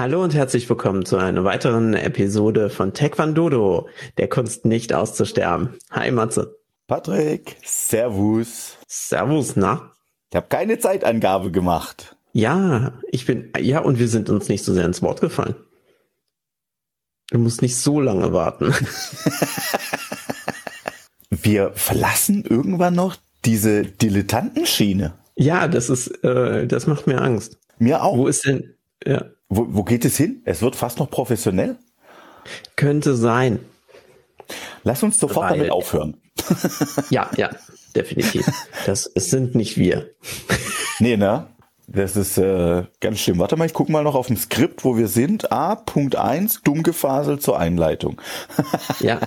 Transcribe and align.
Hallo 0.00 0.24
und 0.24 0.34
herzlich 0.34 0.66
willkommen 0.70 1.04
zu 1.04 1.18
einer 1.18 1.44
weiteren 1.44 1.92
Episode 1.92 2.70
von 2.70 2.94
Taekwondo, 2.94 3.86
der 4.16 4.28
Kunst 4.30 4.64
nicht 4.64 4.94
auszusterben. 4.94 5.76
Hi 5.90 6.10
Matze. 6.10 6.56
Patrick, 6.86 7.58
Servus. 7.62 8.78
Servus, 8.86 9.56
na? 9.56 9.92
Ich 10.30 10.36
habe 10.36 10.46
keine 10.48 10.78
Zeitangabe 10.78 11.50
gemacht. 11.50 12.16
Ja, 12.32 12.94
ich 13.12 13.26
bin, 13.26 13.52
ja, 13.58 13.80
und 13.80 13.98
wir 13.98 14.08
sind 14.08 14.30
uns 14.30 14.48
nicht 14.48 14.64
so 14.64 14.72
sehr 14.72 14.86
ins 14.86 15.02
Wort 15.02 15.20
gefallen. 15.20 15.54
Du 17.28 17.38
musst 17.38 17.60
nicht 17.60 17.76
so 17.76 18.00
lange 18.00 18.32
warten. 18.32 18.72
wir 21.28 21.72
verlassen 21.74 22.42
irgendwann 22.48 22.94
noch 22.94 23.16
diese 23.44 23.82
Dilettantenschiene. 23.82 25.12
Ja, 25.36 25.68
das 25.68 25.90
ist, 25.90 26.24
äh, 26.24 26.66
das 26.66 26.86
macht 26.86 27.06
mir 27.06 27.20
Angst. 27.20 27.58
Mir 27.78 28.02
auch. 28.02 28.16
Wo 28.16 28.28
ist 28.28 28.46
denn, 28.46 28.76
ja. 29.04 29.26
Wo, 29.50 29.66
wo 29.68 29.82
geht 29.82 30.04
es 30.04 30.16
hin? 30.16 30.40
Es 30.44 30.62
wird 30.62 30.76
fast 30.76 30.98
noch 30.98 31.10
professionell. 31.10 31.76
Könnte 32.76 33.14
sein. 33.16 33.58
Lass 34.84 35.02
uns 35.02 35.18
sofort 35.18 35.50
Weil, 35.50 35.58
damit 35.58 35.72
aufhören. 35.72 36.16
ja, 37.10 37.30
ja, 37.36 37.50
definitiv. 37.94 38.46
Das 38.86 39.10
es 39.12 39.30
sind 39.30 39.54
nicht 39.54 39.76
wir. 39.76 40.10
nee, 41.00 41.16
ne? 41.16 41.48
Das 41.92 42.16
ist 42.16 42.38
äh, 42.38 42.84
ganz 43.00 43.18
schlimm. 43.18 43.40
Warte 43.40 43.56
mal, 43.56 43.64
ich 43.64 43.74
gucke 43.74 43.90
mal 43.90 44.04
noch 44.04 44.14
auf 44.14 44.28
dem 44.28 44.36
Skript, 44.36 44.84
wo 44.84 44.96
wir 44.96 45.08
sind. 45.08 45.50
A, 45.50 45.74
Punkt 45.74 46.14
1, 46.14 46.62
dumm 46.62 46.84
gefaselt 46.84 47.42
zur 47.42 47.58
Einleitung. 47.58 48.20
ja, 49.00 49.18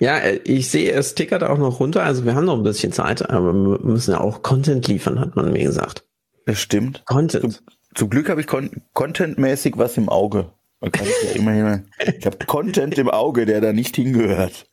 ja, 0.00 0.20
ich 0.44 0.70
sehe, 0.70 0.92
es 0.92 1.14
tickert 1.14 1.42
auch 1.42 1.58
noch 1.58 1.78
runter. 1.78 2.04
Also 2.04 2.24
wir 2.24 2.34
haben 2.34 2.46
noch 2.46 2.56
ein 2.56 2.62
bisschen 2.62 2.92
Zeit, 2.92 3.28
aber 3.28 3.52
wir 3.52 3.80
müssen 3.80 4.12
ja 4.12 4.20
auch 4.20 4.40
Content 4.40 4.88
liefern, 4.88 5.20
hat 5.20 5.36
man 5.36 5.52
mir 5.52 5.64
gesagt. 5.64 6.06
Das 6.46 6.58
stimmt. 6.58 7.02
Content. 7.04 7.52
Zum, 7.52 7.66
zum 7.96 8.10
Glück 8.10 8.28
habe 8.28 8.40
ich 8.40 8.46
con 8.46 8.70
contentmäßig 8.92 9.76
was 9.76 9.96
im 9.96 10.08
Auge. 10.08 10.52
Ja 10.82 11.30
immer, 11.34 11.82
ich 11.98 12.26
habe 12.26 12.38
Content 12.46 12.96
im 12.98 13.10
Auge, 13.10 13.46
der 13.46 13.60
da 13.60 13.72
nicht 13.72 13.96
hingehört. 13.96 14.66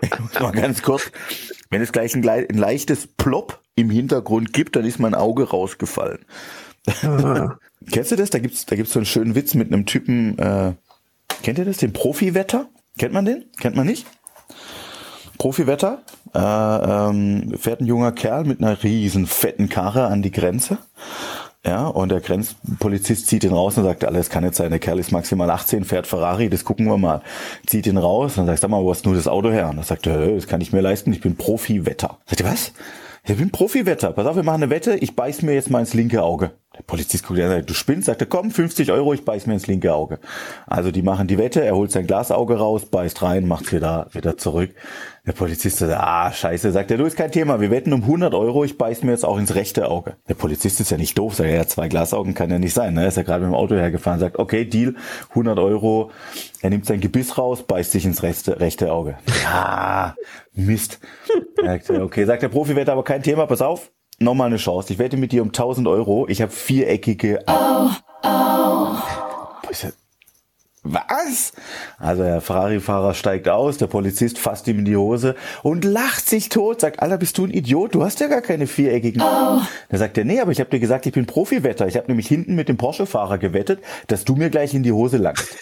Ich 0.00 0.18
muss 0.18 0.40
mal 0.40 0.52
ganz 0.52 0.82
kurz, 0.82 1.10
wenn 1.70 1.82
es 1.82 1.92
gleich 1.92 2.14
ein, 2.14 2.26
ein 2.26 2.56
leichtes 2.56 3.06
Plop 3.06 3.60
im 3.74 3.90
Hintergrund 3.90 4.52
gibt, 4.52 4.76
dann 4.76 4.84
ist 4.84 4.98
mein 4.98 5.14
Auge 5.14 5.50
rausgefallen. 5.50 6.24
Ah. 7.02 7.58
Kennst 7.90 8.12
du 8.12 8.16
das? 8.16 8.30
Da 8.30 8.38
gibt's, 8.38 8.66
da 8.66 8.76
gibt's 8.76 8.92
so 8.92 8.98
einen 8.98 9.06
schönen 9.06 9.34
Witz 9.34 9.54
mit 9.54 9.72
einem 9.72 9.86
Typen. 9.86 10.38
Äh, 10.38 10.74
kennt 11.42 11.58
ihr 11.58 11.64
das? 11.64 11.78
Den 11.78 11.92
Profi-Wetter? 11.92 12.68
Kennt 12.98 13.12
man 13.12 13.24
den? 13.24 13.44
Kennt 13.58 13.76
man 13.76 13.86
nicht? 13.86 14.06
Profi-Wetter. 15.38 16.02
Äh, 16.34 16.38
ähm, 16.38 17.54
fährt 17.58 17.80
ein 17.80 17.86
junger 17.86 18.12
Kerl 18.12 18.44
mit 18.44 18.60
einer 18.60 18.82
riesen 18.82 19.26
fetten 19.26 19.68
Karre 19.68 20.06
an 20.06 20.22
die 20.22 20.30
Grenze. 20.30 20.78
Ja, 21.66 21.86
und 21.86 22.10
der 22.10 22.20
Grenzpolizist 22.20 23.26
zieht 23.26 23.42
ihn 23.42 23.54
raus 23.54 23.78
und 23.78 23.84
sagt, 23.84 24.04
alles 24.04 24.28
kann 24.28 24.44
nicht 24.44 24.54
sein, 24.54 24.68
der 24.68 24.78
Kerl 24.78 24.98
ist 24.98 25.12
maximal 25.12 25.48
18, 25.50 25.84
fährt 25.84 26.06
Ferrari, 26.06 26.50
das 26.50 26.64
gucken 26.64 26.86
wir 26.86 26.98
mal. 26.98 27.22
Zieht 27.66 27.86
ihn 27.86 27.96
raus 27.96 28.36
und 28.36 28.44
sagt, 28.46 28.60
sag 28.60 28.68
mal, 28.68 28.82
wo 28.82 28.90
hast 28.90 29.06
du 29.06 29.14
das 29.14 29.26
Auto 29.26 29.50
her? 29.50 29.70
Und 29.70 29.78
er 29.78 29.84
sagt, 29.84 30.06
das 30.06 30.46
kann 30.46 30.60
ich 30.60 30.72
mir 30.74 30.82
leisten, 30.82 31.10
ich 31.12 31.22
bin 31.22 31.36
Profi-Wetter. 31.36 32.18
Sagt 32.26 32.40
er, 32.42 32.52
was? 32.52 32.72
Ich 33.26 33.38
bin 33.38 33.50
Profi-Wetter. 33.50 34.12
Pass 34.12 34.26
auf, 34.26 34.36
wir 34.36 34.42
machen 34.42 34.62
eine 34.62 34.70
Wette, 34.70 34.96
ich 34.96 35.16
beiß 35.16 35.40
mir 35.40 35.54
jetzt 35.54 35.70
mal 35.70 35.80
ins 35.80 35.94
linke 35.94 36.22
Auge. 36.22 36.50
Der 36.76 36.82
Polizist 36.82 37.24
guckt, 37.24 37.38
er 37.38 37.48
sagt, 37.48 37.70
du 37.70 37.74
spinnst, 37.74 38.06
sagt 38.06 38.20
er, 38.20 38.26
komm, 38.26 38.50
50 38.50 38.90
Euro, 38.90 39.14
ich 39.14 39.24
beiß 39.24 39.46
mir 39.46 39.54
ins 39.54 39.68
linke 39.68 39.94
Auge. 39.94 40.18
Also 40.66 40.90
die 40.90 41.02
machen 41.02 41.28
die 41.28 41.38
Wette, 41.38 41.62
er 41.62 41.76
holt 41.76 41.92
sein 41.92 42.06
Glasauge 42.06 42.56
raus, 42.56 42.86
beißt 42.86 43.22
rein, 43.22 43.46
macht's 43.46 43.72
wieder, 43.72 44.08
wieder 44.12 44.36
zurück. 44.36 44.70
Der 45.24 45.32
Polizist 45.32 45.78
sagt, 45.78 45.92
ah, 45.92 46.32
scheiße, 46.32 46.72
sagt 46.72 46.90
er, 46.90 46.98
du 46.98 47.04
ist 47.04 47.16
kein 47.16 47.30
Thema, 47.30 47.60
wir 47.60 47.70
wetten 47.70 47.92
um 47.92 48.02
100 48.02 48.34
Euro, 48.34 48.64
ich 48.64 48.76
beiß 48.76 49.04
mir 49.04 49.12
jetzt 49.12 49.24
auch 49.24 49.38
ins 49.38 49.54
rechte 49.54 49.88
Auge. 49.88 50.16
Der 50.28 50.34
Polizist 50.34 50.80
ist 50.80 50.90
ja 50.90 50.96
nicht 50.96 51.16
doof, 51.16 51.36
sagt 51.36 51.48
er, 51.48 51.56
ja, 51.56 51.66
zwei 51.66 51.88
Glasaugen 51.88 52.34
kann 52.34 52.50
ja 52.50 52.58
nicht 52.58 52.74
sein, 52.74 52.94
ne? 52.94 53.02
Er 53.02 53.08
ist 53.08 53.16
ja 53.16 53.22
gerade 53.22 53.44
mit 53.44 53.52
dem 53.52 53.56
Auto 53.56 53.76
hergefahren, 53.76 54.18
sagt, 54.18 54.38
okay, 54.38 54.64
Deal, 54.64 54.96
100 55.30 55.58
Euro, 55.60 56.10
er 56.60 56.70
nimmt 56.70 56.86
sein 56.86 57.00
Gebiss 57.00 57.38
raus, 57.38 57.62
beißt 57.62 57.92
sich 57.92 58.04
ins 58.04 58.24
rechte, 58.24 58.58
rechte 58.58 58.92
Auge. 58.92 59.16
Ah, 59.46 60.14
Mist. 60.54 60.98
Sagt 61.62 61.90
okay, 61.90 62.24
sagt 62.24 62.42
der 62.42 62.48
Profi-Wetter, 62.48 62.92
aber 62.92 63.04
kein 63.04 63.22
Thema, 63.22 63.46
pass 63.46 63.62
auf, 63.62 63.92
nochmal 64.18 64.48
eine 64.48 64.56
Chance. 64.56 64.92
Ich 64.92 64.98
wette 64.98 65.16
mit 65.16 65.32
dir 65.32 65.42
um 65.42 65.48
1000 65.48 65.86
Euro. 65.88 66.26
Ich 66.28 66.42
habe 66.42 66.52
viereckige. 66.52 67.40
Oh, 67.46 67.90
oh. 68.22 68.96
Was? 70.86 71.54
Also 71.98 72.22
der 72.24 72.42
Ferrari-Fahrer 72.42 73.14
steigt 73.14 73.48
aus, 73.48 73.78
der 73.78 73.86
Polizist 73.86 74.38
fasst 74.38 74.68
ihm 74.68 74.80
in 74.80 74.84
die 74.84 74.98
Hose 74.98 75.34
und 75.62 75.82
lacht 75.82 76.28
sich 76.28 76.50
tot, 76.50 76.82
sagt, 76.82 77.00
Alter, 77.00 77.16
bist 77.16 77.38
du 77.38 77.46
ein 77.46 77.50
Idiot? 77.50 77.94
Du 77.94 78.04
hast 78.04 78.20
ja 78.20 78.28
gar 78.28 78.42
keine 78.42 78.66
viereckigen. 78.66 79.22
Oh. 79.22 79.62
Dann 79.88 79.98
sagt 79.98 80.18
er, 80.18 80.26
nee, 80.26 80.40
aber 80.40 80.52
ich 80.52 80.60
habe 80.60 80.68
dir 80.68 80.80
gesagt, 80.80 81.06
ich 81.06 81.14
bin 81.14 81.24
Profi-Wetter. 81.24 81.86
Ich 81.86 81.96
habe 81.96 82.08
nämlich 82.08 82.28
hinten 82.28 82.54
mit 82.54 82.68
dem 82.68 82.76
Porsche-Fahrer 82.76 83.38
gewettet, 83.38 83.80
dass 84.08 84.26
du 84.26 84.36
mir 84.36 84.50
gleich 84.50 84.74
in 84.74 84.82
die 84.82 84.92
Hose 84.92 85.16
langst. 85.16 85.56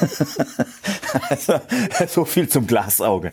Also, 1.28 1.60
so 2.08 2.24
viel 2.24 2.48
zum 2.48 2.66
Glasauge. 2.66 3.32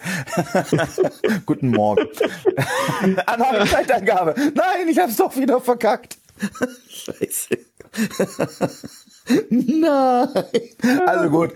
Guten 1.46 1.70
Morgen. 1.70 2.08
Annahme 3.26 3.66
Zeitangabe. 3.66 4.36
Nein, 4.56 4.88
ich 4.90 5.00
habe 5.00 5.12
es 5.12 5.18
doch 5.18 5.36
wieder 5.36 5.60
verkackt. 5.62 6.18
Scheiße. 6.90 7.58
Nein. 9.50 10.30
Also 11.06 11.30
gut. 11.30 11.54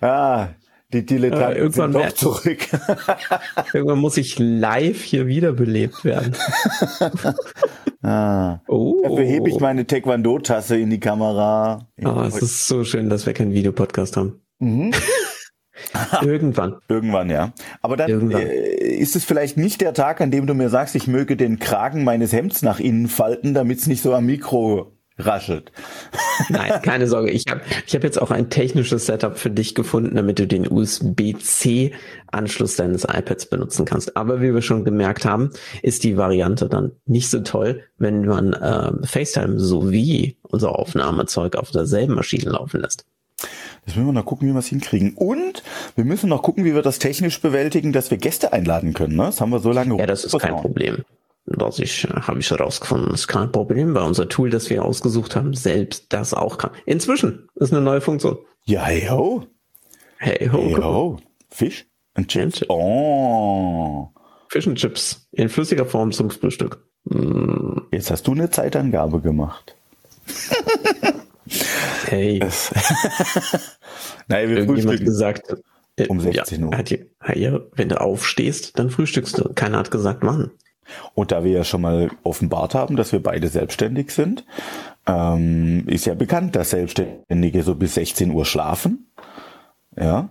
Ah, 0.00 0.48
die 0.92 1.06
Dilettanten 1.06 1.56
äh, 1.56 1.58
irgendwann 1.58 1.92
sind 1.92 2.02
doch 2.02 2.12
zurück. 2.12 2.68
irgendwann 3.72 3.98
muss 3.98 4.16
ich 4.16 4.38
live 4.38 5.02
hier 5.02 5.26
wiederbelebt 5.26 6.04
werden. 6.04 6.34
ah. 8.02 8.60
oh. 8.68 9.02
Dafür 9.02 9.24
hebe 9.24 9.48
ich 9.48 9.60
meine 9.60 9.86
Taekwondo-Tasse 9.86 10.76
in 10.76 10.90
die 10.90 11.00
Kamera. 11.00 11.88
Oh, 12.04 12.22
es 12.22 12.42
ist 12.42 12.66
so 12.66 12.84
schön, 12.84 13.08
dass 13.08 13.26
wir 13.26 13.32
keinen 13.32 13.52
Videopodcast 13.52 14.16
haben. 14.16 14.40
Mhm. 14.58 14.92
Irgendwann. 16.22 16.76
Irgendwann, 16.88 17.30
ja. 17.30 17.52
Aber 17.82 17.96
dann 17.96 18.10
Irgendwann. 18.10 18.42
Äh, 18.42 18.94
ist 18.94 19.16
es 19.16 19.24
vielleicht 19.24 19.56
nicht 19.56 19.80
der 19.80 19.94
Tag, 19.94 20.20
an 20.20 20.30
dem 20.30 20.46
du 20.46 20.54
mir 20.54 20.68
sagst, 20.68 20.94
ich 20.94 21.06
möge 21.06 21.36
den 21.36 21.58
Kragen 21.58 22.04
meines 22.04 22.32
Hemds 22.32 22.62
nach 22.62 22.80
innen 22.80 23.08
falten, 23.08 23.54
damit 23.54 23.78
es 23.78 23.86
nicht 23.86 24.02
so 24.02 24.14
am 24.14 24.26
Mikro 24.26 24.94
raschelt. 25.18 25.72
Nein, 26.48 26.80
keine 26.82 27.06
Sorge. 27.06 27.30
Ich 27.30 27.44
habe 27.48 27.60
ich 27.86 27.94
hab 27.94 28.02
jetzt 28.02 28.20
auch 28.20 28.32
ein 28.32 28.50
technisches 28.50 29.06
Setup 29.06 29.38
für 29.38 29.50
dich 29.50 29.74
gefunden, 29.74 30.16
damit 30.16 30.38
du 30.38 30.46
den 30.46 30.70
USB-C-Anschluss 30.70 32.76
deines 32.76 33.04
iPads 33.04 33.46
benutzen 33.46 33.84
kannst. 33.84 34.16
Aber 34.16 34.40
wie 34.40 34.52
wir 34.52 34.62
schon 34.62 34.84
gemerkt 34.84 35.24
haben, 35.24 35.50
ist 35.82 36.04
die 36.04 36.16
Variante 36.16 36.68
dann 36.68 36.92
nicht 37.06 37.30
so 37.30 37.40
toll, 37.40 37.82
wenn 37.98 38.26
man 38.26 38.52
äh, 38.54 38.92
FaceTime 39.06 39.60
sowie 39.60 40.38
unser 40.42 40.78
Aufnahmezeug 40.78 41.56
auf 41.56 41.70
derselben 41.70 42.14
Maschine 42.14 42.50
laufen 42.50 42.80
lässt. 42.80 43.06
Jetzt 43.86 43.96
müssen 43.96 44.06
wir 44.06 44.12
noch 44.12 44.24
gucken, 44.24 44.48
wie 44.48 44.52
wir 44.52 44.58
es 44.58 44.68
hinkriegen. 44.68 45.14
Und 45.14 45.62
wir 45.94 46.04
müssen 46.04 46.28
noch 46.28 46.42
gucken, 46.42 46.64
wie 46.64 46.74
wir 46.74 46.82
das 46.82 46.98
technisch 46.98 47.40
bewältigen, 47.40 47.92
dass 47.92 48.10
wir 48.10 48.18
Gäste 48.18 48.52
einladen 48.52 48.94
können. 48.94 49.16
Ne? 49.16 49.24
Das 49.24 49.40
haben 49.40 49.50
wir 49.50 49.60
so 49.60 49.72
lange. 49.72 49.98
Ja, 49.98 50.06
das 50.06 50.24
ist 50.24 50.38
kein 50.38 50.56
Problem. 50.56 51.04
Das 51.46 51.78
ich, 51.78 52.04
habe 52.04 52.40
ich 52.40 52.50
herausgefunden. 52.50 53.10
Das 53.10 53.20
ist 53.20 53.28
kein 53.28 53.52
Problem, 53.52 53.94
weil 53.94 54.04
unser 54.04 54.28
Tool, 54.28 54.48
das 54.48 54.70
wir 54.70 54.84
ausgesucht 54.84 55.36
haben, 55.36 55.52
selbst 55.52 56.06
das 56.08 56.32
auch 56.32 56.56
kann. 56.56 56.70
Inzwischen 56.86 57.48
ist 57.56 57.72
eine 57.72 57.82
neue 57.82 58.00
Funktion. 58.00 58.38
Ja, 58.64 58.84
hey 58.84 59.06
ho. 59.08 59.44
Hey 60.16 60.48
ho. 60.48 60.58
Hey 60.58 60.74
ho. 60.76 61.18
Fisch 61.50 61.86
und 62.16 62.28
Chips. 62.28 62.64
Oh. 62.70 64.08
Fisch 64.48 64.66
und 64.66 64.76
Chips 64.76 65.28
in 65.32 65.50
flüssiger 65.50 65.84
Form 65.84 66.12
zum 66.12 66.30
Frühstück. 66.30 66.82
Jetzt 67.90 68.10
hast 68.10 68.26
du 68.26 68.32
eine 68.32 68.48
Zeitangabe 68.48 69.20
gemacht. 69.20 69.76
Hey. 72.06 72.38
Nein, 74.28 74.48
wir 74.48 74.58
Irgendjemand 74.58 75.04
gesagt, 75.04 75.54
äh, 75.96 76.06
um 76.08 76.20
16 76.20 76.60
ja, 76.60 76.66
Uhr. 76.66 76.76
Hat 76.76 76.90
ja, 77.36 77.60
wenn 77.74 77.88
du 77.88 78.00
aufstehst, 78.00 78.78
dann 78.78 78.90
frühstückst 78.90 79.38
du. 79.38 79.52
Keiner 79.54 79.78
hat 79.78 79.90
gesagt, 79.90 80.20
wann. 80.22 80.50
Und 81.14 81.32
da 81.32 81.44
wir 81.44 81.52
ja 81.52 81.64
schon 81.64 81.80
mal 81.80 82.10
offenbart 82.22 82.74
haben, 82.74 82.96
dass 82.96 83.12
wir 83.12 83.22
beide 83.22 83.48
selbstständig 83.48 84.10
sind, 84.10 84.44
ähm, 85.06 85.84
ist 85.86 86.04
ja 86.04 86.14
bekannt, 86.14 86.56
dass 86.56 86.70
Selbstständige 86.70 87.62
so 87.62 87.74
bis 87.74 87.94
16 87.94 88.30
Uhr 88.30 88.44
schlafen. 88.44 89.06
Ja. 89.96 90.28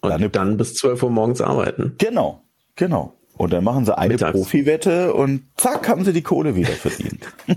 Und 0.00 0.10
dann, 0.10 0.32
dann 0.32 0.56
bis 0.56 0.74
12 0.74 1.04
Uhr 1.04 1.10
morgens 1.10 1.40
arbeiten. 1.40 1.94
Genau, 1.98 2.42
genau. 2.74 3.12
Und 3.36 3.52
dann 3.52 3.64
machen 3.64 3.84
sie 3.84 3.96
eine 3.96 4.14
Mittags. 4.14 4.32
Profi-Wette 4.32 5.14
und 5.14 5.42
zack, 5.56 5.88
haben 5.88 6.04
sie 6.04 6.12
die 6.12 6.22
Kohle 6.22 6.56
wieder 6.56 6.72
verdient. 6.72 7.20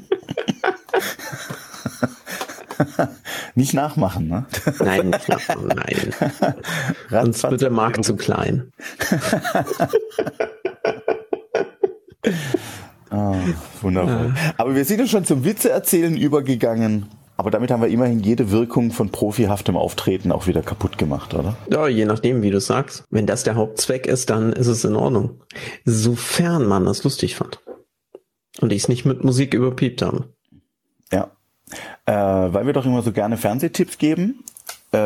nicht 3.60 3.74
nachmachen, 3.74 4.28
ne? 4.28 4.46
Nein, 4.80 5.10
nicht 5.10 5.28
nachmachen, 5.28 5.68
nein. 5.68 6.14
Sonst 7.10 7.44
wird 7.44 7.62
der 7.62 7.70
Markt 7.70 8.04
zu 8.06 8.16
klein. 8.16 8.72
oh, 13.12 13.36
wundervoll. 13.82 14.34
Ja. 14.36 14.54
Aber 14.58 14.76
wir 14.76 14.86
sind 14.86 15.00
ja 15.00 15.08
schon 15.08 15.26
zum 15.26 15.44
Witze 15.44 15.70
erzählen 15.70 16.16
übergegangen. 16.16 17.08
Aber 17.36 17.52
damit 17.52 17.72
haben 17.72 17.82
wir 17.82 17.90
immerhin 17.90 18.20
jede 18.20 18.52
Wirkung 18.52 18.92
von 18.92 19.12
profihaftem 19.12 19.78
Auftreten 19.78 20.32
auch 20.32 20.48
wieder 20.48 20.62
kaputt 20.62 20.98
gemacht, 20.98 21.34
oder? 21.34 21.56
Ja, 21.72 21.88
je 21.88 22.06
nachdem, 22.06 22.42
wie 22.42 22.52
du 22.52 22.60
sagst. 22.60 23.04
Wenn 23.10 23.28
das 23.28 23.44
der 23.44 23.56
Hauptzweck 23.56 24.08
ist, 24.08 24.30
dann 24.30 24.52
ist 24.52 24.68
es 24.68 24.84
in 24.84 24.96
Ordnung. 24.96 25.42
Sofern 25.86 26.66
man 26.66 26.86
das 26.86 27.04
lustig 27.04 27.36
fand. 27.36 27.60
Und 28.60 28.74
ich 28.74 28.84
es 28.84 28.90
nicht 28.90 29.06
mit 29.06 29.24
Musik 29.24 29.54
überpiept 29.54 30.02
habe. 30.02 30.34
Äh, 32.06 32.14
weil 32.14 32.66
wir 32.66 32.74
doch 32.74 32.86
immer 32.86 33.02
so 33.02 33.12
gerne 33.12 33.38
Fernsehtipps 33.38 33.98
geben. 33.98 34.44
Äh, 34.92 34.98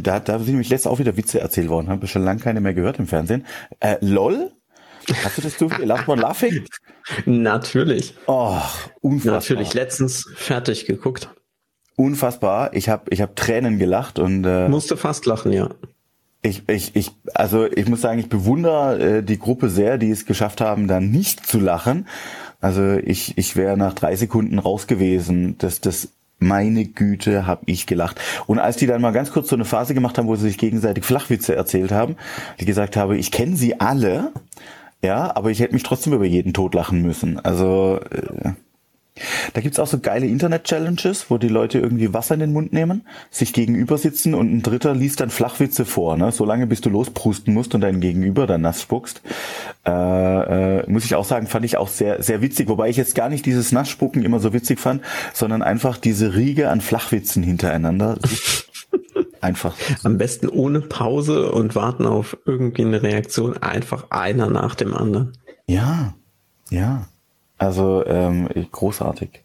da, 0.00 0.20
da 0.20 0.38
sind 0.38 0.48
nämlich 0.48 0.70
letztes 0.70 0.90
auch 0.90 0.98
wieder 0.98 1.16
Witze 1.16 1.40
erzählt 1.40 1.68
worden. 1.68 1.88
Habe 1.88 2.06
schon 2.06 2.24
lange 2.24 2.40
keine 2.40 2.60
mehr 2.60 2.74
gehört 2.74 2.98
im 2.98 3.06
Fernsehen. 3.06 3.46
Äh, 3.80 3.96
LOL? 4.00 4.52
Hast 5.24 5.38
du 5.38 5.42
das 5.42 5.56
zufällig? 5.56 5.86
Last 5.86 6.08
One 6.08 6.20
Laughing? 6.20 6.64
Natürlich. 7.24 8.14
Oh, 8.26 8.58
unfassbar. 9.00 9.34
Natürlich, 9.34 9.74
letztens 9.74 10.28
fertig 10.34 10.86
geguckt. 10.86 11.30
Unfassbar. 11.96 12.74
Ich 12.74 12.88
habe 12.88 13.04
ich 13.10 13.20
hab 13.20 13.34
Tränen 13.34 13.78
gelacht 13.78 14.18
und 14.18 14.44
äh, 14.44 14.68
Musste 14.68 14.96
fast 14.96 15.26
lachen, 15.26 15.52
ja. 15.52 15.70
Ich, 16.42 16.68
ich, 16.68 16.94
ich, 16.94 17.10
also 17.34 17.66
ich 17.66 17.88
muss 17.88 18.00
sagen, 18.00 18.20
ich 18.20 18.28
bewundere 18.28 19.18
äh, 19.18 19.22
die 19.22 19.38
Gruppe 19.38 19.70
sehr, 19.70 19.98
die 19.98 20.10
es 20.10 20.26
geschafft 20.26 20.60
haben, 20.60 20.86
da 20.86 21.00
nicht 21.00 21.44
zu 21.46 21.58
lachen. 21.58 22.06
Also 22.60 22.94
ich, 22.94 23.36
ich 23.36 23.56
wäre 23.56 23.76
nach 23.76 23.94
drei 23.94 24.16
Sekunden 24.16 24.58
raus 24.58 24.86
gewesen. 24.86 25.56
Das, 25.58 25.80
das, 25.80 26.08
meine 26.38 26.84
Güte, 26.84 27.46
hab 27.46 27.62
ich 27.66 27.86
gelacht. 27.86 28.20
Und 28.46 28.58
als 28.60 28.76
die 28.76 28.86
dann 28.86 29.02
mal 29.02 29.10
ganz 29.10 29.32
kurz 29.32 29.48
so 29.48 29.56
eine 29.56 29.64
Phase 29.64 29.94
gemacht 29.94 30.18
haben, 30.18 30.28
wo 30.28 30.36
sie 30.36 30.48
sich 30.48 30.58
gegenseitig 30.58 31.04
Flachwitze 31.04 31.56
erzählt 31.56 31.90
haben, 31.90 32.16
die 32.60 32.64
gesagt 32.64 32.96
habe, 32.96 33.16
ich 33.16 33.32
kenne 33.32 33.56
sie 33.56 33.80
alle, 33.80 34.32
ja, 35.02 35.34
aber 35.36 35.50
ich 35.50 35.60
hätte 35.60 35.74
mich 35.74 35.82
trotzdem 35.82 36.12
über 36.12 36.24
jeden 36.24 36.52
Tod 36.52 36.74
lachen 36.74 37.02
müssen. 37.02 37.38
Also 37.40 38.00
äh, 38.10 38.50
da 39.54 39.60
gibt's 39.60 39.78
auch 39.78 39.86
so 39.86 39.98
geile 39.98 40.26
Internet-Challenges, 40.26 41.30
wo 41.30 41.38
die 41.38 41.48
Leute 41.48 41.78
irgendwie 41.78 42.12
Wasser 42.12 42.34
in 42.34 42.40
den 42.40 42.52
Mund 42.52 42.72
nehmen, 42.72 43.06
sich 43.30 43.52
gegenüber 43.52 43.98
sitzen 43.98 44.34
und 44.34 44.52
ein 44.52 44.62
Dritter 44.62 44.94
liest 44.94 45.20
dann 45.20 45.30
Flachwitze 45.30 45.84
vor, 45.84 46.16
ne? 46.16 46.32
Solange 46.32 46.66
bis 46.66 46.80
du 46.80 46.90
losprusten 46.90 47.54
musst 47.54 47.74
und 47.74 47.80
dein 47.80 48.00
Gegenüber 48.00 48.46
dann 48.46 48.62
nass 48.62 48.82
spuckst. 48.82 49.22
Äh, 49.86 49.90
äh, 49.90 50.90
muss 50.90 51.04
ich 51.04 51.14
auch 51.14 51.24
sagen, 51.24 51.46
fand 51.46 51.64
ich 51.64 51.76
auch 51.76 51.88
sehr, 51.88 52.22
sehr 52.22 52.42
witzig, 52.42 52.68
wobei 52.68 52.88
ich 52.88 52.96
jetzt 52.96 53.14
gar 53.14 53.28
nicht 53.28 53.46
dieses 53.46 53.72
Nassspucken 53.72 54.24
immer 54.24 54.40
so 54.40 54.52
witzig 54.52 54.80
fand, 54.80 55.02
sondern 55.32 55.62
einfach 55.62 55.96
diese 55.98 56.34
Riege 56.34 56.70
an 56.70 56.80
Flachwitzen 56.80 57.42
hintereinander. 57.42 58.18
einfach. 59.40 59.74
Am 60.04 60.18
besten 60.18 60.48
ohne 60.48 60.80
Pause 60.80 61.50
und 61.50 61.74
warten 61.74 62.06
auf 62.06 62.36
irgendwie 62.44 62.82
eine 62.84 63.02
Reaktion. 63.02 63.56
Einfach 63.56 64.06
einer 64.10 64.48
nach 64.48 64.74
dem 64.74 64.94
anderen. 64.94 65.32
Ja, 65.66 66.14
ja. 66.70 67.06
Also 67.58 68.06
ähm, 68.06 68.48
großartig, 68.70 69.42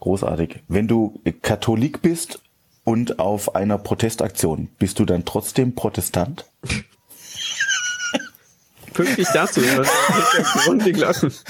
großartig. 0.00 0.62
Wenn 0.68 0.88
du 0.88 1.20
Katholik 1.40 2.02
bist 2.02 2.40
und 2.82 3.18
auf 3.18 3.54
einer 3.54 3.78
Protestaktion, 3.78 4.68
bist 4.78 4.98
du 4.98 5.04
dann 5.04 5.24
trotzdem 5.24 5.74
Protestant? 5.74 6.44
Pünktlich 8.92 9.28
dazu. 9.32 9.60
Grund 10.64 10.84
die 10.84 10.92
Glocken. 10.92 11.32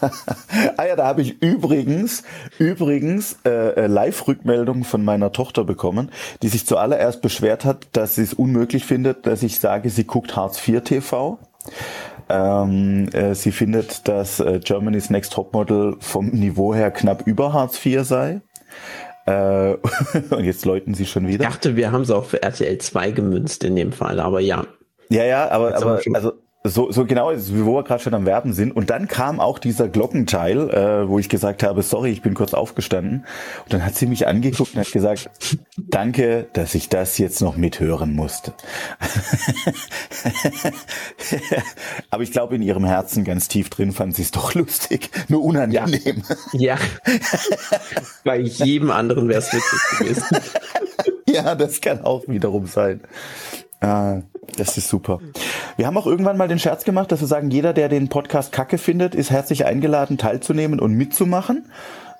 ah 0.76 0.84
ja, 0.84 0.96
da 0.96 1.06
habe 1.06 1.22
ich 1.22 1.42
übrigens, 1.42 2.22
übrigens 2.58 3.38
äh, 3.44 3.50
äh, 3.50 3.86
Live-Rückmeldungen 3.86 4.84
von 4.84 5.04
meiner 5.04 5.32
Tochter 5.32 5.64
bekommen, 5.64 6.10
die 6.42 6.48
sich 6.48 6.66
zuallererst 6.66 7.22
beschwert 7.22 7.64
hat, 7.64 7.88
dass 7.92 8.16
sie 8.16 8.22
es 8.22 8.34
unmöglich 8.34 8.84
findet, 8.84 9.26
dass 9.26 9.42
ich 9.42 9.60
sage, 9.60 9.90
sie 9.90 10.04
guckt 10.04 10.36
Hartz 10.36 10.66
IV 10.66 10.82
TV. 10.82 11.38
Ähm, 12.28 13.08
äh, 13.12 13.34
sie 13.34 13.52
findet, 13.52 14.08
dass 14.08 14.40
äh, 14.40 14.60
Germany's 14.62 15.10
Next 15.10 15.32
Topmodel 15.34 15.96
vom 16.00 16.28
Niveau 16.28 16.74
her 16.74 16.90
knapp 16.90 17.26
über 17.26 17.52
Hartz 17.52 17.84
IV 17.84 18.04
sei. 18.04 18.40
Äh, 19.26 19.74
und 20.30 20.44
jetzt 20.44 20.64
läuten 20.64 20.94
sie 20.94 21.06
schon 21.06 21.26
wieder. 21.26 21.44
Ich 21.44 21.50
dachte, 21.50 21.76
wir 21.76 21.92
haben 21.92 22.02
es 22.02 22.10
auch 22.10 22.24
für 22.24 22.42
RTL 22.42 22.78
2 22.78 23.10
gemünzt 23.10 23.64
in 23.64 23.76
dem 23.76 23.92
Fall, 23.92 24.20
aber 24.20 24.40
ja. 24.40 24.64
Ja, 25.10 25.24
ja, 25.24 25.50
aber, 25.50 25.76
aber 25.76 26.00
also 26.14 26.32
so, 26.66 26.90
so 26.90 27.04
genau, 27.04 27.30
wo 27.30 27.76
wir 27.76 27.84
gerade 27.84 28.02
schon 28.02 28.14
am 28.14 28.24
Werben 28.24 28.54
sind. 28.54 28.74
Und 28.74 28.88
dann 28.88 29.06
kam 29.06 29.38
auch 29.38 29.58
dieser 29.58 29.86
Glockenteil, 29.86 30.70
äh, 30.70 31.08
wo 31.08 31.18
ich 31.18 31.28
gesagt 31.28 31.62
habe, 31.62 31.82
sorry, 31.82 32.10
ich 32.10 32.22
bin 32.22 32.32
kurz 32.32 32.54
aufgestanden. 32.54 33.26
Und 33.64 33.74
dann 33.74 33.84
hat 33.84 33.96
sie 33.96 34.06
mich 34.06 34.26
angeguckt 34.26 34.74
und 34.74 34.80
hat 34.80 34.90
gesagt, 34.90 35.28
danke, 35.76 36.46
dass 36.54 36.74
ich 36.74 36.88
das 36.88 37.18
jetzt 37.18 37.42
noch 37.42 37.58
mithören 37.58 38.14
musste. 38.14 38.54
Aber 42.10 42.22
ich 42.22 42.32
glaube, 42.32 42.56
in 42.56 42.62
ihrem 42.62 42.86
Herzen 42.86 43.24
ganz 43.24 43.48
tief 43.48 43.68
drin 43.68 43.92
fand 43.92 44.16
sie 44.16 44.22
es 44.22 44.30
doch 44.30 44.54
lustig, 44.54 45.10
nur 45.28 45.44
unangenehm. 45.44 46.22
Ja. 46.54 46.76
ja. 46.76 46.78
Bei 48.24 48.38
jedem 48.38 48.90
anderen 48.90 49.28
wäre 49.28 49.40
es 49.40 49.52
witzig 49.52 49.98
gewesen. 49.98 50.38
ja, 51.28 51.54
das 51.54 51.82
kann 51.82 52.00
auch 52.00 52.26
wiederum 52.26 52.66
sein. 52.66 53.02
Ah, 53.80 54.22
das 54.56 54.76
ist 54.76 54.88
super. 54.88 55.20
Wir 55.76 55.86
haben 55.86 55.96
auch 55.96 56.06
irgendwann 56.06 56.36
mal 56.36 56.48
den 56.48 56.58
Scherz 56.58 56.84
gemacht, 56.84 57.12
dass 57.12 57.20
wir 57.20 57.26
sagen, 57.26 57.50
jeder, 57.50 57.72
der 57.72 57.88
den 57.88 58.08
Podcast 58.08 58.52
Kacke 58.52 58.78
findet, 58.78 59.14
ist 59.14 59.30
herzlich 59.30 59.64
eingeladen, 59.66 60.18
teilzunehmen 60.18 60.80
und 60.80 60.92
mitzumachen. 60.94 61.70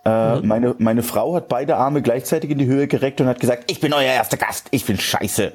Äh, 0.05 0.37
mhm. 0.37 0.47
meine, 0.47 0.75
meine 0.79 1.03
Frau 1.03 1.35
hat 1.35 1.49
beide 1.49 1.76
Arme 1.76 2.03
gleichzeitig 2.03 2.50
in 2.50 2.59
die 2.59 2.67
Höhe 2.67 2.87
gereckt 2.87 3.21
und 3.21 3.26
hat 3.26 3.41
gesagt, 3.41 3.71
ich 3.71 3.81
bin 3.81 3.93
euer 3.93 4.12
erster 4.12 4.37
Gast, 4.37 4.69
ich 4.71 4.85
bin 4.85 4.99
scheiße. 4.99 5.53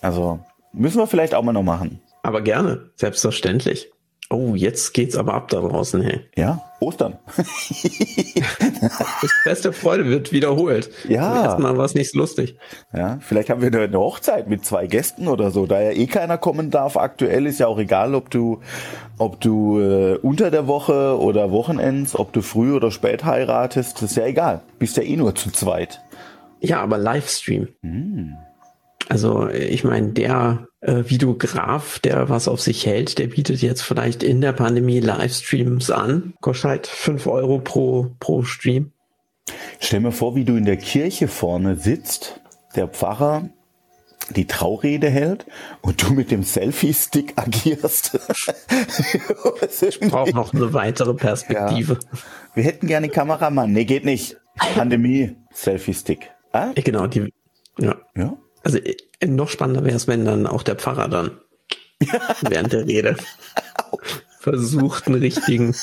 Also 0.00 0.40
müssen 0.72 0.98
wir 0.98 1.06
vielleicht 1.06 1.34
auch 1.34 1.42
mal 1.42 1.52
noch 1.52 1.62
machen. 1.62 2.00
Aber 2.22 2.40
gerne, 2.40 2.90
selbstverständlich. 2.96 3.90
Oh, 4.30 4.54
jetzt 4.54 4.94
geht's 4.94 5.16
aber 5.16 5.34
ab 5.34 5.48
da 5.48 5.60
draußen, 5.60 6.00
hey. 6.00 6.20
Ja, 6.34 6.62
Ostern. 6.80 7.18
das 9.20 9.32
beste 9.44 9.72
Freude 9.72 10.06
wird 10.06 10.32
wiederholt. 10.32 10.90
Ja. 11.08 11.44
Erstmal 11.44 11.76
war 11.76 11.84
es 11.84 11.94
nicht 11.94 12.12
so 12.12 12.18
lustig. 12.18 12.56
Ja, 12.94 13.18
vielleicht 13.20 13.50
haben 13.50 13.60
wir 13.60 13.68
eine 13.68 13.98
Hochzeit 13.98 14.48
mit 14.48 14.64
zwei 14.64 14.86
Gästen 14.86 15.28
oder 15.28 15.50
so. 15.50 15.66
Da 15.66 15.80
ja 15.80 15.90
eh 15.90 16.06
keiner 16.06 16.38
kommen 16.38 16.70
darf, 16.70 16.96
aktuell 16.96 17.46
ist 17.46 17.60
ja 17.60 17.66
auch 17.66 17.78
egal, 17.78 18.14
ob 18.14 18.30
du, 18.30 18.60
ob 19.18 19.40
du 19.40 19.78
äh, 19.80 20.16
unter 20.16 20.50
der 20.50 20.66
Woche 20.66 21.18
oder 21.18 21.50
Wochenends, 21.50 22.18
ob 22.18 22.32
du 22.32 22.40
früh 22.40 22.74
oder 22.74 22.90
spät 22.90 23.24
heiratest, 23.24 24.00
ist 24.02 24.16
ja 24.16 24.24
egal. 24.24 24.62
Bist 24.78 24.96
ja 24.96 25.02
eh 25.02 25.16
nur 25.16 25.34
zu 25.34 25.50
zweit. 25.50 26.00
Ja, 26.60 26.80
aber 26.80 26.96
Livestream. 26.96 27.68
Hm. 27.82 28.36
Also 29.08 29.48
ich 29.48 29.84
meine, 29.84 30.12
der 30.12 30.68
äh, 30.80 31.04
Videograf, 31.06 31.98
der 31.98 32.28
was 32.28 32.48
auf 32.48 32.60
sich 32.60 32.86
hält, 32.86 33.18
der 33.18 33.26
bietet 33.26 33.62
jetzt 33.62 33.82
vielleicht 33.82 34.22
in 34.22 34.40
der 34.40 34.52
Pandemie 34.52 35.00
Livestreams 35.00 35.90
an. 35.90 36.34
Kostet 36.40 36.70
halt 36.70 36.86
5 36.86 37.26
Euro 37.26 37.58
pro, 37.58 38.10
pro 38.20 38.42
Stream. 38.42 38.92
Stell 39.78 40.00
mir 40.00 40.12
vor, 40.12 40.34
wie 40.34 40.44
du 40.44 40.56
in 40.56 40.64
der 40.64 40.78
Kirche 40.78 41.28
vorne 41.28 41.76
sitzt, 41.76 42.40
der 42.76 42.88
Pfarrer 42.88 43.50
die 44.30 44.46
Traurede 44.46 45.10
hält 45.10 45.46
und 45.82 46.02
du 46.02 46.14
mit 46.14 46.30
dem 46.30 46.42
Selfie-Stick 46.42 47.34
agierst. 47.36 48.18
ich 49.82 50.00
brauche 50.00 50.30
noch 50.30 50.54
eine 50.54 50.72
weitere 50.72 51.12
Perspektive. 51.12 51.98
Ja. 52.00 52.18
Wir 52.54 52.64
hätten 52.64 52.86
gerne 52.86 53.10
Kameramann. 53.10 53.72
Nee, 53.72 53.84
geht 53.84 54.06
nicht. 54.06 54.38
Pandemie, 54.74 55.36
Selfie-Stick. 55.52 56.30
Ah? 56.52 56.72
Genau, 56.74 57.06
die, 57.06 57.34
ja. 57.78 57.96
ja. 58.16 58.36
Also 58.64 58.78
äh, 58.78 59.26
noch 59.26 59.48
spannender 59.48 59.84
wäre 59.84 59.96
es, 59.96 60.08
wenn 60.08 60.24
dann 60.24 60.46
auch 60.46 60.62
der 60.62 60.76
Pfarrer 60.76 61.08
dann 61.08 61.38
während 62.40 62.72
der 62.72 62.86
Rede 62.86 63.16
versucht, 64.40 65.06
einen 65.06 65.20
richtigen 65.20 65.74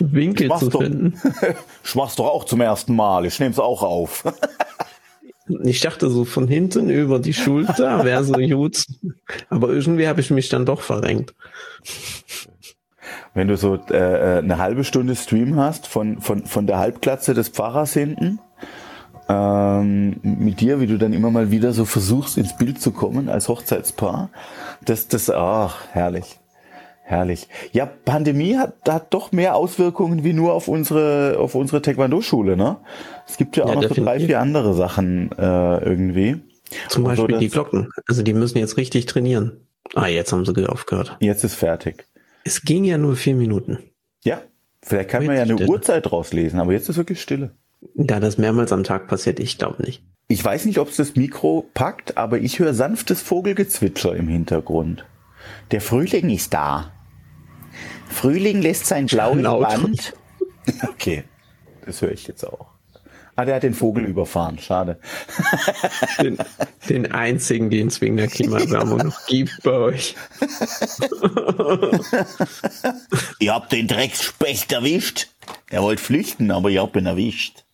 Winkel 0.00 0.50
zu 0.58 0.68
doch, 0.68 0.80
finden. 0.80 1.20
Ich 1.84 1.94
mach's 1.94 2.16
doch 2.16 2.26
auch 2.26 2.44
zum 2.44 2.60
ersten 2.60 2.94
Mal. 2.94 3.26
Ich 3.26 3.40
nehme 3.40 3.52
es 3.52 3.58
auch 3.58 3.82
auf. 3.82 4.24
Ich 5.62 5.80
dachte 5.80 6.10
so 6.10 6.24
von 6.24 6.48
hinten 6.48 6.90
über 6.90 7.20
die 7.20 7.32
Schulter 7.32 8.04
wäre 8.04 8.24
so 8.24 8.32
gut. 8.32 8.84
Aber 9.48 9.68
irgendwie 9.68 10.08
habe 10.08 10.20
ich 10.20 10.32
mich 10.32 10.48
dann 10.48 10.66
doch 10.66 10.80
verrenkt. 10.80 11.36
Wenn 13.32 13.46
du 13.46 13.56
so 13.56 13.76
äh, 13.90 14.38
eine 14.38 14.58
halbe 14.58 14.82
Stunde 14.82 15.14
Stream 15.14 15.54
hast 15.54 15.86
von, 15.86 16.20
von, 16.20 16.46
von 16.46 16.66
der 16.66 16.78
Halbglatze 16.78 17.32
des 17.32 17.50
Pfarrers 17.50 17.92
hinten 17.92 18.40
ähm, 19.28 20.16
mit 20.22 20.60
dir, 20.60 20.80
wie 20.80 20.86
du 20.86 20.98
dann 20.98 21.12
immer 21.12 21.30
mal 21.30 21.50
wieder 21.50 21.72
so 21.72 21.84
versuchst, 21.84 22.38
ins 22.38 22.56
Bild 22.56 22.80
zu 22.80 22.92
kommen 22.92 23.28
als 23.28 23.48
Hochzeitspaar. 23.48 24.30
Das, 24.84 25.08
das, 25.08 25.30
ach, 25.30 25.86
herrlich. 25.92 26.38
Herrlich. 27.02 27.48
Ja, 27.72 27.86
Pandemie 27.86 28.56
hat, 28.56 28.74
hat 28.88 29.14
doch 29.14 29.30
mehr 29.30 29.54
Auswirkungen 29.54 30.24
wie 30.24 30.32
nur 30.32 30.52
auf 30.52 30.66
unsere, 30.66 31.36
auf 31.38 31.54
unsere 31.54 31.80
Taekwondo-Schule, 31.80 32.56
ne? 32.56 32.78
Es 33.28 33.36
gibt 33.36 33.56
ja 33.56 33.64
auch 33.64 33.68
ja, 33.68 33.74
noch 33.76 33.94
so 33.94 33.94
drei, 33.94 34.18
vier 34.18 34.40
andere 34.40 34.74
Sachen 34.74 35.30
äh, 35.38 35.84
irgendwie. 35.84 36.40
Zum 36.88 37.04
Beispiel 37.04 37.34
so, 37.34 37.38
die 37.38 37.48
Glocken. 37.48 37.90
Also 38.08 38.22
die 38.22 38.34
müssen 38.34 38.58
jetzt 38.58 38.76
richtig 38.76 39.06
trainieren. 39.06 39.68
Ah, 39.94 40.08
jetzt 40.08 40.32
haben 40.32 40.44
sie 40.44 40.66
aufgehört. 40.66 41.16
Jetzt 41.20 41.44
ist 41.44 41.54
fertig. 41.54 42.06
Es 42.42 42.62
ging 42.62 42.84
ja 42.84 42.98
nur 42.98 43.14
vier 43.14 43.36
Minuten. 43.36 43.78
Ja, 44.24 44.40
vielleicht 44.82 45.10
kann 45.10 45.26
man 45.26 45.36
ja 45.36 45.42
eine 45.42 45.54
Stille. 45.54 45.70
Uhrzeit 45.70 46.10
rauslesen, 46.10 46.58
aber 46.58 46.72
jetzt 46.72 46.88
ist 46.88 46.96
wirklich 46.96 47.20
Stille. 47.20 47.52
Da 47.94 48.20
das 48.20 48.38
mehrmals 48.38 48.72
am 48.72 48.84
Tag 48.84 49.06
passiert, 49.06 49.40
ich 49.40 49.58
glaube 49.58 49.82
nicht. 49.82 50.02
Ich 50.28 50.44
weiß 50.44 50.64
nicht, 50.64 50.78
ob 50.78 50.88
es 50.88 50.96
das 50.96 51.14
Mikro 51.14 51.68
packt, 51.72 52.16
aber 52.16 52.38
ich 52.38 52.58
höre 52.58 52.74
sanftes 52.74 53.22
Vogelgezwitscher 53.22 54.16
im 54.16 54.28
Hintergrund. 54.28 55.04
Der 55.70 55.80
Frühling 55.80 56.30
ist 56.30 56.52
da. 56.52 56.92
Frühling 58.08 58.60
lässt 58.60 58.86
sein 58.86 59.06
blaues 59.06 59.42
Band. 59.42 60.14
Okay, 60.82 61.22
das 61.84 62.02
höre 62.02 62.10
ich 62.10 62.26
jetzt 62.26 62.42
auch. 62.42 62.66
Ah, 63.36 63.44
der 63.44 63.56
hat 63.56 63.62
den 63.62 63.74
Vogel 63.74 64.06
überfahren. 64.06 64.58
Schade. 64.58 64.98
Den, 66.22 66.38
den 66.88 67.12
einzigen, 67.12 67.68
den 67.68 67.88
es 67.88 68.00
wegen 68.00 68.16
der 68.16 68.28
Klimaerwärmung 68.28 68.98
noch 68.98 69.26
gibt 69.26 69.62
bei 69.62 69.72
euch. 69.72 70.16
ihr 73.38 73.54
habt 73.54 73.72
den 73.72 73.88
Drecksspecht 73.88 74.72
erwischt. 74.72 75.28
Er 75.68 75.82
wollte 75.82 76.02
flüchten, 76.02 76.50
aber 76.50 76.70
ihr 76.70 76.80
habt 76.80 76.96
ihn 76.96 77.04
erwischt. 77.04 77.65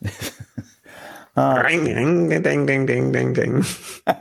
ah. 1.34 1.62
Ding, 1.62 1.84
ding, 1.84 2.28
ding, 2.28 2.66
ding, 2.66 2.86
ding, 2.86 3.12
ding, 3.12 3.34
ding. 3.34 3.64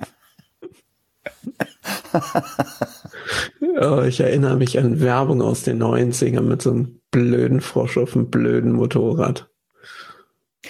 oh, 3.80 4.02
ich 4.02 4.20
erinnere 4.20 4.58
mich 4.58 4.80
an 4.80 5.02
Werbung 5.02 5.42
aus 5.42 5.64
den 5.64 5.82
90ern 5.82 6.42
mit 6.42 6.62
so 6.62 6.72
einem 6.72 7.00
blöden 7.12 7.62
Frosch 7.62 7.98
auf 7.98 8.16
einem 8.16 8.30
blöden 8.30 8.74
Motorrad. 8.74 9.50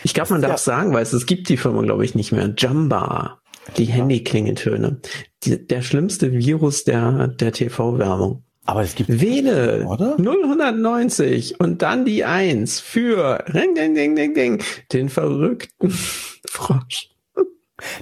Ich 0.03 0.13
glaube, 0.13 0.33
man 0.33 0.41
darf 0.41 0.51
ja. 0.51 0.57
sagen, 0.57 0.93
weil 0.93 1.03
es, 1.03 1.13
es 1.13 1.25
gibt 1.25 1.49
die 1.49 1.57
Firma, 1.57 1.81
glaube 1.81 2.05
ich, 2.05 2.15
nicht 2.15 2.31
mehr. 2.31 2.53
Jamba, 2.57 3.41
die. 3.77 3.85
Handyklingeltöne. 3.85 5.01
der 5.43 5.81
schlimmste 5.81 6.31
Virus 6.31 6.83
der, 6.83 7.27
der 7.27 7.51
TV-Werbung. 7.51 8.43
Aber 8.67 8.81
es 8.81 8.95
gibt. 8.95 9.09
Wähle 9.09 9.85
oder? 9.87 10.17
090 10.17 11.59
und 11.59 11.81
dann 11.81 12.05
die 12.05 12.25
1 12.25 12.81
für 12.81 13.43
ding, 13.53 13.73
ding, 13.75 13.95
ding, 13.95 14.15
ding, 14.15 14.33
ding, 14.33 14.63
den 14.91 15.09
verrückten 15.09 15.89
Frosch. 16.45 17.09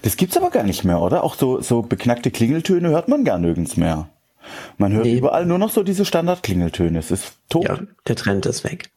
Das 0.01 0.17
gibt's 0.17 0.37
aber 0.37 0.49
gar 0.49 0.63
nicht 0.63 0.83
mehr, 0.83 1.01
oder? 1.01 1.23
Auch 1.23 1.35
so, 1.35 1.61
so 1.61 1.83
beknackte 1.83 2.31
Klingeltöne 2.31 2.89
hört 2.89 3.07
man 3.07 3.23
gar 3.23 3.37
nirgends 3.37 3.77
mehr. 3.77 4.09
Man 4.77 4.93
hört 4.93 5.05
nee. 5.05 5.17
überall 5.17 5.45
nur 5.45 5.59
noch 5.59 5.69
so 5.69 5.83
diese 5.83 6.03
Standardklingeltöne. 6.03 6.97
Es 6.97 7.11
ist 7.11 7.33
tot. 7.49 7.65
Ja, 7.65 7.79
der 8.07 8.15
Trend 8.15 8.45
ist 8.45 8.63
weg. 8.63 8.89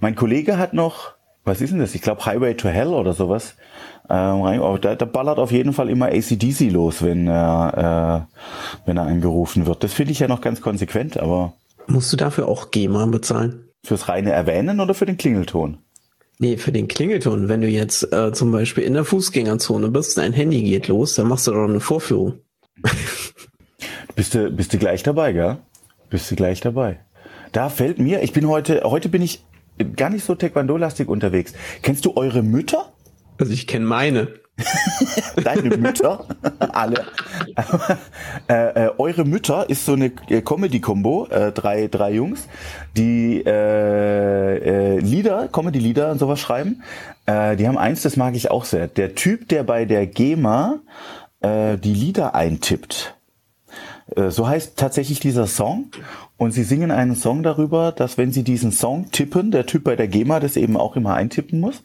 Mein 0.00 0.16
Kollege 0.16 0.58
hat 0.58 0.74
noch 0.74 1.14
was 1.44 1.60
ist 1.60 1.70
denn 1.70 1.78
das? 1.78 1.94
Ich 1.94 2.02
glaube 2.02 2.24
Highway 2.24 2.54
to 2.54 2.68
Hell 2.68 2.88
oder 2.88 3.12
sowas. 3.12 3.54
Ähm, 4.08 4.78
da, 4.80 4.94
da 4.96 5.04
ballert 5.04 5.38
auf 5.38 5.52
jeden 5.52 5.72
Fall 5.72 5.90
immer 5.90 6.06
ACDC 6.06 6.70
los, 6.70 7.02
wenn 7.02 7.26
er, 7.26 8.26
äh, 8.28 8.86
wenn 8.86 8.96
er 8.96 9.04
angerufen 9.04 9.66
wird. 9.66 9.84
Das 9.84 9.92
finde 9.92 10.12
ich 10.12 10.18
ja 10.18 10.28
noch 10.28 10.40
ganz 10.40 10.60
konsequent, 10.60 11.18
aber. 11.18 11.54
Musst 11.86 12.12
du 12.12 12.16
dafür 12.16 12.48
auch 12.48 12.70
GEMA 12.70 13.06
bezahlen? 13.06 13.68
Fürs 13.84 14.08
reine 14.08 14.32
Erwähnen 14.32 14.80
oder 14.80 14.94
für 14.94 15.06
den 15.06 15.18
Klingelton? 15.18 15.78
Nee, 16.38 16.56
für 16.56 16.72
den 16.72 16.88
Klingelton. 16.88 17.48
Wenn 17.48 17.60
du 17.60 17.68
jetzt 17.68 18.10
äh, 18.12 18.32
zum 18.32 18.50
Beispiel 18.50 18.84
in 18.84 18.94
der 18.94 19.04
Fußgängerzone 19.04 19.88
bist, 19.88 20.16
dein 20.18 20.32
Handy 20.32 20.62
geht 20.62 20.88
los, 20.88 21.14
dann 21.14 21.28
machst 21.28 21.46
du 21.46 21.52
doch 21.52 21.64
eine 21.64 21.80
Vorführung. 21.80 22.40
bist 24.16 24.34
du, 24.34 24.50
bist 24.50 24.72
du 24.72 24.78
gleich 24.78 25.02
dabei, 25.02 25.32
gell? 25.32 25.58
Bist 26.10 26.30
du 26.30 26.36
gleich 26.36 26.60
dabei. 26.60 27.00
Da 27.52 27.68
fällt 27.68 27.98
mir, 27.98 28.22
ich 28.22 28.32
bin 28.32 28.48
heute, 28.48 28.82
heute 28.84 29.08
bin 29.08 29.22
ich 29.22 29.44
gar 29.96 30.10
nicht 30.10 30.24
so 30.24 30.34
Taekwondo-lastig 30.34 31.08
unterwegs. 31.08 31.52
Kennst 31.82 32.04
du 32.04 32.16
eure 32.16 32.42
Mütter? 32.42 32.92
Also 33.38 33.52
ich 33.52 33.66
kenne 33.66 33.84
meine. 33.86 34.28
Deine 35.42 35.76
Mütter, 35.76 36.26
alle. 36.58 37.04
äh, 38.48 38.86
äh, 38.86 38.90
eure 38.98 39.24
Mütter 39.24 39.68
ist 39.68 39.84
so 39.84 39.94
eine 39.94 40.12
äh, 40.28 40.42
Comedy-Kombo, 40.42 41.26
äh, 41.26 41.50
drei, 41.50 41.88
drei 41.88 42.12
Jungs, 42.12 42.46
die 42.96 43.42
äh, 43.44 44.96
äh, 44.96 44.98
Lieder, 45.00 45.48
Comedy-Lieder 45.48 46.12
und 46.12 46.18
sowas 46.18 46.38
schreiben. 46.38 46.82
Äh, 47.26 47.56
die 47.56 47.66
haben 47.66 47.78
eins, 47.78 48.02
das 48.02 48.16
mag 48.16 48.36
ich 48.36 48.50
auch 48.50 48.64
sehr. 48.64 48.86
Der 48.86 49.16
Typ, 49.16 49.48
der 49.48 49.64
bei 49.64 49.86
der 49.86 50.06
GEMA 50.06 50.80
äh, 51.40 51.76
die 51.76 51.94
Lieder 51.94 52.34
eintippt. 52.36 53.16
Äh, 54.14 54.30
so 54.30 54.46
heißt 54.46 54.76
tatsächlich 54.76 55.20
dieser 55.20 55.46
Song. 55.46 55.86
Und 56.36 56.52
sie 56.52 56.64
singen 56.64 56.90
einen 56.90 57.16
Song 57.16 57.42
darüber, 57.42 57.92
dass 57.92 58.18
wenn 58.18 58.32
sie 58.32 58.42
diesen 58.42 58.72
Song 58.72 59.10
tippen, 59.10 59.50
der 59.50 59.66
Typ 59.66 59.84
bei 59.84 59.96
der 59.96 60.08
GEMA 60.08 60.40
das 60.40 60.56
eben 60.56 60.76
auch 60.76 60.96
immer 60.96 61.14
eintippen 61.14 61.60
muss, 61.60 61.82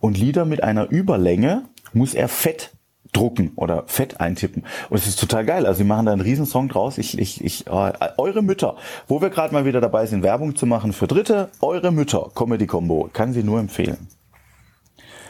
und 0.00 0.18
Lieder 0.18 0.44
mit 0.44 0.62
einer 0.62 0.90
Überlänge 0.90 1.62
muss 1.92 2.14
er 2.14 2.28
fett 2.28 2.70
drucken 3.12 3.52
oder 3.54 3.84
fett 3.86 4.20
eintippen. 4.20 4.64
Und 4.90 4.98
es 4.98 5.06
ist 5.06 5.20
total 5.20 5.44
geil. 5.44 5.66
Also 5.66 5.78
sie 5.78 5.84
machen 5.84 6.06
da 6.06 6.12
einen 6.12 6.20
riesen 6.20 6.46
Song 6.46 6.68
draus. 6.68 6.98
Ich, 6.98 7.18
ich, 7.18 7.44
ich, 7.44 7.66
äh, 7.66 7.92
eure 8.18 8.42
Mütter, 8.42 8.76
wo 9.06 9.22
wir 9.22 9.30
gerade 9.30 9.54
mal 9.54 9.64
wieder 9.64 9.80
dabei 9.80 10.06
sind, 10.06 10.22
Werbung 10.22 10.56
zu 10.56 10.66
machen 10.66 10.92
für 10.92 11.06
Dritte, 11.06 11.50
eure 11.60 11.92
Mütter, 11.92 12.30
Comedy 12.34 12.66
Combo, 12.66 13.08
kann 13.12 13.32
sie 13.32 13.44
nur 13.44 13.60
empfehlen. 13.60 14.08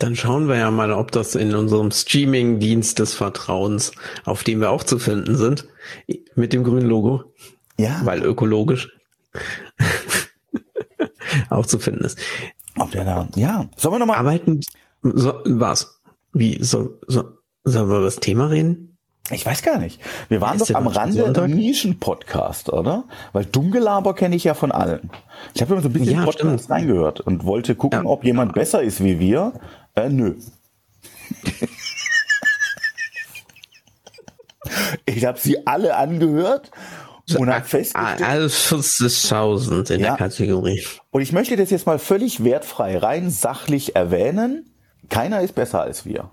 Dann 0.04 0.16
schauen 0.16 0.48
wir 0.48 0.56
ja 0.56 0.70
mal, 0.70 0.92
ob 0.92 1.12
das 1.12 1.34
in 1.34 1.54
unserem 1.54 1.90
Streaming-Dienst 1.90 2.98
des 2.98 3.14
Vertrauens, 3.14 3.92
auf 4.26 4.44
dem 4.44 4.60
wir 4.60 4.70
auch 4.70 4.84
zu 4.84 4.98
finden 4.98 5.34
sind, 5.34 5.66
mit 6.34 6.52
dem 6.52 6.62
grünen 6.62 6.86
Logo, 6.86 7.32
ja. 7.78 8.02
Weil 8.04 8.22
ökologisch 8.22 8.90
auch 11.48 11.64
zu 11.64 11.78
finden 11.78 12.04
ist. 12.04 12.18
Ob 12.76 12.90
der 12.90 13.06
da, 13.06 13.28
ja. 13.34 13.64
Sollen 13.78 13.94
wir 13.94 13.98
nochmal. 13.98 14.18
Arbeiten, 14.18 14.60
so, 15.00 15.40
was? 15.46 16.02
Wie, 16.34 16.62
so, 16.62 16.98
so, 17.06 17.24
sollen 17.64 17.88
wir 17.88 17.96
über 17.96 18.04
das 18.04 18.16
Thema 18.16 18.50
reden? 18.50 18.98
Ich 19.30 19.46
weiß 19.46 19.62
gar 19.62 19.78
nicht. 19.78 20.02
Wir 20.28 20.42
waren 20.42 20.58
doch 20.58 20.68
am 20.74 20.86
Rande 20.86 21.48
Nischen-Podcast, 21.48 22.70
oder? 22.70 23.04
Weil 23.32 23.46
Dummgelaber 23.46 24.14
kenne 24.14 24.36
ich 24.36 24.44
ja 24.44 24.52
von 24.52 24.70
allen. 24.70 25.10
Ich 25.54 25.62
habe 25.62 25.72
immer 25.72 25.82
so 25.82 25.88
ein 25.88 25.94
bisschen 25.94 26.16
ja, 26.16 26.24
Podcast 26.26 26.64
stimmt. 26.64 26.70
reingehört 26.70 27.20
und 27.20 27.46
wollte 27.46 27.74
gucken, 27.74 28.04
ja. 28.04 28.06
ob 28.06 28.22
jemand 28.22 28.52
besser 28.52 28.82
ist 28.82 29.02
wie 29.02 29.18
wir. 29.18 29.54
Äh, 29.94 30.08
nö. 30.08 30.34
ich 35.06 35.24
habe 35.24 35.38
sie 35.38 35.66
alle 35.66 35.96
angehört 35.96 36.70
und 37.38 37.48
hat 37.48 37.66
festgestellt. 37.66 38.22
Alles 38.22 38.70
40.000 38.70 39.92
in 39.92 40.00
ja. 40.00 40.08
der 40.08 40.16
Kategorie. 40.16 40.84
Und 41.10 41.22
ich 41.22 41.32
möchte 41.32 41.56
das 41.56 41.70
jetzt 41.70 41.86
mal 41.86 41.98
völlig 41.98 42.44
wertfrei, 42.44 42.98
rein 42.98 43.30
sachlich 43.30 43.96
erwähnen. 43.96 44.70
Keiner 45.08 45.40
ist 45.42 45.54
besser 45.54 45.80
als 45.82 46.04
wir. 46.04 46.30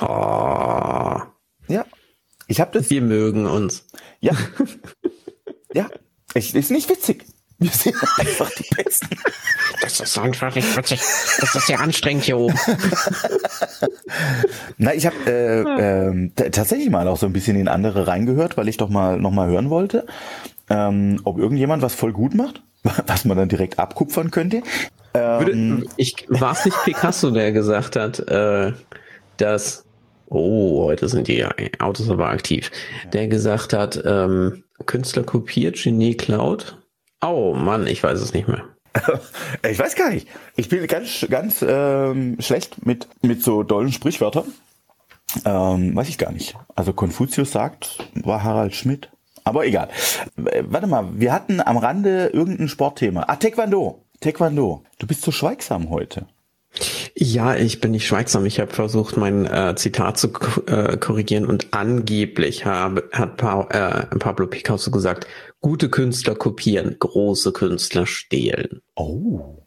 Oh. 0.00 1.20
Ja. 1.68 1.84
Ich 2.46 2.60
habe 2.60 2.70
das. 2.72 2.90
Wir 2.90 3.02
mögen 3.02 3.46
uns. 3.46 3.86
Ja. 4.20 4.32
ja. 5.74 5.88
Ich, 6.34 6.54
ist 6.54 6.70
nicht 6.70 6.88
witzig. 6.88 7.24
Wir 7.60 7.70
sind 7.70 7.94
einfach 8.16 8.50
die 8.50 8.74
Besten. 8.74 9.08
Das 9.82 10.00
ist 10.00 10.18
einfach 10.18 10.54
nicht 10.54 10.76
witzig. 10.76 11.00
Das 11.40 11.54
ist 11.54 11.66
sehr 11.66 11.78
anstrengend 11.78 12.24
hier 12.24 12.38
oben. 12.38 12.58
Na, 14.78 14.94
ich 14.94 15.06
habe 15.06 15.16
äh, 15.26 16.40
äh, 16.40 16.50
tatsächlich 16.50 16.88
mal 16.88 17.06
auch 17.06 17.18
so 17.18 17.26
ein 17.26 17.34
bisschen 17.34 17.56
in 17.56 17.68
andere 17.68 18.06
reingehört, 18.06 18.56
weil 18.56 18.68
ich 18.68 18.78
doch 18.78 18.88
mal 18.88 19.18
noch 19.18 19.30
mal 19.30 19.48
hören 19.48 19.68
wollte, 19.68 20.06
ähm, 20.70 21.20
ob 21.24 21.38
irgendjemand 21.38 21.82
was 21.82 21.94
voll 21.94 22.12
gut 22.12 22.34
macht, 22.34 22.62
was 23.06 23.26
man 23.26 23.36
dann 23.36 23.50
direkt 23.50 23.78
abkupfern 23.78 24.30
könnte. 24.30 24.62
Ähm, 25.12 25.86
ich 25.96 26.14
war 26.28 26.52
es 26.52 26.64
nicht 26.64 26.82
Picasso, 26.84 27.30
der 27.30 27.52
gesagt 27.52 27.96
hat, 27.96 28.20
äh, 28.20 28.72
dass 29.36 29.84
Oh, 30.32 30.84
heute 30.84 31.08
sind 31.08 31.26
die 31.26 31.44
Autos 31.80 32.08
aber 32.08 32.28
aktiv. 32.28 32.70
Der 33.12 33.26
gesagt 33.26 33.72
hat, 33.72 34.00
ähm, 34.06 34.62
Künstler 34.86 35.24
kopiert, 35.24 35.82
Genie 35.82 36.16
klaut. 36.16 36.79
Oh 37.22 37.54
Mann, 37.54 37.86
ich 37.86 38.02
weiß 38.02 38.20
es 38.20 38.32
nicht 38.32 38.48
mehr. 38.48 38.64
ich 39.70 39.78
weiß 39.78 39.94
gar 39.94 40.10
nicht. 40.10 40.26
Ich 40.56 40.68
bin 40.68 40.86
ganz, 40.86 41.26
ganz 41.30 41.64
ähm, 41.66 42.36
schlecht 42.40 42.84
mit, 42.86 43.08
mit 43.22 43.42
so 43.42 43.62
dollen 43.62 43.92
Sprichwörtern. 43.92 44.52
Ähm, 45.44 45.94
weiß 45.94 46.08
ich 46.08 46.18
gar 46.18 46.32
nicht. 46.32 46.56
Also 46.74 46.92
Konfuzius 46.92 47.52
sagt, 47.52 47.98
war 48.14 48.42
Harald 48.42 48.74
Schmidt. 48.74 49.10
Aber 49.44 49.64
egal. 49.64 49.88
Äh, 50.44 50.64
warte 50.66 50.86
mal, 50.86 51.08
wir 51.12 51.32
hatten 51.32 51.60
am 51.60 51.76
Rande 51.76 52.30
irgendein 52.32 52.68
Sportthema. 52.68 53.24
Ah, 53.28 53.36
Taekwondo. 53.36 54.02
Taekwondo. 54.20 54.82
Du 54.98 55.06
bist 55.06 55.22
so 55.22 55.30
schweigsam 55.30 55.90
heute. 55.90 56.26
Ja, 57.22 57.54
ich 57.54 57.82
bin 57.82 57.90
nicht 57.90 58.06
schweigsam. 58.06 58.46
Ich 58.46 58.60
habe 58.60 58.72
versucht, 58.72 59.18
mein 59.18 59.44
äh, 59.44 59.74
Zitat 59.76 60.16
zu 60.16 60.28
äh, 60.66 60.96
korrigieren 60.96 61.44
und 61.44 61.66
angeblich 61.72 62.64
habe, 62.64 63.10
hat 63.12 63.36
pa 63.36 63.68
äh, 63.68 64.16
Pablo 64.16 64.46
Picasso 64.46 64.90
gesagt, 64.90 65.26
gute 65.60 65.90
Künstler 65.90 66.34
kopieren, 66.34 66.96
große 66.98 67.52
Künstler 67.52 68.06
stehlen. 68.06 68.80
Oh. 68.94 69.58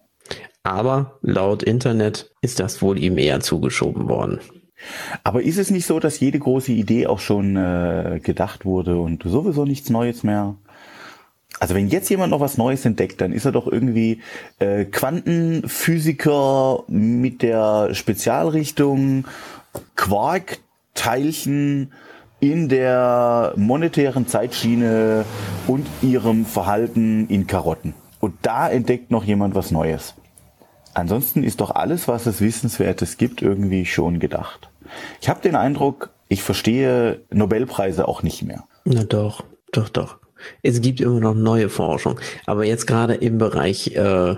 Aber 0.63 1.19
laut 1.21 1.61
Internet 1.61 2.31
ist 2.41 2.59
das 2.59 2.81
wohl 2.81 2.97
ihm 2.97 3.19
eher 3.19 3.39
zugeschoben 3.39 4.09
worden. 4.09 4.39
Aber 5.23 5.43
ist 5.43 5.59
es 5.59 5.69
nicht 5.69 5.85
so, 5.85 5.99
dass 5.99 6.19
jede 6.19 6.39
große 6.39 6.71
Idee 6.71 7.05
auch 7.05 7.19
schon 7.19 7.55
äh, 7.55 8.19
gedacht 8.23 8.65
wurde 8.65 8.97
und 8.97 9.21
sowieso 9.23 9.65
nichts 9.65 9.91
Neues 9.91 10.23
mehr 10.23 10.57
also 11.59 11.75
wenn 11.75 11.87
jetzt 11.87 12.09
jemand 12.09 12.31
noch 12.31 12.39
was 12.39 12.57
Neues 12.57 12.85
entdeckt, 12.85 13.21
dann 13.21 13.31
ist 13.31 13.45
er 13.45 13.51
doch 13.51 13.67
irgendwie 13.67 14.21
äh, 14.59 14.85
Quantenphysiker 14.85 16.83
mit 16.87 17.41
der 17.41 17.93
Spezialrichtung 17.93 19.25
Quarkteilchen 19.95 21.91
in 22.39 22.67
der 22.67 23.53
monetären 23.55 24.27
Zeitschiene 24.27 25.23
und 25.67 25.87
ihrem 26.01 26.45
Verhalten 26.45 27.27
in 27.29 27.47
Karotten. 27.47 27.93
Und 28.19 28.35
da 28.41 28.69
entdeckt 28.69 29.11
noch 29.11 29.23
jemand 29.23 29.55
was 29.55 29.71
Neues. 29.71 30.15
Ansonsten 30.93 31.43
ist 31.43 31.61
doch 31.61 31.71
alles, 31.71 32.07
was 32.07 32.25
es 32.25 32.41
Wissenswertes 32.41 33.17
gibt, 33.17 33.41
irgendwie 33.41 33.85
schon 33.85 34.19
gedacht. 34.19 34.69
Ich 35.21 35.29
habe 35.29 35.41
den 35.41 35.55
Eindruck, 35.55 36.11
ich 36.27 36.43
verstehe 36.43 37.21
Nobelpreise 37.31 38.07
auch 38.07 38.21
nicht 38.23 38.43
mehr. 38.43 38.65
Na 38.85 39.03
doch, 39.03 39.43
doch, 39.71 39.89
doch. 39.89 40.17
Es 40.61 40.81
gibt 40.81 41.01
immer 41.01 41.19
noch 41.19 41.35
neue 41.35 41.69
Forschung. 41.69 42.19
Aber 42.45 42.65
jetzt 42.65 42.87
gerade 42.87 43.15
im 43.15 43.37
Bereich, 43.37 43.95
äh, 43.95 44.35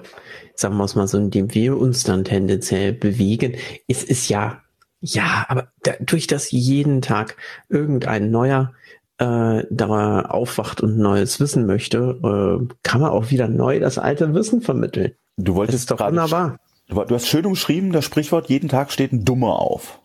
sagen 0.55 0.77
wir 0.77 0.83
es 0.85 0.95
mal 0.95 1.07
so, 1.07 1.17
in 1.17 1.31
dem 1.31 1.53
wir 1.53 1.77
uns 1.77 2.03
dann 2.03 2.23
tendenziell 2.23 2.93
bewegen, 2.93 3.55
ist 3.87 4.09
es 4.09 4.29
ja, 4.29 4.61
ja, 5.01 5.45
aber 5.49 5.67
dadurch, 5.83 6.27
dass 6.27 6.51
jeden 6.51 7.01
Tag 7.01 7.37
irgendein 7.69 8.31
neuer 8.31 8.73
äh, 9.17 9.63
da 9.69 10.21
aufwacht 10.21 10.81
und 10.81 10.97
neues 10.97 11.39
Wissen 11.39 11.65
möchte, 11.65 12.19
äh, 12.23 12.73
kann 12.83 13.01
man 13.01 13.11
auch 13.11 13.29
wieder 13.29 13.47
neu 13.47 13.79
das 13.79 13.97
alte 13.97 14.33
Wissen 14.33 14.61
vermitteln. 14.61 15.13
Du 15.37 15.55
wolltest 15.55 15.75
das 15.75 15.81
ist 15.81 15.91
doch 15.91 16.07
wunderbar. 16.07 16.59
Du 16.87 17.15
hast 17.15 17.27
schön 17.27 17.45
umschrieben, 17.45 17.91
das 17.91 18.05
Sprichwort, 18.05 18.49
jeden 18.49 18.69
Tag 18.69 18.91
steht 18.91 19.11
ein 19.11 19.25
Dummer 19.25 19.59
auf. 19.59 19.99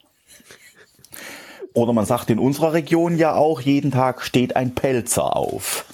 Oder 1.75 1.93
man 1.93 2.05
sagt 2.05 2.31
in 2.31 2.39
unserer 2.39 2.73
Region 2.73 3.17
ja 3.17 3.35
auch, 3.35 3.61
jeden 3.61 3.91
Tag 3.91 4.23
steht 4.23 4.57
ein 4.57 4.75
Pelzer 4.75 5.37
auf. 5.37 5.85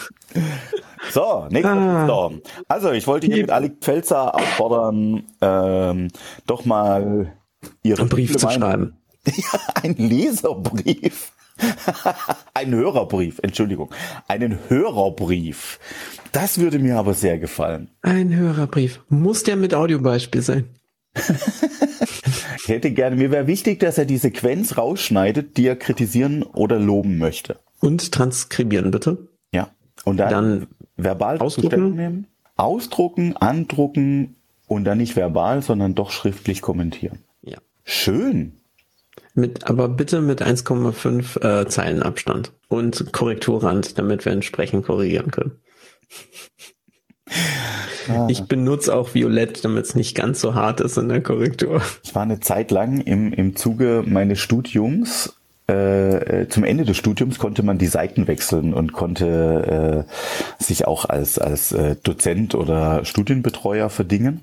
so, 1.12 1.46
nächster 1.50 1.72
ah. 1.72 2.30
Also, 2.68 2.90
ich 2.90 3.06
wollte 3.06 3.26
hier 3.26 3.42
mit 3.42 3.50
Alex 3.50 3.76
Pelzer 3.80 4.34
auffordern, 4.34 5.24
ähm, 5.40 6.08
doch 6.46 6.64
mal 6.64 7.32
ihre 7.82 8.00
einen 8.00 8.08
Brief 8.08 8.36
zu 8.36 8.50
schreiben. 8.50 8.96
Ein 9.82 9.94
Leserbrief. 9.94 11.32
ein 12.54 12.74
Hörerbrief, 12.74 13.38
Entschuldigung. 13.42 13.90
Einen 14.26 14.58
Hörerbrief. 14.68 15.78
Das 16.32 16.58
würde 16.58 16.78
mir 16.78 16.96
aber 16.96 17.14
sehr 17.14 17.38
gefallen. 17.38 17.90
Ein 18.02 18.34
Hörerbrief. 18.34 19.00
Muss 19.08 19.42
der 19.42 19.56
mit 19.56 19.74
Audiobeispiel 19.74 20.42
sein? 20.42 20.68
Ich 21.14 22.68
hätte 22.68 22.90
gerne, 22.92 23.16
mir 23.16 23.30
wäre 23.30 23.46
wichtig, 23.46 23.80
dass 23.80 23.98
er 23.98 24.04
die 24.04 24.16
Sequenz 24.16 24.78
rausschneidet, 24.78 25.56
die 25.56 25.66
er 25.66 25.76
kritisieren 25.76 26.42
oder 26.42 26.78
loben 26.78 27.18
möchte. 27.18 27.58
Und 27.80 28.12
transkribieren, 28.12 28.90
bitte. 28.90 29.28
Ja. 29.52 29.70
Und 30.04 30.16
dann, 30.16 30.30
dann 30.30 30.66
verbal 30.96 31.38
ausdrucken. 31.38 31.96
nehmen. 31.96 32.26
Ausdrucken, 32.56 33.36
andrucken 33.36 34.36
und 34.66 34.84
dann 34.84 34.98
nicht 34.98 35.16
verbal, 35.16 35.62
sondern 35.62 35.94
doch 35.94 36.10
schriftlich 36.10 36.62
kommentieren. 36.62 37.18
Ja. 37.42 37.58
Schön. 37.84 38.60
Mit, 39.34 39.68
aber 39.68 39.88
bitte 39.88 40.20
mit 40.20 40.42
1,5 40.42 41.42
äh, 41.62 41.68
Zeilen 41.68 42.02
Abstand 42.02 42.52
und 42.68 43.12
Korrekturrand, 43.12 43.98
damit 43.98 44.24
wir 44.24 44.32
entsprechend 44.32 44.84
korrigieren 44.84 45.30
können. 45.30 45.58
Ah. 48.08 48.26
Ich 48.28 48.42
benutze 48.44 48.94
auch 48.94 49.14
Violett, 49.14 49.64
damit 49.64 49.84
es 49.84 49.94
nicht 49.94 50.14
ganz 50.14 50.40
so 50.40 50.54
hart 50.54 50.80
ist 50.80 50.96
in 50.98 51.08
der 51.08 51.22
Korrektur. 51.22 51.82
Ich 52.02 52.14
war 52.14 52.22
eine 52.22 52.40
Zeit 52.40 52.70
lang 52.70 53.00
im, 53.00 53.32
im 53.32 53.54
Zuge 53.56 54.02
meines 54.06 54.40
Studiums 54.40 55.34
äh, 55.68 56.48
zum 56.48 56.64
Ende 56.64 56.84
des 56.84 56.96
Studiums 56.96 57.38
konnte 57.38 57.62
man 57.62 57.78
die 57.78 57.86
Seiten 57.86 58.26
wechseln 58.26 58.74
und 58.74 58.92
konnte 58.92 60.06
äh, 60.08 60.62
sich 60.62 60.86
auch 60.86 61.04
als, 61.04 61.38
als 61.38 61.72
äh, 61.72 61.96
Dozent 62.02 62.54
oder 62.54 63.04
Studienbetreuer 63.04 63.88
verdingen. 63.88 64.42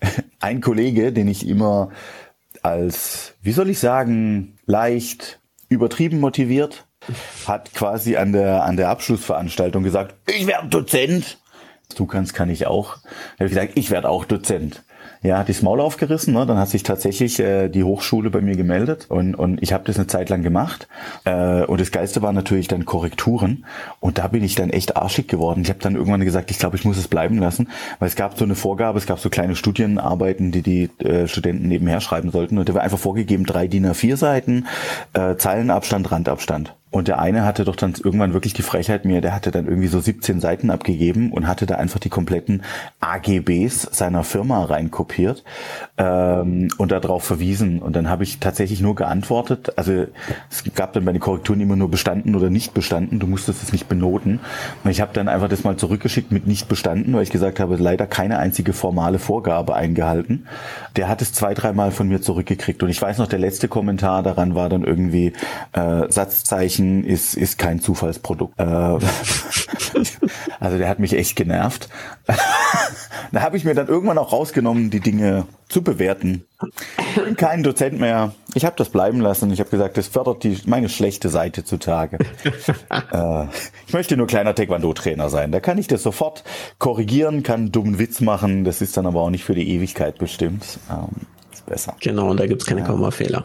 Ein 0.40 0.60
Kollege, 0.60 1.12
den 1.12 1.28
ich 1.28 1.46
immer 1.46 1.90
als, 2.62 3.34
wie 3.42 3.52
soll 3.52 3.68
ich 3.68 3.78
sagen, 3.78 4.56
leicht 4.64 5.38
übertrieben 5.68 6.18
motiviert, 6.18 6.86
hat 7.46 7.74
quasi 7.74 8.16
an 8.16 8.32
der, 8.32 8.64
an 8.64 8.78
der 8.78 8.88
Abschlussveranstaltung 8.88 9.82
gesagt, 9.82 10.14
ich 10.26 10.46
werde 10.46 10.68
Dozent. 10.68 11.38
Du 11.96 12.06
kannst, 12.06 12.34
kann 12.34 12.50
ich 12.50 12.66
auch. 12.66 12.98
Er 13.38 13.44
hat 13.44 13.50
gesagt, 13.50 13.72
ich 13.74 13.90
werde 13.90 14.08
auch 14.08 14.24
Dozent 14.24 14.82
ja, 15.24 15.38
hat 15.38 15.48
das 15.48 15.62
Maul 15.62 15.80
aufgerissen. 15.80 16.34
Ne? 16.34 16.44
Dann 16.44 16.58
hat 16.58 16.68
sich 16.68 16.82
tatsächlich 16.82 17.40
äh, 17.40 17.68
die 17.70 17.82
Hochschule 17.82 18.28
bei 18.28 18.42
mir 18.42 18.56
gemeldet 18.56 19.06
und, 19.08 19.34
und 19.34 19.62
ich 19.62 19.72
habe 19.72 19.84
das 19.84 19.96
eine 19.96 20.06
Zeit 20.06 20.28
lang 20.28 20.42
gemacht. 20.42 20.86
Äh, 21.24 21.64
und 21.64 21.80
das 21.80 21.90
Geiste 21.90 22.20
war 22.20 22.32
natürlich 22.32 22.68
dann 22.68 22.84
Korrekturen. 22.84 23.64
Und 24.00 24.18
da 24.18 24.28
bin 24.28 24.44
ich 24.44 24.54
dann 24.54 24.68
echt 24.68 24.98
arschig 24.98 25.26
geworden. 25.26 25.62
Ich 25.62 25.70
habe 25.70 25.78
dann 25.80 25.94
irgendwann 25.94 26.24
gesagt, 26.24 26.50
ich 26.50 26.58
glaube, 26.58 26.76
ich 26.76 26.84
muss 26.84 26.98
es 26.98 27.08
bleiben 27.08 27.38
lassen, 27.38 27.68
weil 27.98 28.08
es 28.08 28.16
gab 28.16 28.36
so 28.36 28.44
eine 28.44 28.54
Vorgabe, 28.54 28.98
es 28.98 29.06
gab 29.06 29.18
so 29.18 29.30
kleine 29.30 29.56
Studienarbeiten, 29.56 30.52
die 30.52 30.62
die 30.62 30.90
äh, 31.02 31.26
Studenten 31.26 31.68
nebenher 31.68 32.02
schreiben 32.02 32.30
sollten. 32.30 32.58
Und 32.58 32.68
da 32.68 32.74
war 32.74 32.82
einfach 32.82 32.98
vorgegeben, 32.98 33.46
drei 33.46 33.66
DIN 33.66 33.86
A4 33.86 34.16
Seiten, 34.16 34.66
äh, 35.14 35.36
Zeilenabstand, 35.36 36.12
Randabstand. 36.12 36.74
Und 36.94 37.08
der 37.08 37.18
eine 37.18 37.44
hatte 37.44 37.64
doch 37.64 37.74
dann 37.74 37.92
irgendwann 38.04 38.34
wirklich 38.34 38.52
die 38.52 38.62
Frechheit 38.62 39.04
mir, 39.04 39.20
der 39.20 39.34
hatte 39.34 39.50
dann 39.50 39.66
irgendwie 39.66 39.88
so 39.88 39.98
17 39.98 40.38
Seiten 40.38 40.70
abgegeben 40.70 41.32
und 41.32 41.48
hatte 41.48 41.66
da 41.66 41.74
einfach 41.74 41.98
die 41.98 42.08
kompletten 42.08 42.62
AGBs 43.00 43.88
seiner 43.90 44.22
Firma 44.22 44.62
reinkopiert 44.62 45.42
ähm, 45.98 46.68
und 46.78 46.92
darauf 46.92 47.24
verwiesen. 47.24 47.82
Und 47.82 47.96
dann 47.96 48.08
habe 48.08 48.22
ich 48.22 48.38
tatsächlich 48.38 48.80
nur 48.80 48.94
geantwortet. 48.94 49.76
Also 49.76 50.06
es 50.48 50.62
gab 50.76 50.92
dann 50.92 51.04
bei 51.04 51.10
den 51.10 51.20
Korrekturen 51.20 51.60
immer 51.60 51.74
nur 51.74 51.90
bestanden 51.90 52.36
oder 52.36 52.48
nicht 52.48 52.74
bestanden. 52.74 53.18
Du 53.18 53.26
musstest 53.26 53.64
es 53.64 53.72
nicht 53.72 53.88
benoten. 53.88 54.38
Und 54.84 54.90
ich 54.92 55.00
habe 55.00 55.12
dann 55.14 55.26
einfach 55.26 55.48
das 55.48 55.64
mal 55.64 55.76
zurückgeschickt 55.76 56.30
mit 56.30 56.46
nicht 56.46 56.68
bestanden, 56.68 57.12
weil 57.14 57.24
ich 57.24 57.30
gesagt 57.30 57.58
habe, 57.58 57.74
leider 57.74 58.06
keine 58.06 58.38
einzige 58.38 58.72
formale 58.72 59.18
Vorgabe 59.18 59.74
eingehalten. 59.74 60.46
Der 60.94 61.08
hat 61.08 61.22
es 61.22 61.32
zwei, 61.32 61.54
dreimal 61.54 61.90
von 61.90 62.06
mir 62.06 62.22
zurückgekriegt. 62.22 62.84
Und 62.84 62.88
ich 62.88 63.02
weiß 63.02 63.18
noch, 63.18 63.26
der 63.26 63.40
letzte 63.40 63.66
Kommentar 63.66 64.22
daran 64.22 64.54
war 64.54 64.68
dann 64.68 64.84
irgendwie 64.84 65.32
äh, 65.72 66.08
Satzzeichen 66.08 66.83
Menschen 66.84 67.04
ist, 67.04 67.34
ist 67.34 67.58
kein 67.58 67.80
Zufallsprodukt. 67.80 68.58
Äh, 68.58 68.64
also 70.60 70.78
der 70.78 70.88
hat 70.88 70.98
mich 70.98 71.14
echt 71.14 71.36
genervt. 71.36 71.88
da 73.32 73.42
habe 73.42 73.56
ich 73.56 73.64
mir 73.64 73.74
dann 73.74 73.88
irgendwann 73.88 74.18
auch 74.18 74.32
rausgenommen, 74.32 74.90
die 74.90 75.00
Dinge 75.00 75.46
zu 75.68 75.82
bewerten. 75.82 76.44
Kein 77.36 77.62
Dozent 77.62 77.98
mehr. 77.98 78.34
Ich 78.54 78.64
habe 78.64 78.76
das 78.76 78.88
bleiben 78.90 79.20
lassen. 79.20 79.52
Ich 79.52 79.60
habe 79.60 79.70
gesagt, 79.70 79.96
das 79.96 80.08
fördert 80.08 80.44
die, 80.44 80.58
meine 80.66 80.88
schlechte 80.88 81.28
Seite 81.28 81.64
zutage. 81.64 82.18
äh, 83.12 83.46
ich 83.86 83.92
möchte 83.92 84.16
nur 84.16 84.26
kleiner 84.26 84.54
Taekwondo-Trainer 84.54 85.28
sein. 85.30 85.52
Da 85.52 85.60
kann 85.60 85.78
ich 85.78 85.86
das 85.86 86.02
sofort 86.02 86.44
korrigieren, 86.78 87.42
kann 87.42 87.60
einen 87.60 87.72
dummen 87.72 87.98
Witz 87.98 88.20
machen. 88.20 88.64
Das 88.64 88.80
ist 88.80 88.96
dann 88.96 89.06
aber 89.06 89.22
auch 89.22 89.30
nicht 89.30 89.44
für 89.44 89.54
die 89.54 89.68
Ewigkeit 89.70 90.18
bestimmt. 90.18 90.78
Ähm, 90.90 91.26
ist 91.52 91.66
besser. 91.66 91.96
Genau, 92.00 92.30
und 92.30 92.40
da 92.40 92.46
gibt's 92.46 92.66
keine 92.66 92.80
ja. 92.80 92.86
Kommafehler. 92.86 93.44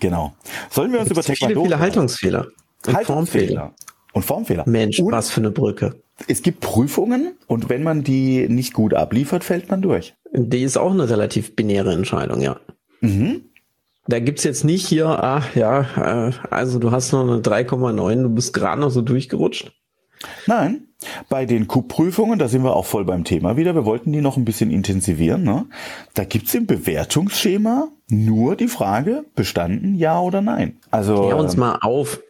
Genau. 0.00 0.34
Sollen 0.70 0.92
wir 0.92 1.00
uns 1.00 1.10
über 1.10 1.22
Taekwondo... 1.22 1.54
Viele, 1.54 1.64
viele 1.64 1.78
Haltungsfehler. 1.78 2.46
Und 2.86 3.04
Formfehler. 3.04 3.74
Und 4.12 4.24
Formfehler. 4.24 4.64
Mensch, 4.66 5.00
und 5.00 5.12
was 5.12 5.30
für 5.30 5.40
eine 5.40 5.50
Brücke. 5.50 5.96
Es 6.28 6.42
gibt 6.42 6.60
Prüfungen 6.60 7.36
und 7.46 7.68
wenn 7.68 7.82
man 7.82 8.02
die 8.02 8.48
nicht 8.48 8.72
gut 8.72 8.94
abliefert, 8.94 9.44
fällt 9.44 9.68
man 9.70 9.82
durch. 9.82 10.14
Die 10.32 10.62
ist 10.62 10.78
auch 10.78 10.92
eine 10.92 11.10
relativ 11.10 11.54
binäre 11.54 11.92
Entscheidung, 11.92 12.40
ja. 12.40 12.58
Mhm. 13.00 13.42
Da 14.08 14.20
gibt's 14.20 14.44
jetzt 14.44 14.64
nicht 14.64 14.86
hier, 14.86 15.06
ah 15.06 15.42
ja, 15.54 16.28
äh, 16.28 16.32
also 16.50 16.78
du 16.78 16.92
hast 16.92 17.12
nur 17.12 17.22
eine 17.22 17.42
3,9, 17.42 18.22
du 18.22 18.28
bist 18.30 18.54
gerade 18.54 18.80
noch 18.80 18.90
so 18.90 19.02
durchgerutscht. 19.02 19.72
Nein, 20.46 20.88
bei 21.28 21.44
den 21.44 21.66
Q-Prüfungen, 21.66 22.38
da 22.38 22.48
sind 22.48 22.62
wir 22.62 22.74
auch 22.74 22.86
voll 22.86 23.04
beim 23.04 23.24
Thema 23.24 23.56
wieder, 23.56 23.74
wir 23.74 23.84
wollten 23.84 24.12
die 24.12 24.20
noch 24.20 24.36
ein 24.36 24.44
bisschen 24.44 24.70
intensivieren. 24.70 25.42
Ne? 25.42 25.66
Da 26.14 26.24
gibt's 26.24 26.54
im 26.54 26.66
Bewertungsschema 26.66 27.88
nur 28.08 28.56
die 28.56 28.68
Frage, 28.68 29.24
bestanden 29.34 29.96
ja 29.96 30.20
oder 30.20 30.40
nein. 30.40 30.78
Also 30.90 31.24
Klär 31.24 31.36
uns 31.36 31.54
ähm, 31.54 31.60
mal 31.60 31.78
auf 31.82 32.20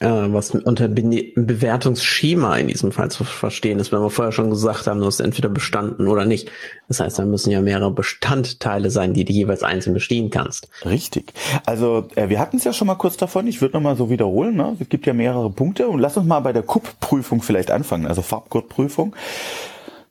äh, 0.00 0.06
was 0.06 0.50
unter 0.50 0.88
Be 0.88 1.32
Bewertungsschema 1.34 2.56
in 2.56 2.68
diesem 2.68 2.92
Fall 2.92 3.10
zu 3.10 3.24
verstehen 3.24 3.78
ist, 3.78 3.92
wenn 3.92 4.00
wir 4.00 4.10
vorher 4.10 4.32
schon 4.32 4.50
gesagt 4.50 4.86
haben, 4.86 5.00
du 5.00 5.06
hast 5.06 5.20
entweder 5.20 5.48
bestanden 5.48 6.06
oder 6.08 6.24
nicht. 6.24 6.50
Das 6.88 7.00
heißt, 7.00 7.18
da 7.18 7.24
müssen 7.24 7.50
ja 7.50 7.60
mehrere 7.60 7.90
Bestandteile 7.90 8.90
sein, 8.90 9.14
die 9.14 9.24
du 9.24 9.32
jeweils 9.32 9.62
einzeln 9.62 9.94
bestehen 9.94 10.30
kannst. 10.30 10.68
Richtig. 10.84 11.32
Also 11.64 12.08
äh, 12.14 12.28
wir 12.28 12.38
hatten 12.38 12.56
es 12.56 12.64
ja 12.64 12.72
schon 12.72 12.86
mal 12.86 12.96
kurz 12.96 13.16
davon, 13.16 13.46
ich 13.46 13.60
würde 13.60 13.76
nochmal 13.76 13.96
so 13.96 14.10
wiederholen, 14.10 14.56
ne? 14.56 14.76
es 14.78 14.88
gibt 14.88 15.06
ja 15.06 15.14
mehrere 15.14 15.50
Punkte 15.50 15.88
und 15.88 15.98
lass 15.98 16.16
uns 16.16 16.26
mal 16.26 16.40
bei 16.40 16.52
der 16.52 16.62
KUP-Prüfung 16.62 17.42
vielleicht 17.42 17.70
anfangen, 17.70 18.06
also 18.06 18.22
Farbgurtprüfung. 18.22 19.14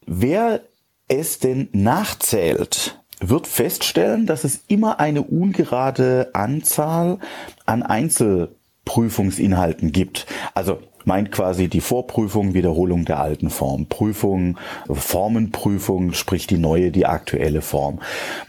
Wer 0.06 0.62
es 1.08 1.40
denn 1.40 1.70
nachzählt, 1.72 3.00
wird 3.22 3.48
feststellen, 3.48 4.26
dass 4.26 4.44
es 4.44 4.64
immer 4.68 5.00
eine 5.00 5.24
ungerade 5.24 6.30
Anzahl 6.34 7.20
an 7.66 7.84
Einzel 7.84 8.56
Prüfungsinhalten 8.86 9.92
gibt. 9.92 10.26
Also 10.54 10.80
meint 11.06 11.32
quasi 11.32 11.68
die 11.68 11.82
Vorprüfung, 11.82 12.54
Wiederholung 12.54 13.06
der 13.06 13.20
alten 13.20 13.50
Form, 13.50 13.88
Prüfung, 13.88 14.58
Formenprüfung, 14.90 16.14
sprich 16.14 16.48
die 16.48 16.58
neue, 16.58 16.92
die 16.92 17.06
aktuelle 17.06 17.62
Form. 17.62 18.00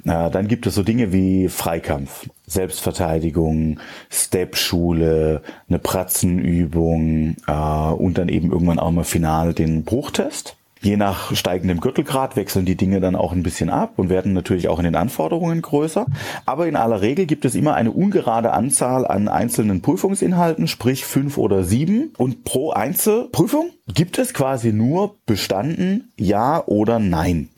Äh, 0.04 0.30
dann 0.30 0.48
gibt 0.48 0.66
es 0.66 0.74
so 0.74 0.82
Dinge 0.82 1.12
wie 1.12 1.48
Freikampf, 1.48 2.28
Selbstverteidigung, 2.46 3.80
Step-Schule, 4.10 5.42
eine 5.68 5.78
Pratzenübung 5.78 7.36
äh, 7.46 7.52
und 7.52 8.18
dann 8.18 8.28
eben 8.28 8.52
irgendwann 8.52 8.78
auch 8.78 8.90
mal 8.90 9.04
final 9.04 9.54
den 9.54 9.84
Bruchtest. 9.84 10.56
Je 10.82 10.96
nach 10.96 11.34
steigendem 11.36 11.80
Gürtelgrad 11.80 12.36
wechseln 12.36 12.64
die 12.64 12.76
Dinge 12.76 13.00
dann 13.00 13.14
auch 13.14 13.32
ein 13.32 13.42
bisschen 13.42 13.68
ab 13.68 13.98
und 13.98 14.08
werden 14.08 14.32
natürlich 14.32 14.68
auch 14.68 14.78
in 14.78 14.84
den 14.84 14.96
Anforderungen 14.96 15.60
größer. 15.60 16.06
Aber 16.46 16.68
in 16.68 16.76
aller 16.76 17.02
Regel 17.02 17.26
gibt 17.26 17.44
es 17.44 17.54
immer 17.54 17.74
eine 17.74 17.92
ungerade 17.92 18.52
Anzahl 18.52 19.06
an 19.06 19.28
einzelnen 19.28 19.82
Prüfungsinhalten, 19.82 20.68
sprich 20.68 21.04
fünf 21.04 21.36
oder 21.36 21.64
sieben. 21.64 22.14
Und 22.16 22.44
pro 22.44 22.70
Einzelprüfung 22.70 23.70
gibt 23.92 24.18
es 24.18 24.32
quasi 24.32 24.72
nur 24.72 25.16
bestanden 25.26 26.12
Ja 26.16 26.64
oder 26.66 26.98
Nein. 26.98 27.50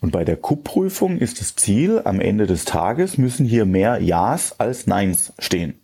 Und 0.00 0.12
bei 0.12 0.24
der 0.24 0.36
KUP-Prüfung 0.36 1.18
ist 1.18 1.40
das 1.40 1.56
Ziel, 1.56 2.02
am 2.04 2.20
Ende 2.20 2.46
des 2.46 2.66
Tages 2.66 3.18
müssen 3.18 3.46
hier 3.46 3.66
mehr 3.66 4.00
Ja's 4.00 4.54
als 4.58 4.86
Neins 4.86 5.32
stehen. 5.40 5.74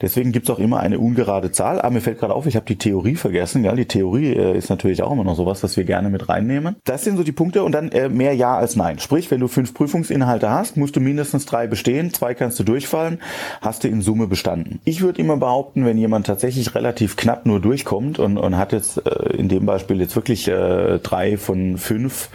Deswegen 0.00 0.32
gibt's 0.32 0.50
auch 0.50 0.58
immer 0.58 0.80
eine 0.80 0.98
ungerade 0.98 1.52
Zahl. 1.52 1.80
Aber 1.80 1.90
mir 1.90 2.00
fällt 2.00 2.18
gerade 2.18 2.34
auf, 2.34 2.46
ich 2.46 2.56
habe 2.56 2.66
die 2.66 2.76
Theorie 2.76 3.16
vergessen. 3.16 3.62
Gell? 3.62 3.76
Die 3.76 3.86
Theorie 3.86 4.32
äh, 4.32 4.56
ist 4.56 4.70
natürlich 4.70 5.02
auch 5.02 5.12
immer 5.12 5.24
noch 5.24 5.36
sowas, 5.36 5.62
was 5.62 5.76
wir 5.76 5.84
gerne 5.84 6.10
mit 6.10 6.28
reinnehmen. 6.28 6.76
Das 6.84 7.04
sind 7.04 7.16
so 7.16 7.22
die 7.22 7.32
Punkte 7.32 7.64
und 7.64 7.72
dann 7.72 7.90
äh, 7.92 8.08
mehr 8.08 8.34
Ja 8.34 8.56
als 8.56 8.76
Nein. 8.76 8.98
Sprich, 8.98 9.30
wenn 9.30 9.40
du 9.40 9.48
fünf 9.48 9.74
Prüfungsinhalte 9.74 10.50
hast, 10.50 10.76
musst 10.76 10.96
du 10.96 11.00
mindestens 11.00 11.46
drei 11.46 11.66
bestehen, 11.66 12.12
zwei 12.12 12.34
kannst 12.34 12.58
du 12.58 12.64
durchfallen, 12.64 13.20
hast 13.60 13.84
du 13.84 13.88
in 13.88 14.02
Summe 14.02 14.26
bestanden. 14.26 14.80
Ich 14.84 15.00
würde 15.00 15.20
immer 15.20 15.36
behaupten, 15.36 15.84
wenn 15.84 15.98
jemand 15.98 16.26
tatsächlich 16.26 16.74
relativ 16.74 17.16
knapp 17.16 17.46
nur 17.46 17.60
durchkommt 17.60 18.18
und, 18.18 18.38
und 18.38 18.56
hat 18.56 18.72
jetzt 18.72 19.06
äh, 19.06 19.36
in 19.36 19.48
dem 19.48 19.66
Beispiel 19.66 20.00
jetzt 20.00 20.16
wirklich 20.16 20.48
äh, 20.48 20.98
drei 20.98 21.36
von 21.36 21.78
fünf 21.78 22.28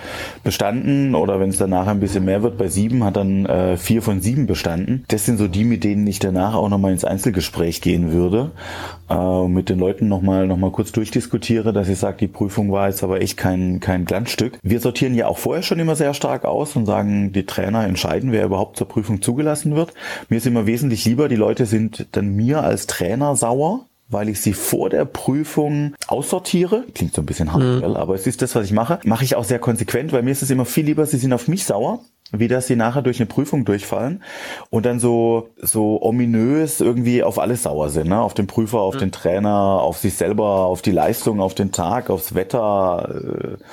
bestanden 0.43 1.15
oder 1.15 1.39
wenn 1.39 1.50
es 1.50 1.58
danach 1.58 1.88
ein 1.88 2.00
bisschen 2.00 2.26
mehr 2.26 2.43
wird, 2.43 2.58
bei 2.58 2.67
sieben 2.67 3.04
hat 3.04 3.15
dann 3.15 3.45
äh, 3.45 3.78
vier 3.78 4.02
von 4.02 4.21
sieben 4.21 4.47
bestanden. 4.47 5.04
Das 5.08 5.26
sind 5.26 5.38
so 5.38 5.47
die, 5.47 5.63
mit 5.63 5.84
denen 5.84 6.06
ich 6.08 6.19
danach 6.19 6.56
auch 6.56 6.69
nochmal 6.69 6.91
ins 6.91 7.01
Einzelgespräch 7.06 7.82
gehen 7.82 8.12
würde 8.12 8.52
äh, 9.10 9.14
und 9.14 9.54
mit 9.54 9.70
den 9.70 9.80
Leuten 9.80 10.08
nochmal 10.08 10.48
noch 10.48 10.58
mal 10.58 10.72
kurz 10.72 10.92
durchdiskutiere, 10.92 11.74
dass 11.74 11.90
ich 11.90 12.00
sage, 12.00 12.18
die 12.18 12.28
Prüfung 12.28 12.72
war 12.72 12.88
jetzt 12.88 13.04
aber 13.04 13.22
echt 13.22 13.38
kein, 13.38 13.80
kein 13.80 14.06
Glanzstück. 14.06 14.60
Wir 14.62 14.80
sortieren 14.80 15.16
ja 15.16 15.28
auch 15.28 15.38
vorher 15.38 15.64
schon 15.64 15.80
immer 15.80 15.96
sehr 15.96 16.14
stark 16.14 16.46
aus 16.46 16.76
und 16.76 16.86
sagen, 16.86 17.32
die 17.34 17.46
Trainer 17.46 17.86
entscheiden, 17.86 18.32
wer 18.32 18.46
überhaupt 18.46 18.78
zur 18.78 18.88
Prüfung 18.88 19.22
zugelassen 19.22 19.76
wird. 19.76 19.94
Mir 20.30 20.38
ist 20.38 20.48
immer 20.48 20.66
wesentlich 20.66 21.06
lieber, 21.06 21.30
die 21.30 21.36
Leute 21.36 21.66
sind 21.66 22.08
dann 22.12 22.36
mir 22.36 22.64
als 22.64 22.88
Trainer 22.88 23.36
sauer, 23.36 23.86
weil 24.12 24.30
ich 24.30 24.42
sie 24.42 24.54
vor 24.54 24.90
der 24.90 25.06
Prüfung 25.06 25.96
aussortiere. 26.08 26.84
Klingt 26.94 27.14
so 27.14 27.22
ein 27.22 27.26
bisschen 27.26 27.54
hart, 27.54 27.64
mhm. 27.64 27.84
aber 27.96 28.14
es 28.16 28.28
ist 28.28 28.42
das, 28.42 28.56
was 28.56 28.66
ich 28.66 28.74
mache. 28.74 29.00
Mache 29.06 29.24
ich 29.24 29.36
auch 29.36 29.44
sehr 29.44 29.60
konsequent, 29.60 30.12
weil 30.12 30.24
mir 30.24 30.32
ist 30.32 30.44
es 30.44 30.50
immer 30.50 30.66
viel 30.66 30.86
lieber, 30.86 31.06
sie 31.06 31.18
sind 31.18 31.34
auf 31.34 31.48
mich 31.48 31.66
sauer, 31.66 32.02
wie 32.32 32.48
dass 32.48 32.67
sie 32.67 32.76
nachher 32.76 33.02
durch 33.02 33.20
eine 33.20 33.26
Prüfung 33.26 33.65
durchfallen 33.65 34.24
und 34.70 34.86
dann 34.86 35.00
so 35.00 35.50
so 35.58 36.02
ominös 36.02 36.80
irgendwie 36.80 37.24
auf 37.24 37.39
alles 37.39 37.63
sauer 37.63 37.89
sind, 37.89 38.10
ne? 38.10 38.22
Auf 38.22 38.34
den 38.34 38.48
Prüfer, 38.48 38.80
auf 38.80 38.96
mhm. 38.96 39.00
den 39.00 39.12
Trainer, 39.12 39.80
auf 39.82 39.98
sich 39.98 40.15
selber, 40.15 40.65
auf 40.65 40.82
die 40.82 40.91
Leistung, 40.91 41.41
auf 41.41 41.56
den 41.56 41.72
Tag, 41.72 42.10
aufs 42.10 42.34
Wetter, 42.36 43.58
äh, 43.60 43.63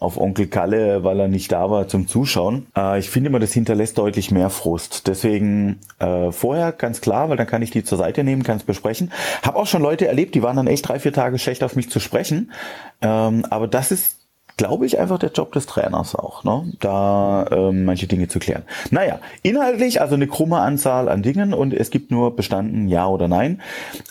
auf 0.00 0.16
Onkel 0.16 0.46
Kalle, 0.46 1.04
weil 1.04 1.20
er 1.20 1.28
nicht 1.28 1.50
da 1.52 1.70
war 1.70 1.88
zum 1.88 2.06
Zuschauen. 2.06 2.66
Äh, 2.76 2.98
ich 2.98 3.10
finde 3.10 3.30
immer, 3.30 3.40
das 3.40 3.52
hinterlässt 3.52 3.98
deutlich 3.98 4.30
mehr 4.30 4.50
Frust. 4.50 5.06
Deswegen 5.06 5.78
äh, 5.98 6.32
vorher 6.32 6.72
ganz 6.72 7.00
klar, 7.00 7.28
weil 7.28 7.36
dann 7.36 7.46
kann 7.46 7.62
ich 7.62 7.70
die 7.70 7.84
zur 7.84 7.98
Seite 7.98 8.24
nehmen, 8.24 8.42
kann 8.42 8.58
es 8.58 8.64
besprechen. 8.64 9.12
Hab 9.42 9.56
auch 9.56 9.66
schon 9.66 9.82
Leute 9.82 10.06
erlebt, 10.06 10.34
die 10.34 10.42
waren 10.42 10.56
dann 10.56 10.66
echt 10.66 10.88
drei, 10.88 10.98
vier 10.98 11.12
Tage 11.12 11.38
schlecht 11.38 11.62
auf 11.64 11.76
mich 11.76 11.90
zu 11.90 12.00
sprechen. 12.00 12.52
Ähm, 13.00 13.44
aber 13.50 13.68
das 13.68 13.90
ist 13.90 14.17
glaube 14.58 14.84
ich, 14.84 14.98
einfach 14.98 15.18
der 15.18 15.30
Job 15.30 15.52
des 15.52 15.64
Trainers 15.64 16.14
auch, 16.14 16.44
ne? 16.44 16.70
da 16.80 17.46
ähm, 17.50 17.84
manche 17.84 18.06
Dinge 18.06 18.28
zu 18.28 18.38
klären. 18.40 18.64
Naja, 18.90 19.20
inhaltlich 19.42 20.02
also 20.02 20.16
eine 20.16 20.26
krumme 20.26 20.58
Anzahl 20.58 21.08
an 21.08 21.22
Dingen 21.22 21.54
und 21.54 21.72
es 21.72 21.90
gibt 21.90 22.10
nur 22.10 22.36
bestanden 22.36 22.88
Ja 22.88 23.06
oder 23.06 23.28
Nein, 23.28 23.62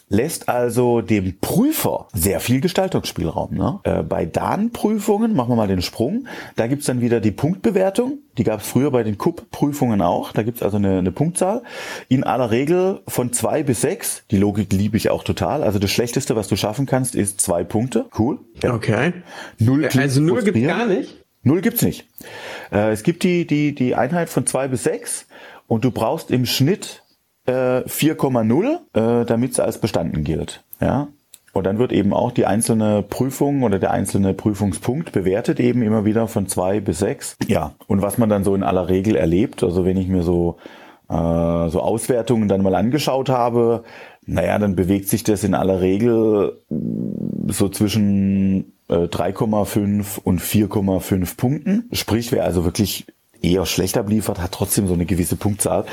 lässt 0.10 0.50
also 0.50 1.02
dem 1.02 1.38
Prüfer 1.40 2.08
sehr 2.14 2.40
viel 2.40 2.62
Gestaltungsspielraum. 2.62 3.56
Ne? 3.56 3.80
Äh, 3.84 4.04
bei 4.04 4.26
Dan-Prüfungen, 4.26 5.36
machen 5.36 5.52
wir 5.52 5.56
mal 5.58 5.68
den 5.68 5.82
Sprung, 5.82 6.28
da 6.56 6.68
gibt's 6.68 6.86
dann 6.86 7.02
wieder 7.02 7.20
die 7.20 7.32
Punktbewertung, 7.32 8.20
die 8.38 8.43
gab 8.43 8.62
es 8.62 8.67
früher 8.67 8.91
bei 8.91 9.04
den 9.04 9.17
KUP-Prüfungen 9.17 10.02
auch. 10.02 10.32
Da 10.32 10.43
gibt 10.43 10.58
es 10.58 10.63
also 10.63 10.78
eine, 10.78 11.00
eine 11.00 11.12
Punktzahl. 11.12 11.63
In 12.08 12.23
aller 12.23 12.52
Regel 12.52 13.02
von 13.08 13.34
zwei 13.34 13.63
bis 13.63 13.82
sechs. 13.82 14.23
Die 14.32 14.38
Logik 14.38 14.71
liebe 14.71 14.97
ich 14.97 15.10
auch 15.10 15.23
total. 15.23 15.63
Also 15.63 15.80
das 15.80 15.91
Schlechteste, 15.91 16.36
was 16.36 16.47
du 16.47 16.56
schaffen 16.56 16.86
kannst, 16.86 17.15
ist 17.15 17.41
zwei 17.41 17.63
Punkte. 17.63 18.06
Cool. 18.17 18.39
Ja. 18.62 18.73
Okay. 18.73 19.13
Null 19.60 19.86
also 19.86 20.21
null 20.21 20.43
gibt's 20.43 20.62
gar 20.62 20.86
nicht? 20.86 21.23
Null 21.43 21.62
gibt's 21.62 21.82
nicht. 21.82 22.08
Äh, 22.71 22.91
es 22.91 23.04
gibt 23.04 23.23
die, 23.23 23.47
die, 23.47 23.73
die 23.73 23.95
Einheit 23.95 24.30
von 24.30 24.45
zwei 24.45 24.67
bis 24.67 24.84
sechs 24.84 25.28
und 25.67 25.84
du 25.84 25.91
brauchst 25.91 26.32
im 26.32 26.45
Schnitt 26.45 27.04
äh, 27.45 27.82
4,0, 27.82 29.21
äh, 29.21 29.26
damit 29.26 29.52
es 29.54 29.60
als 29.60 29.80
bestanden 29.80 30.23
gilt. 30.23 30.63
Ja, 30.80 31.08
und 31.58 31.65
dann 31.65 31.80
wird 31.80 31.91
eben 31.91 32.13
auch 32.13 32.32
die 32.32 32.46
einzelne 32.46 33.04
Prüfung 33.04 33.63
oder 33.63 33.80
der 33.80 33.91
einzelne 33.91 34.34
Prüfungspunkt 34.34 35.12
bewertet 35.12 35.60
eben 35.60 35.82
immer 35.82 36.06
wieder 36.06 36.28
von 36.28 36.48
zwei 36.48 36.80
bis 36.80 37.00
sechs. 37.00 37.38
Ja, 37.48 37.74
und 37.88 38.02
was 38.02 38.17
man 38.17 38.30
dann 38.30 38.43
so 38.43 38.56
in 38.56 38.63
aller 38.63 38.89
Regel 38.89 39.15
erlebt, 39.15 39.63
also 39.63 39.86
wenn 39.86 39.98
ich 39.98 40.08
mir 40.08 40.24
so, 40.24 40.58
äh, 41.10 41.13
so 41.13 41.82
Auswertungen 41.82 42.48
dann 42.48 42.62
mal 42.62 42.76
angeschaut 42.76 43.30
habe, 43.30 43.84
naja, 44.26 44.60
dann 44.60 44.76
bewegt 44.76 45.08
sich 45.08 45.24
das 45.24 45.43
in 45.43 45.54
aller 45.54 45.82
Regel 45.82 46.62
so 47.48 47.70
zwischen 47.70 48.74
3,5 48.89 50.17
äh, 50.17 50.22
und 50.24 50.41
4,5 50.41 51.38
Punkten. 51.38 51.89
Sprich, 51.91 52.32
wer 52.32 52.43
also 52.43 52.65
wirklich 52.65 53.08
eher 53.41 53.65
schlechter 53.65 54.04
beliefert, 54.04 54.41
hat 54.41 54.52
trotzdem 54.52 54.88
so 54.88 54.93
eine 54.93 55.06
gewisse 55.06 55.36
Punktzahl. 55.36 55.86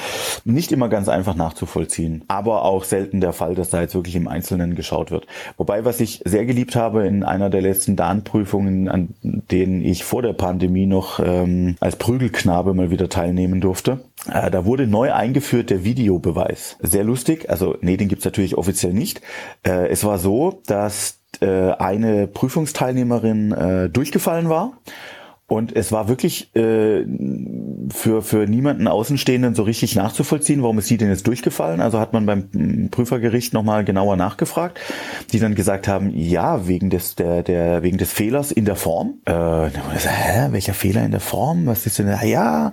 Nicht 0.44 0.72
immer 0.72 0.88
ganz 0.88 1.08
einfach 1.08 1.34
nachzuvollziehen, 1.34 2.24
aber 2.28 2.64
auch 2.64 2.84
selten 2.84 3.20
der 3.20 3.32
Fall, 3.32 3.54
dass 3.54 3.70
da 3.70 3.80
jetzt 3.80 3.94
wirklich 3.94 4.16
im 4.16 4.28
Einzelnen 4.28 4.74
geschaut 4.74 5.10
wird. 5.10 5.26
Wobei, 5.56 5.84
was 5.84 6.00
ich 6.00 6.22
sehr 6.24 6.46
geliebt 6.46 6.76
habe 6.76 7.06
in 7.06 7.24
einer 7.24 7.50
der 7.50 7.62
letzten 7.62 7.96
DAN-Prüfungen, 7.96 8.88
an 8.88 9.14
denen 9.22 9.82
ich 9.82 10.04
vor 10.04 10.22
der 10.22 10.32
Pandemie 10.32 10.86
noch 10.86 11.20
ähm, 11.20 11.76
als 11.80 11.96
Prügelknabe 11.96 12.74
mal 12.74 12.90
wieder 12.90 13.08
teilnehmen 13.08 13.60
durfte, 13.60 14.00
äh, 14.30 14.50
da 14.50 14.64
wurde 14.64 14.86
neu 14.86 15.12
eingeführt 15.12 15.70
der 15.70 15.84
Videobeweis. 15.84 16.76
Sehr 16.80 17.04
lustig, 17.04 17.50
also 17.50 17.76
nee, 17.80 17.96
den 17.96 18.08
gibt's 18.08 18.24
natürlich 18.24 18.56
offiziell 18.56 18.92
nicht. 18.92 19.20
Äh, 19.66 19.88
es 19.88 20.04
war 20.04 20.18
so, 20.18 20.62
dass 20.66 21.18
äh, 21.40 21.72
eine 21.72 22.26
Prüfungsteilnehmerin 22.26 23.52
äh, 23.52 23.88
durchgefallen 23.88 24.48
war 24.48 24.72
und 25.46 25.76
es 25.76 25.92
war 25.92 26.08
wirklich 26.08 26.54
äh, 26.56 27.04
für, 27.90 28.22
für 28.22 28.46
niemanden 28.46 28.88
Außenstehenden 28.88 29.54
so 29.54 29.62
richtig 29.62 29.94
nachzuvollziehen, 29.94 30.62
warum 30.62 30.78
ist 30.78 30.88
sie 30.88 30.96
denn 30.96 31.10
jetzt 31.10 31.26
durchgefallen. 31.26 31.82
Also 31.82 32.00
hat 32.00 32.14
man 32.14 32.24
beim 32.24 32.88
Prüfergericht 32.90 33.52
nochmal 33.52 33.84
genauer 33.84 34.16
nachgefragt, 34.16 34.80
die 35.32 35.38
dann 35.38 35.54
gesagt 35.54 35.86
haben, 35.86 36.10
ja, 36.16 36.66
wegen 36.66 36.88
des, 36.88 37.14
der, 37.14 37.42
der, 37.42 37.82
wegen 37.82 37.98
des 37.98 38.10
Fehlers 38.10 38.52
in 38.52 38.64
der 38.64 38.76
Form. 38.76 39.18
Äh, 39.26 39.32
dann 39.32 39.72
gesagt, 39.92 40.16
hä, 40.16 40.48
welcher 40.50 40.72
Fehler 40.72 41.04
in 41.04 41.10
der 41.10 41.20
Form? 41.20 41.66
Was 41.66 41.84
ist 41.84 41.98
denn? 41.98 42.06
da? 42.06 42.22
Ja, 42.22 42.72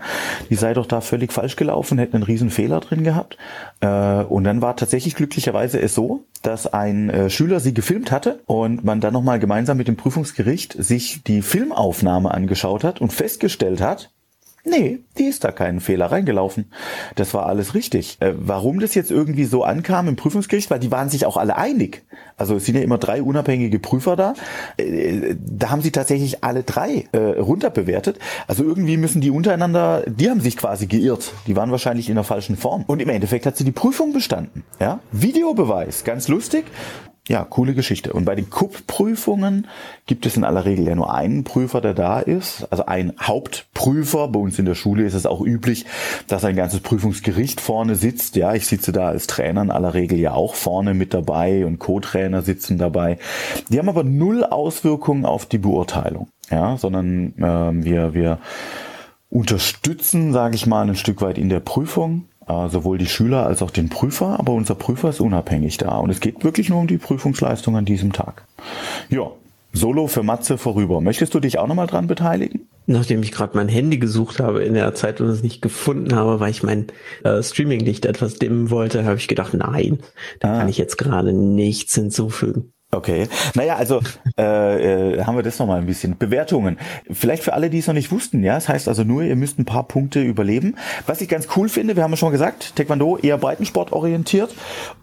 die 0.50 0.56
sei 0.56 0.74
doch 0.74 0.86
da 0.86 1.02
völlig 1.02 1.34
falsch 1.34 1.58
gelaufen, 1.58 1.98
hätten 1.98 2.16
einen 2.16 2.24
riesen 2.24 2.52
Fehler 2.52 2.80
drin 2.80 3.04
gehabt. 3.04 3.38
Äh, 3.82 4.24
und 4.24 4.46
dann 4.46 4.62
war 4.62 4.78
tatsächlich 4.78 5.16
glücklicherweise 5.16 5.82
es 5.82 5.94
so, 5.94 6.24
dass 6.42 6.72
ein 6.72 7.10
äh, 7.10 7.30
Schüler 7.30 7.60
sie 7.60 7.74
gefilmt 7.74 8.12
hatte 8.12 8.40
und 8.46 8.86
man 8.86 9.02
dann 9.02 9.14
nochmal 9.14 9.40
gemeinsam 9.40 9.78
mit 9.78 9.90
dem 9.90 9.98
Prüfungsgericht 9.98 10.74
sich 10.82 11.22
die 11.24 11.42
Filmaufnahme 11.42 12.32
angeschaut 12.32 12.61
hat 12.64 13.02
und 13.02 13.12
festgestellt 13.12 13.82
hat, 13.82 14.12
Nee, 14.64 15.00
die 15.18 15.24
ist 15.24 15.44
da 15.44 15.52
keinen 15.52 15.80
Fehler 15.80 16.12
reingelaufen. 16.12 16.72
Das 17.16 17.34
war 17.34 17.48
alles 17.48 17.74
richtig. 17.74 18.18
Äh, 18.20 18.34
warum 18.38 18.80
das 18.80 18.94
jetzt 18.94 19.10
irgendwie 19.10 19.46
so 19.46 19.64
ankam 19.64 20.08
im 20.08 20.16
Prüfungsgericht, 20.16 20.70
weil 20.70 20.80
die 20.80 20.92
waren 20.92 21.10
sich 21.10 21.26
auch 21.26 21.36
alle 21.38 21.58
einig. 21.58 22.04
Also 22.38 22.56
es 22.56 22.66
sind 22.66 22.76
ja 22.76 22.82
immer 22.82 23.00
drei 23.00 23.24
unabhängige 23.24 23.80
Prüfer 23.80 24.16
da. 24.16 24.36
Äh, 24.78 25.36
da 25.40 25.72
haben 25.72 25.82
sie 25.82 25.92
tatsächlich 25.92 26.44
alle 26.44 26.62
drei 26.62 27.08
äh, 27.12 27.18
runterbewertet. 27.18 28.20
Also 28.48 28.64
irgendwie 28.64 28.98
müssen 28.98 29.20
die 29.20 29.32
untereinander, 29.32 30.04
die 30.06 30.30
haben 30.30 30.42
sich 30.42 30.58
quasi 30.58 30.86
geirrt. 30.86 31.34
Die 31.48 31.56
waren 31.56 31.72
wahrscheinlich 31.72 32.10
in 32.10 32.16
der 32.16 32.24
falschen 32.24 32.56
Form. 32.56 32.84
Und 32.86 33.02
im 33.02 33.10
Endeffekt 33.10 33.48
hat 33.48 33.58
sie 33.58 33.64
die 33.64 33.72
Prüfung 33.72 34.14
bestanden. 34.14 34.64
Ja, 34.80 35.00
Videobeweis, 35.12 36.04
ganz 36.04 36.28
lustig 36.28 36.66
ja, 37.28 37.46
coole 37.46 37.76
Geschichte. 37.76 38.14
Und 38.14 38.26
bei 38.26 38.36
den 38.36 38.50
KUP-Prüfungen 38.50 39.68
gibt 40.08 40.26
es 40.26 40.38
in 40.38 40.44
aller 40.44 40.66
Regel 40.66 40.88
ja 40.88 40.96
nur 40.96 41.14
einen 41.14 41.44
Prüfer, 41.44 41.80
der 41.80 41.94
da 41.94 42.20
ist, 42.20 42.68
also 42.72 42.86
ein 42.88 43.14
Hauptprüfer. 43.22 44.28
Bei 44.28 44.40
uns 44.40 44.58
in 44.58 44.66
der 44.66 44.76
Schule 44.76 45.04
ist 45.04 45.14
es 45.14 45.28
auch 45.28 45.42
üblich, 45.42 45.86
dass 46.28 46.44
ein 46.44 46.56
ganzes 46.56 46.80
Prüfungsgericht 46.80 47.62
vorne 47.62 47.96
sitzt. 47.96 48.36
Ja, 48.36 48.56
ich 48.56 48.66
sitze 48.66 48.92
da 48.92 49.08
als 49.08 49.28
Trainer 49.28 49.62
in 49.62 49.72
aller 49.72 49.94
Regel 49.94 50.20
ja 50.20 50.34
auch 50.34 50.56
vorne 50.56 50.96
mit 50.96 51.14
dabei 51.14 51.66
und 51.66 51.78
Co-Trainer 51.78 52.42
sitzen 52.42 52.80
dabei. 52.80 53.20
Die 53.70 53.78
haben 53.78 53.90
aber 53.90 54.04
null 54.04 54.44
Auswirkungen 54.44 55.26
auf 55.26 55.46
die 55.46 55.60
Beurteilung, 55.60 56.28
ja, 56.50 56.78
sondern 56.78 57.34
äh, 57.38 57.84
wir 57.84 58.14
wir 58.14 58.40
unterstützen, 59.30 60.34
sage 60.34 60.56
ich 60.56 60.66
mal, 60.66 60.88
ein 60.88 60.96
Stück 60.96 61.22
weit 61.22 61.38
in 61.38 61.50
der 61.50 61.62
Prüfung 61.62 62.26
äh, 62.48 62.70
sowohl 62.70 62.98
die 62.98 63.08
Schüler 63.08 63.46
als 63.46 63.62
auch 63.62 63.72
den 63.72 63.90
Prüfer, 63.90 64.40
aber 64.40 64.54
unser 64.54 64.76
Prüfer 64.76 65.10
ist 65.10 65.22
unabhängig 65.22 65.78
da 65.78 65.98
und 65.98 66.10
es 66.10 66.20
geht 66.20 66.44
wirklich 66.44 66.70
nur 66.70 66.80
um 66.80 66.88
die 66.88 66.98
Prüfungsleistung 66.98 67.76
an 67.76 67.86
diesem 67.86 68.14
Tag. 68.14 68.46
Ja, 69.10 69.32
Solo 69.74 70.08
für 70.08 70.24
Matze 70.24 70.58
vorüber. 70.58 71.00
Möchtest 71.00 71.34
du 71.34 71.40
dich 71.40 71.58
auch 71.58 71.68
nochmal 71.68 71.88
dran 71.88 72.08
beteiligen? 72.08 72.68
Nachdem 72.88 73.24
ich 73.24 73.32
gerade 73.32 73.56
mein 73.56 73.70
Handy 73.70 74.00
gesucht 74.00 74.40
habe 74.40 74.64
in 74.64 74.74
der 74.74 74.94
Zeit 74.96 75.22
und 75.22 75.30
es 75.30 75.44
nicht 75.44 75.62
gefunden 75.62 76.14
habe, 76.14 76.40
weil 76.40 76.52
ich 76.52 76.62
mein 76.62 76.88
äh, 77.24 77.42
Streaming-Licht 77.42 78.06
etwas 78.06 78.36
dimmen 78.36 78.70
wollte, 78.70 79.06
habe 79.06 79.16
ich 79.16 79.30
gedacht, 79.30 79.54
nein, 79.54 80.00
da 80.40 80.54
ah. 80.54 80.60
kann 80.60 80.70
ich 80.70 80.78
jetzt 80.78 80.98
gerade 80.98 81.32
nichts 81.32 81.96
hinzufügen. 81.96 82.74
Okay. 82.94 83.30
Naja, 83.56 83.78
also 83.78 84.02
äh, 84.38 85.14
äh, 85.16 85.24
haben 85.24 85.38
wir 85.38 85.44
das 85.44 85.58
nochmal 85.60 85.80
ein 85.80 85.86
bisschen. 85.86 86.18
Bewertungen. 86.18 86.78
Vielleicht 87.10 87.42
für 87.42 87.54
alle, 87.54 87.70
die 87.70 87.80
es 87.80 87.88
noch 87.88 87.94
nicht 87.94 88.12
wussten, 88.12 88.44
ja. 88.44 88.56
Das 88.56 88.68
heißt 88.68 88.90
also 88.90 89.06
nur, 89.06 89.24
ihr 89.24 89.38
müsst 89.38 89.58
ein 89.60 89.66
paar 89.66 89.88
Punkte 89.88 90.22
überleben. 90.22 90.76
Was 91.08 91.22
ich 91.22 91.30
ganz 91.30 91.48
cool 91.56 91.70
finde, 91.70 91.96
wir 91.96 92.04
haben 92.04 92.12
ja 92.12 92.18
schon 92.18 92.34
gesagt, 92.34 92.76
Taekwondo 92.76 93.18
eher 93.18 93.38
Breitensport 93.38 93.94
orientiert. 93.94 94.54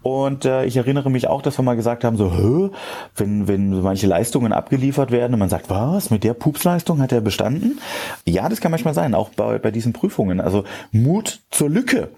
Und 0.03 0.45
äh, 0.45 0.65
ich 0.65 0.77
erinnere 0.77 1.09
mich 1.09 1.27
auch, 1.27 1.41
dass 1.41 1.57
wir 1.57 1.63
mal 1.63 1.75
gesagt 1.75 2.03
haben, 2.03 2.15
so, 2.15 2.37
Hö? 2.37 2.69
wenn, 3.15 3.47
wenn 3.47 3.81
manche 3.81 4.05
Leistungen 4.05 4.53
abgeliefert 4.53 5.09
werden 5.09 5.33
und 5.33 5.39
man 5.39 5.49
sagt, 5.49 5.71
was, 5.71 6.11
mit 6.11 6.23
der 6.23 6.35
Pupsleistung 6.35 7.01
hat 7.01 7.11
er 7.11 7.21
bestanden? 7.21 7.79
Ja, 8.23 8.49
das 8.49 8.61
kann 8.61 8.69
manchmal 8.69 8.93
sein, 8.93 9.15
auch 9.15 9.29
bei, 9.29 9.57
bei 9.57 9.71
diesen 9.71 9.93
Prüfungen. 9.93 10.41
Also 10.41 10.63
Mut 10.91 11.39
zur 11.49 11.69
Lücke. 11.69 12.09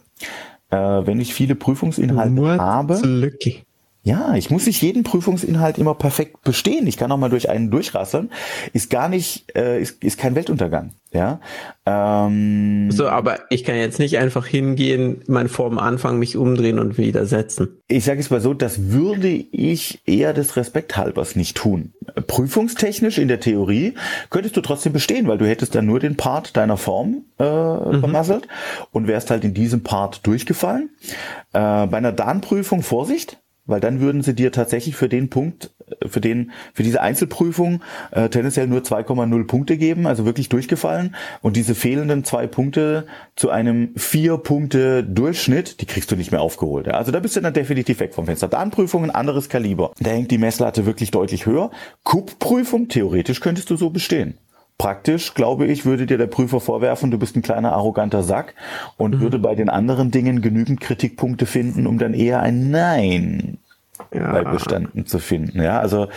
äh, 0.69 0.77
wenn 0.77 1.19
ich 1.19 1.34
viele 1.34 1.55
Prüfungsinhalte 1.55 2.36
What's 2.41 2.60
habe. 2.60 2.99
Lucky. 3.03 3.63
Ja, 4.03 4.33
ich 4.33 4.49
muss 4.49 4.65
nicht 4.65 4.81
jeden 4.81 5.03
Prüfungsinhalt 5.03 5.77
immer 5.77 5.93
perfekt 5.93 6.41
bestehen. 6.41 6.87
Ich 6.87 6.97
kann 6.97 7.11
auch 7.11 7.17
mal 7.17 7.29
durch 7.29 7.49
einen 7.49 7.69
durchrasseln. 7.69 8.31
Ist 8.73 8.89
gar 8.89 9.09
nicht, 9.09 9.55
äh, 9.55 9.79
ist, 9.79 10.03
ist 10.03 10.17
kein 10.17 10.33
Weltuntergang. 10.33 10.93
Ja. 11.13 11.39
Ähm, 11.85 12.89
So, 12.89 13.07
aber 13.09 13.39
ich 13.51 13.63
kann 13.63 13.75
jetzt 13.75 13.99
nicht 13.99 14.17
einfach 14.17 14.47
hingehen, 14.47 15.21
mein 15.27 15.49
Form 15.49 15.77
anfangen, 15.77 16.17
mich 16.17 16.35
umdrehen 16.35 16.79
und 16.79 16.97
wieder 16.97 17.27
setzen. 17.27 17.77
ich 17.87 18.03
sage 18.03 18.19
es 18.21 18.31
mal 18.31 18.41
so, 18.41 18.55
das 18.55 18.89
würde 18.91 19.27
ich 19.27 20.01
eher 20.07 20.33
des 20.33 20.55
Respekt 20.55 20.97
halbers 20.97 21.35
nicht 21.35 21.57
tun. 21.57 21.93
Prüfungstechnisch 22.25 23.19
in 23.19 23.27
der 23.27 23.39
Theorie 23.39 23.93
könntest 24.31 24.57
du 24.57 24.61
trotzdem 24.61 24.93
bestehen, 24.93 25.27
weil 25.27 25.37
du 25.37 25.45
hättest 25.47 25.75
dann 25.75 25.85
nur 25.85 25.99
den 25.99 26.17
Part 26.17 26.57
deiner 26.57 26.77
Form 26.77 27.25
äh, 27.37 27.43
vermasselt 27.43 28.47
und 28.91 29.07
wärst 29.07 29.29
halt 29.29 29.43
in 29.43 29.53
diesem 29.53 29.83
Part 29.83 30.25
durchgefallen. 30.25 30.89
Äh, 31.53 31.85
bei 31.87 31.97
einer 31.97 32.13
Dan-Prüfung 32.13 32.81
Vorsicht, 32.81 33.37
weil 33.65 33.80
dann 33.80 34.00
würden 34.00 34.21
sie 34.21 34.34
dir 34.34 34.52
tatsächlich 34.52 34.95
für 34.95 35.10
den 35.10 35.30
Punkt, 35.30 35.71
äh, 36.02 36.08
für 36.08 36.21
den, 36.21 36.52
für 36.74 36.84
diese 36.84 37.02
Einzelprüfung 37.02 37.82
äh, 38.12 38.30
tendenziell 38.30 38.67
nur 38.67 38.82
2,0 38.82 39.47
Punkte 39.47 39.78
geben, 39.78 40.08
also 40.08 40.26
wirklich 40.26 40.50
durchgefallen. 40.50 41.15
Und 41.41 41.56
diese 41.56 41.76
fehlenden 41.76 42.24
zwei 42.24 42.47
Punkte 42.47 43.06
zu 43.36 43.50
einem 43.50 43.93
vier 43.95 44.38
Punkte 44.38 45.04
Durchschnitt, 45.04 45.82
die 45.82 45.86
kriegst 45.86 46.12
du 46.12 46.15
nicht 46.15 46.32
mehr 46.32 46.41
aufgeholt. 46.41 46.88
Ja. 46.88 46.93
Also 46.93 47.12
da 47.12 47.19
bist 47.19 47.36
du 47.36 47.41
dann 47.41 47.54
definitiv 47.54 48.00
weg 48.00 48.13
vom 48.13 48.26
Fenster. 48.26 48.47
Dan-Prüfung 48.47 49.04
ein 49.04 49.12
anderes 49.12 49.50
Kaliber. 49.50 49.91
Da 50.00 50.12
hängt 50.12 50.32
die 50.32 50.38
Messlatte 50.38 50.86
wirklich 50.86 51.12
deutlich 51.12 51.45
höher. 51.45 51.71
Kupp-Prüfung, 52.04 52.88
theoretisch 52.88 53.39
könntest 53.39 53.69
du 53.69 53.78
so 53.78 53.89
bestehen. 53.89 54.38
Praktisch, 54.82 55.36
glaube 55.36 55.67
ich, 55.67 55.86
würde 55.86 56.08
dir 56.08 56.17
der 56.17 56.26
Prüfer 56.26 56.60
vorwerfen, 56.60 57.12
du 57.12 57.20
bist 57.20 57.36
ein 57.36 57.44
kleiner 57.44 57.74
arroganter 57.74 58.24
Sack 58.24 58.56
und 58.98 59.20
würde 59.20 59.38
bei 59.38 59.54
den 59.54 59.70
anderen 59.70 60.10
Dingen 60.10 60.41
genügend 60.41 60.82
Kritikpunkte 60.82 61.46
finden, 61.46 61.86
um 61.86 62.00
dann 62.00 62.15
eher 62.15 62.39
ein 62.41 62.72
Nein 62.72 63.60
bei 64.10 64.44
bestanden 64.44 65.06
zu 65.06 65.20
finden. 65.20 65.62
Ja, 65.62 65.80
also 65.80 66.08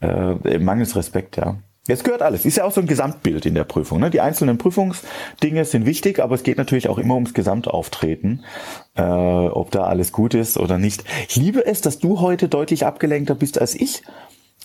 äh, 0.00 0.58
mangels 0.58 0.96
Respekt, 0.96 1.36
ja. 1.36 1.58
Jetzt 1.86 2.02
gehört 2.04 2.22
alles. 2.22 2.46
Ist 2.46 2.56
ja 2.56 2.64
auch 2.64 2.72
so 2.72 2.80
ein 2.80 2.86
Gesamtbild 2.86 3.44
in 3.44 3.54
der 3.54 3.64
Prüfung. 3.64 4.00
Ne? 4.00 4.08
Die 4.08 4.22
einzelnen 4.22 4.56
Prüfungsdinge 4.56 5.66
sind 5.66 5.84
wichtig, 5.84 6.18
aber 6.20 6.34
es 6.34 6.42
geht 6.44 6.56
natürlich 6.56 6.88
auch 6.88 6.98
immer 6.98 7.14
ums 7.14 7.34
Gesamtauftreten, 7.34 8.42
äh, 8.94 9.02
ob 9.02 9.70
da 9.70 9.84
alles 9.84 10.12
gut 10.12 10.32
ist 10.32 10.56
oder 10.56 10.78
nicht. 10.78 11.04
Ich 11.28 11.36
liebe 11.36 11.66
es, 11.66 11.82
dass 11.82 11.98
du 11.98 12.20
heute 12.20 12.48
deutlich 12.48 12.86
abgelenkter 12.86 13.34
bist 13.34 13.60
als 13.60 13.74
ich. 13.74 14.02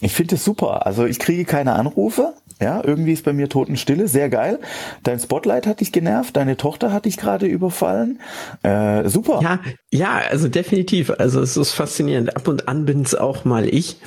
Ich 0.03 0.13
finde 0.13 0.35
es 0.35 0.43
super. 0.43 0.85
Also 0.85 1.05
ich 1.05 1.19
kriege 1.19 1.45
keine 1.45 1.73
Anrufe. 1.73 2.33
Ja, 2.61 2.81
irgendwie 2.83 3.13
ist 3.13 3.25
bei 3.25 3.33
mir 3.33 3.49
Totenstille. 3.49 4.07
Sehr 4.07 4.29
geil. 4.29 4.59
Dein 5.03 5.19
Spotlight 5.19 5.65
hat 5.65 5.79
dich 5.79 5.91
genervt. 5.91 6.35
Deine 6.35 6.57
Tochter 6.57 6.91
hat 6.91 7.05
dich 7.05 7.17
gerade 7.17 7.45
überfallen. 7.45 8.19
Äh, 8.63 9.07
super. 9.09 9.39
Ja, 9.41 9.59
ja, 9.91 10.21
also 10.29 10.47
definitiv. 10.47 11.09
Also 11.09 11.41
es 11.41 11.57
ist 11.57 11.71
faszinierend. 11.71 12.35
Ab 12.35 12.47
und 12.47 12.67
an 12.67 12.85
bin 12.85 13.01
es 13.01 13.15
auch 13.15 13.45
mal 13.45 13.67
ich. 13.67 13.97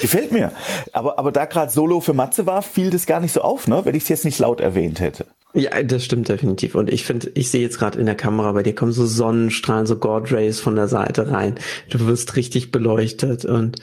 Gefällt 0.00 0.32
mir. 0.32 0.52
Aber, 0.92 1.18
aber 1.18 1.32
da 1.32 1.46
gerade 1.46 1.72
Solo 1.72 2.00
für 2.00 2.14
Matze 2.14 2.46
war, 2.46 2.62
fiel 2.62 2.90
das 2.90 3.06
gar 3.06 3.20
nicht 3.20 3.32
so 3.32 3.40
auf, 3.40 3.68
ne? 3.68 3.80
wenn 3.84 3.94
ich 3.94 4.04
es 4.04 4.08
jetzt 4.08 4.24
nicht 4.24 4.38
laut 4.38 4.60
erwähnt 4.60 5.00
hätte. 5.00 5.26
Ja, 5.54 5.82
das 5.82 6.04
stimmt 6.04 6.28
definitiv. 6.28 6.74
Und 6.74 6.92
ich 6.92 7.04
finde, 7.04 7.30
ich 7.34 7.50
sehe 7.50 7.62
jetzt 7.62 7.78
gerade 7.78 7.98
in 7.98 8.06
der 8.06 8.14
Kamera, 8.14 8.52
bei 8.52 8.62
dir 8.62 8.74
kommen 8.74 8.92
so 8.92 9.06
Sonnenstrahlen, 9.06 9.86
so 9.86 9.96
God 9.96 10.30
Rays 10.30 10.60
von 10.60 10.76
der 10.76 10.88
Seite 10.88 11.30
rein. 11.30 11.54
Du 11.88 12.06
wirst 12.06 12.36
richtig 12.36 12.70
beleuchtet 12.70 13.46
und 13.46 13.80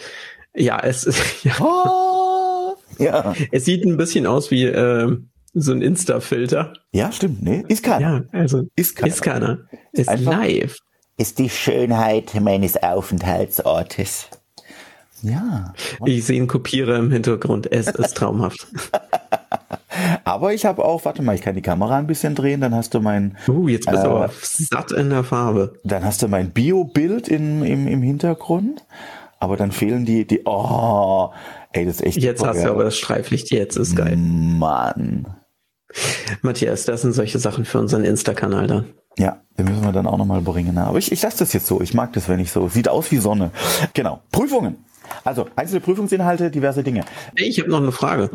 ja, 0.55 0.79
es 0.81 1.03
ist, 1.05 1.21
ja, 1.43 1.53
Oh, 1.59 2.75
ja. 2.97 3.33
es 3.51 3.65
sieht 3.65 3.85
ein 3.85 3.97
bisschen 3.97 4.25
aus 4.27 4.51
wie 4.51 4.63
äh, 4.65 5.17
so 5.53 5.71
ein 5.71 5.81
Insta-Filter. 5.81 6.73
ja, 6.91 7.11
stimmt. 7.11 7.41
Nee, 7.43 7.63
ist 7.67 7.83
keiner. 7.83 8.25
Ja, 8.33 8.39
also 8.39 8.63
Ist 8.75 8.95
keiner. 8.95 9.07
ist 9.13 9.21
keiner. 9.21 9.59
Ist 9.93 10.09
Einfach- 10.09 10.31
live. 10.43 10.77
Ist 11.17 11.39
die 11.39 11.49
Schönheit 11.49 12.33
meines 12.41 12.75
Aufenthaltsortes. 12.83 14.27
Ja. 15.21 15.73
Ich 16.05 16.25
sehe 16.25 16.37
einen 16.39 16.47
Kopierer 16.47 16.97
im 16.97 17.09
Hintergrund. 17.09 17.71
Es 17.71 17.87
ist 17.87 18.15
traumhaft. 18.17 18.67
Aber 20.25 20.53
ich 20.53 20.65
habe 20.65 20.83
auch, 20.83 21.05
warte 21.05 21.21
mal, 21.21 21.35
ich 21.35 21.41
kann 21.41 21.55
die 21.55 21.61
Kamera 21.61 21.97
ein 21.97 22.05
bisschen 22.07 22.35
drehen, 22.35 22.59
dann 22.59 22.75
hast 22.75 22.93
du 22.93 22.99
mein, 22.99 23.37
Uh, 23.47 23.69
jetzt 23.69 23.85
bist 23.89 24.03
du 24.03 24.07
Äh, 24.07 24.11
aber 24.11 24.29
satt 24.41 24.91
in 24.91 25.09
der 25.09 25.23
Farbe. 25.23 25.79
dann 25.85 26.03
hast 26.03 26.21
du 26.21 26.27
mein 26.27 26.51
Bio-Bild 26.51 27.29
im, 27.29 27.63
im, 27.63 27.87
im 27.87 28.01
Hintergrund. 28.01 28.83
Aber 29.45 29.57
dann 29.57 29.71
fehlen 29.71 30.05
die, 30.05 30.25
die, 30.25 30.41
oh, 30.45 31.29
ey, 31.71 31.85
das 31.85 31.97
ist 31.97 32.01
echt 32.03 32.17
Jetzt 32.17 32.39
super, 32.39 32.49
hast 32.49 32.61
du 32.61 32.65
ja. 32.65 32.71
aber 32.71 32.83
das 32.83 32.97
Streiflicht, 32.97 33.51
jetzt 33.51 33.77
ist 33.77 33.95
geil. 33.95 34.17
Mann. 34.17 35.27
Matthias, 36.41 36.85
das 36.85 37.03
sind 37.03 37.13
solche 37.13 37.37
Sachen 37.37 37.63
für 37.63 37.77
unseren 37.77 38.03
Insta-Kanal 38.03 38.65
dann. 38.65 38.85
Ja, 39.19 39.43
den 39.55 39.65
müssen 39.67 39.83
wir 39.83 39.91
dann 39.91 40.07
auch 40.07 40.17
nochmal 40.17 40.41
bringen. 40.41 40.79
Aber 40.79 40.97
ich, 40.97 41.11
ich 41.11 41.21
lasse 41.21 41.37
das 41.37 41.53
jetzt 41.53 41.67
so. 41.67 41.79
Ich 41.79 41.93
mag 41.93 42.11
das, 42.13 42.27
wenn 42.27 42.39
ich 42.39 42.51
so. 42.51 42.69
Sieht 42.69 42.89
aus 42.89 43.11
wie 43.11 43.17
Sonne. 43.17 43.51
Genau. 43.93 44.19
Prüfungen. 44.31 44.77
Also, 45.23 45.45
einzelne 45.55 45.81
Prüfungsinhalte, 45.81 46.49
diverse 46.49 46.81
Dinge. 46.81 47.05
Ich 47.35 47.59
habe 47.59 47.69
noch 47.69 47.77
eine 47.77 47.91
Frage. 47.91 48.31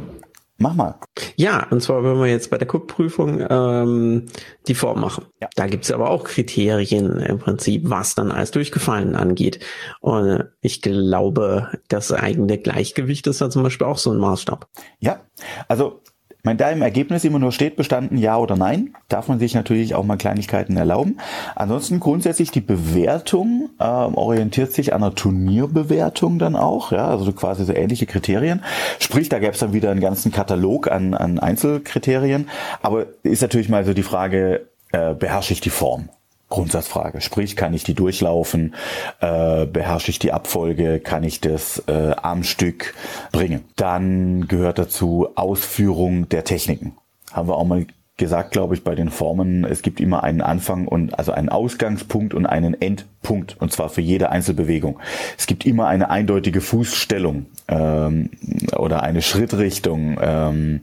Mach 0.62 0.74
mal. 0.74 1.00
Ja, 1.36 1.66
und 1.70 1.82
zwar, 1.82 2.04
wenn 2.04 2.18
wir 2.18 2.26
jetzt 2.26 2.50
bei 2.50 2.58
der 2.58 2.68
Cook-Prüfung 2.72 3.42
ähm, 3.48 4.26
die 4.68 4.74
Form 4.74 5.00
machen. 5.00 5.24
Ja. 5.40 5.48
Da 5.56 5.66
gibt's 5.66 5.90
aber 5.90 6.10
auch 6.10 6.24
Kriterien 6.24 7.18
im 7.18 7.38
Prinzip, 7.38 7.88
was 7.88 8.14
dann 8.14 8.30
als 8.30 8.50
durchgefallen 8.50 9.16
angeht. 9.16 9.60
Und 10.00 10.44
ich 10.60 10.82
glaube, 10.82 11.70
das 11.88 12.12
eigene 12.12 12.58
Gleichgewicht 12.58 13.26
ist 13.26 13.40
da 13.40 13.48
zum 13.48 13.62
Beispiel 13.62 13.86
auch 13.86 13.96
so 13.96 14.10
ein 14.10 14.18
Maßstab. 14.18 14.68
Ja, 14.98 15.22
also 15.66 16.02
wenn 16.42 16.56
da 16.56 16.70
im 16.70 16.82
Ergebnis 16.82 17.24
immer 17.24 17.38
nur 17.38 17.52
steht, 17.52 17.76
bestanden 17.76 18.16
ja 18.16 18.36
oder 18.36 18.56
nein, 18.56 18.94
darf 19.08 19.28
man 19.28 19.38
sich 19.38 19.54
natürlich 19.54 19.94
auch 19.94 20.04
mal 20.04 20.16
Kleinigkeiten 20.16 20.76
erlauben. 20.76 21.18
Ansonsten 21.54 22.00
grundsätzlich 22.00 22.50
die 22.50 22.60
Bewertung 22.60 23.70
ähm, 23.80 24.14
orientiert 24.14 24.72
sich 24.72 24.92
an 24.94 25.02
einer 25.02 25.14
Turnierbewertung 25.14 26.38
dann 26.38 26.56
auch, 26.56 26.92
ja, 26.92 27.08
also 27.08 27.32
quasi 27.32 27.64
so 27.64 27.72
ähnliche 27.72 28.06
Kriterien. 28.06 28.62
Sprich, 28.98 29.28
da 29.28 29.38
gäbe 29.38 29.52
es 29.52 29.58
dann 29.58 29.72
wieder 29.72 29.90
einen 29.90 30.00
ganzen 30.00 30.32
Katalog 30.32 30.90
an, 30.90 31.14
an 31.14 31.38
Einzelkriterien. 31.38 32.48
Aber 32.82 33.06
ist 33.22 33.42
natürlich 33.42 33.68
mal 33.68 33.84
so 33.84 33.94
die 33.94 34.02
Frage, 34.02 34.66
äh, 34.92 35.14
beherrsche 35.14 35.52
ich 35.52 35.60
die 35.60 35.70
Form? 35.70 36.08
Grundsatzfrage. 36.50 37.20
Sprich, 37.20 37.56
kann 37.56 37.72
ich 37.72 37.84
die 37.84 37.94
durchlaufen? 37.94 38.74
Äh, 39.20 39.66
beherrsche 39.66 40.10
ich 40.10 40.18
die 40.18 40.32
Abfolge? 40.32 41.00
Kann 41.00 41.24
ich 41.24 41.40
das 41.40 41.82
äh, 41.86 42.12
Armstück 42.20 42.94
bringen? 43.32 43.64
Dann 43.76 44.48
gehört 44.48 44.78
dazu 44.78 45.28
Ausführung 45.36 46.28
der 46.28 46.44
Techniken. 46.44 46.96
Haben 47.32 47.48
wir 47.48 47.56
auch 47.56 47.66
mal 47.66 47.86
gesagt, 48.20 48.50
glaube 48.52 48.74
ich, 48.74 48.84
bei 48.84 48.94
den 48.94 49.08
Formen. 49.08 49.64
Es 49.64 49.80
gibt 49.80 49.98
immer 49.98 50.22
einen 50.22 50.42
Anfang 50.42 50.86
und 50.86 51.18
also 51.18 51.32
einen 51.32 51.48
Ausgangspunkt 51.48 52.34
und 52.34 52.44
einen 52.44 52.78
Endpunkt 52.78 53.56
und 53.58 53.72
zwar 53.72 53.88
für 53.88 54.02
jede 54.02 54.28
Einzelbewegung. 54.28 55.00
Es 55.38 55.46
gibt 55.46 55.64
immer 55.64 55.86
eine 55.86 56.10
eindeutige 56.10 56.60
Fußstellung 56.60 57.46
ähm, 57.66 58.30
oder 58.76 59.02
eine 59.02 59.22
Schrittrichtung. 59.22 60.18
Ähm, 60.20 60.80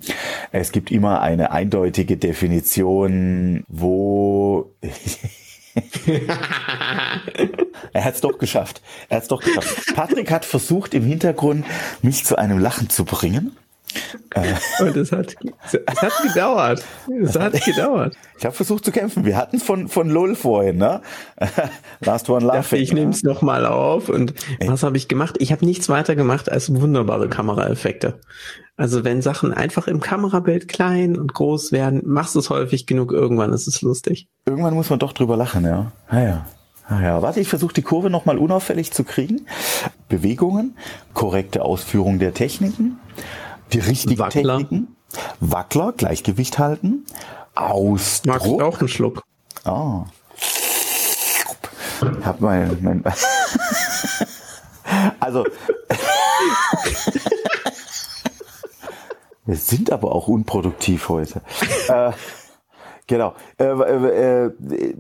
es 0.52 0.72
gibt 0.72 0.92
immer 0.92 1.22
eine 1.22 1.52
eindeutige 1.52 2.18
Definition, 2.18 3.64
wo 3.68 4.72
Er 7.94 8.04
hat 8.04 8.16
es 8.16 8.22
doch 8.22 8.38
geschafft. 8.38 8.82
Er 9.10 9.18
hat 9.18 9.24
es 9.24 9.30
doch 9.30 9.42
geschafft. 9.42 9.96
Patrick 9.96 10.32
hat 10.32 10.46
versucht, 10.46 10.94
im 10.94 11.04
Hintergrund 11.04 11.66
mich 12.02 12.26
zu 12.26 12.38
einem 12.38 12.60
Lachen 12.60 12.90
zu 12.90 13.06
bringen. 13.06 13.56
Und 14.80 14.96
es 14.96 15.12
hat, 15.12 15.36
es 15.64 16.02
hat 16.02 16.14
gedauert. 16.22 16.84
Es 17.24 17.36
hat 17.38 17.54
gedauert. 17.64 18.16
Ich 18.38 18.46
habe 18.46 18.56
versucht 18.56 18.86
zu 18.86 18.92
kämpfen. 18.92 19.26
Wir 19.26 19.38
hatten 19.38 19.58
es 19.58 19.64
von, 19.64 19.88
von 19.88 20.10
LOL 20.10 20.36
vorhin, 20.36 20.78
ne? 20.78 21.02
Last 22.02 22.30
one 22.30 22.46
dachte, 22.46 22.58
laughing. 22.58 22.82
ich 22.82 22.94
nehme 22.94 23.12
es 23.12 23.24
nochmal 23.24 23.66
auf. 23.66 24.10
Und 24.10 24.34
was 24.66 24.84
habe 24.84 24.98
ich 24.98 25.08
gemacht? 25.08 25.38
Ich 25.40 25.52
habe 25.52 25.66
nichts 25.66 25.90
weiter 25.90 26.16
gemacht 26.16 26.52
als 26.52 26.74
wunderbare 26.74 27.30
Kameraeffekte. 27.30 28.20
Also 28.80 29.04
wenn 29.04 29.24
Sachen 29.24 29.54
einfach 29.54 29.88
im 29.88 30.00
Kamerabild 30.00 30.68
klein 30.68 31.18
und 31.18 31.34
groß 31.34 31.72
werden, 31.72 32.04
machst 32.06 32.36
du 32.36 32.40
es 32.40 32.52
häufig 32.52 32.86
genug, 32.86 33.12
irgendwann 33.12 33.52
ist 33.52 33.68
es 33.68 33.82
lustig. 33.82 34.28
Irgendwann 34.46 34.76
muss 34.76 34.92
man 34.92 35.00
doch 35.00 35.14
drüber 35.14 35.36
lachen, 35.36 35.66
ja. 35.66 35.92
Ah 36.08 36.20
ja. 36.22 36.46
Ah 36.88 37.02
ja, 37.02 37.22
warte, 37.22 37.40
ich 37.42 37.50
versuche 37.50 37.74
die 37.74 37.82
Kurve 37.82 38.10
nochmal 38.10 38.38
unauffällig 38.38 38.92
zu 38.92 39.04
kriegen. 39.04 39.48
Bewegungen, 40.08 40.78
korrekte 41.14 41.64
Ausführung 41.64 42.20
der 42.20 42.34
Techniken, 42.34 43.00
die 43.74 43.80
richtigen 43.80 44.20
Wackler. 44.20 44.60
Techniken, 44.60 44.96
Wackler, 45.40 45.92
Gleichgewicht 45.92 46.60
halten, 46.60 47.04
Magst 47.56 48.26
du 48.28 48.32
Ausdruck. 48.32 48.62
auch 48.62 48.80
einen 48.80 48.88
Schluck? 48.88 49.24
Ah. 49.66 50.06
Ich 52.00 52.26
hab 52.26 52.40
mein, 52.42 52.78
mein 52.82 53.04
Also 55.20 55.46
Wir 59.48 59.56
sind 59.56 59.92
aber 59.92 60.14
auch 60.14 60.28
unproduktiv 60.28 61.08
heute. 61.10 61.42
äh, 61.88 62.12
genau. 63.08 63.34
Äh, 63.58 63.64
äh, 63.64 64.46
äh, 64.46 64.94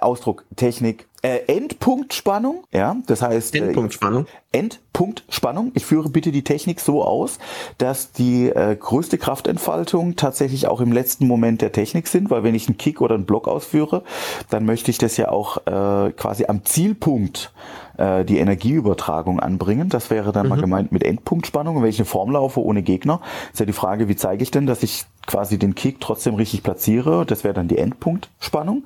Ausdruck, 0.00 0.44
Technik, 0.54 1.08
Äh, 1.22 1.40
Endpunktspannung, 1.48 2.64
ja, 2.72 2.96
das 3.06 3.20
heißt 3.20 3.54
äh, 3.54 3.58
Endpunktspannung. 3.58 4.24
Äh, 4.24 4.58
Endpunktspannung. 4.58 5.70
Ich 5.74 5.84
führe 5.84 6.08
bitte 6.08 6.32
die 6.32 6.42
Technik 6.42 6.80
so 6.80 7.04
aus, 7.04 7.38
dass 7.78 8.12
die 8.12 8.48
äh, 8.48 8.74
größte 8.74 9.18
Kraftentfaltung 9.18 10.16
tatsächlich 10.16 10.66
auch 10.66 10.80
im 10.80 10.92
letzten 10.92 11.26
Moment 11.26 11.60
der 11.60 11.72
Technik 11.72 12.08
sind, 12.08 12.30
weil 12.30 12.42
wenn 12.42 12.54
ich 12.54 12.68
einen 12.68 12.78
Kick 12.78 13.00
oder 13.00 13.14
einen 13.14 13.26
Block 13.26 13.48
ausführe, 13.48 14.02
dann 14.48 14.64
möchte 14.64 14.90
ich 14.90 14.98
das 14.98 15.16
ja 15.18 15.28
auch 15.28 15.58
äh, 15.66 16.12
quasi 16.12 16.46
am 16.46 16.64
Zielpunkt 16.64 17.52
äh, 18.00 18.24
die 18.24 18.38
Energieübertragung 18.38 19.40
anbringen. 19.40 19.90
Das 19.90 20.10
wäre 20.10 20.32
dann 20.32 20.46
mhm. 20.46 20.50
mal 20.50 20.60
gemeint 20.60 20.90
mit 20.90 21.04
Endpunktspannung. 21.04 21.76
Und 21.76 21.82
wenn 21.82 21.90
ich 21.90 21.98
eine 21.98 22.06
Form 22.06 22.30
laufe 22.30 22.60
ohne 22.60 22.82
Gegner, 22.82 23.20
ist 23.52 23.60
ja 23.60 23.66
die 23.66 23.72
Frage, 23.74 24.08
wie 24.08 24.16
zeige 24.16 24.42
ich 24.42 24.50
denn, 24.50 24.66
dass 24.66 24.82
ich 24.82 25.04
quasi 25.26 25.58
den 25.58 25.74
Kick 25.74 26.00
trotzdem 26.00 26.34
richtig 26.34 26.62
platziere. 26.62 27.26
Das 27.26 27.44
wäre 27.44 27.52
dann 27.52 27.68
die 27.68 27.78
Endpunktspannung. 27.78 28.84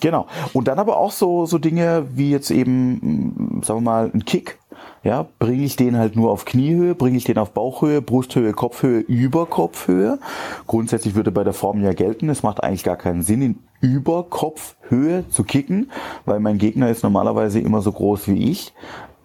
Genau. 0.00 0.26
Und 0.52 0.68
dann 0.68 0.78
aber 0.78 0.98
auch 0.98 1.10
so, 1.10 1.46
so 1.46 1.58
Dinge 1.58 1.69
wie 1.76 2.30
jetzt 2.30 2.50
eben, 2.50 3.60
sagen 3.64 3.80
wir 3.80 3.90
mal, 3.90 4.10
ein 4.12 4.24
Kick. 4.24 4.58
Ja, 5.02 5.26
bringe 5.38 5.64
ich 5.64 5.76
den 5.76 5.96
halt 5.96 6.16
nur 6.16 6.30
auf 6.30 6.44
Kniehöhe, 6.44 6.94
bringe 6.94 7.16
ich 7.16 7.24
den 7.24 7.38
auf 7.38 7.52
Bauchhöhe, 7.52 8.02
Brusthöhe, 8.02 8.52
Kopfhöhe, 8.52 9.00
über 9.00 9.46
Kopfhöhe. 9.46 10.18
Grundsätzlich 10.66 11.14
würde 11.14 11.30
bei 11.30 11.44
der 11.44 11.52
Form 11.52 11.82
ja 11.82 11.92
gelten, 11.92 12.28
es 12.28 12.42
macht 12.42 12.62
eigentlich 12.62 12.84
gar 12.84 12.96
keinen 12.96 13.22
Sinn, 13.22 13.42
ihn 13.42 13.58
über 13.80 14.24
Kopfhöhe 14.24 15.26
zu 15.28 15.44
kicken, 15.44 15.90
weil 16.26 16.40
mein 16.40 16.58
Gegner 16.58 16.90
ist 16.90 17.02
normalerweise 17.02 17.60
immer 17.60 17.80
so 17.80 17.92
groß 17.92 18.28
wie 18.28 18.50
ich. 18.50 18.74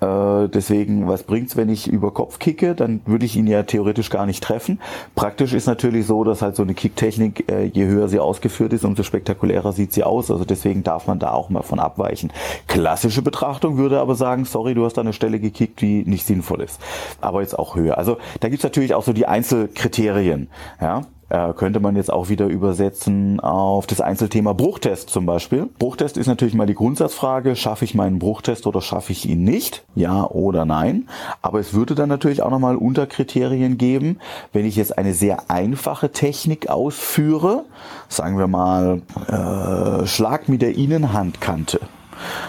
Äh, 0.01 0.49
deswegen, 0.49 1.07
was 1.07 1.23
bringt's, 1.23 1.55
wenn 1.55 1.69
ich 1.69 1.87
über 1.87 2.11
Kopf 2.11 2.39
kicke? 2.39 2.75
Dann 2.75 3.01
würde 3.05 3.25
ich 3.25 3.35
ihn 3.35 3.47
ja 3.47 3.63
theoretisch 3.63 4.09
gar 4.09 4.25
nicht 4.25 4.43
treffen. 4.43 4.79
Praktisch 5.15 5.53
ist 5.53 5.67
natürlich 5.67 6.05
so, 6.05 6.23
dass 6.23 6.41
halt 6.41 6.55
so 6.55 6.63
eine 6.63 6.73
Kicktechnik, 6.73 7.49
äh, 7.51 7.65
je 7.65 7.85
höher 7.85 8.07
sie 8.07 8.19
ausgeführt 8.19 8.73
ist, 8.73 8.83
umso 8.83 9.03
spektakulärer 9.03 9.71
sieht 9.71 9.93
sie 9.93 10.03
aus. 10.03 10.29
Also 10.29 10.45
deswegen 10.45 10.83
darf 10.83 11.07
man 11.07 11.19
da 11.19 11.31
auch 11.31 11.49
mal 11.49 11.63
von 11.63 11.79
abweichen. 11.79 12.31
Klassische 12.67 13.21
Betrachtung 13.21 13.77
würde 13.77 13.99
aber 13.99 14.15
sagen, 14.15 14.45
sorry, 14.45 14.73
du 14.73 14.85
hast 14.85 14.97
da 14.97 15.01
eine 15.01 15.13
Stelle 15.13 15.39
gekickt, 15.39 15.81
die 15.81 16.03
nicht 16.05 16.25
sinnvoll 16.25 16.61
ist. 16.61 16.79
Aber 17.21 17.41
jetzt 17.41 17.57
auch 17.57 17.75
höher. 17.75 17.97
Also 17.97 18.17
da 18.41 18.49
gibt's 18.49 18.63
natürlich 18.63 18.93
auch 18.93 19.03
so 19.03 19.13
die 19.13 19.27
Einzelkriterien. 19.27 20.49
Ja, 20.81 21.03
äh, 21.29 21.53
könnte 21.53 21.79
man 21.79 21.95
jetzt 21.95 22.11
auch 22.11 22.29
wieder 22.29 22.47
übersetzen 22.47 23.39
auf 23.39 23.87
das 23.87 24.01
Einzelthema 24.01 24.53
Bruchtest 24.53 25.09
zum 25.09 25.25
Beispiel. 25.25 25.69
Bruchtest 25.79 26.17
ist 26.17 26.27
natürlich 26.27 26.53
mal 26.53 26.67
die 26.67 26.75
Grundsatzfrage, 26.75 27.55
schaffe 27.55 27.85
ich 27.85 27.95
meinen 27.95 28.19
Bruchtest 28.19 28.67
oder 28.67 28.81
schaffe 28.81 29.11
ich 29.11 29.27
ihn 29.27 29.43
nicht? 29.43 29.83
Ja 29.95 30.25
oder 30.25 30.65
nein? 30.65 31.07
Aber 31.41 31.59
es 31.59 31.73
würde 31.73 31.95
dann 31.95 32.09
natürlich 32.09 32.41
auch 32.41 32.51
nochmal 32.51 32.75
Unterkriterien 32.75 33.77
geben, 33.77 34.19
wenn 34.53 34.65
ich 34.65 34.75
jetzt 34.75 34.97
eine 34.97 35.13
sehr 35.13 35.49
einfache 35.49 36.11
Technik 36.11 36.69
ausführe, 36.69 37.65
sagen 38.07 38.37
wir 38.37 38.47
mal, 38.47 39.01
äh, 39.27 40.05
Schlag 40.05 40.47
mit 40.47 40.61
der 40.61 40.75
Innenhandkante. 40.75 41.79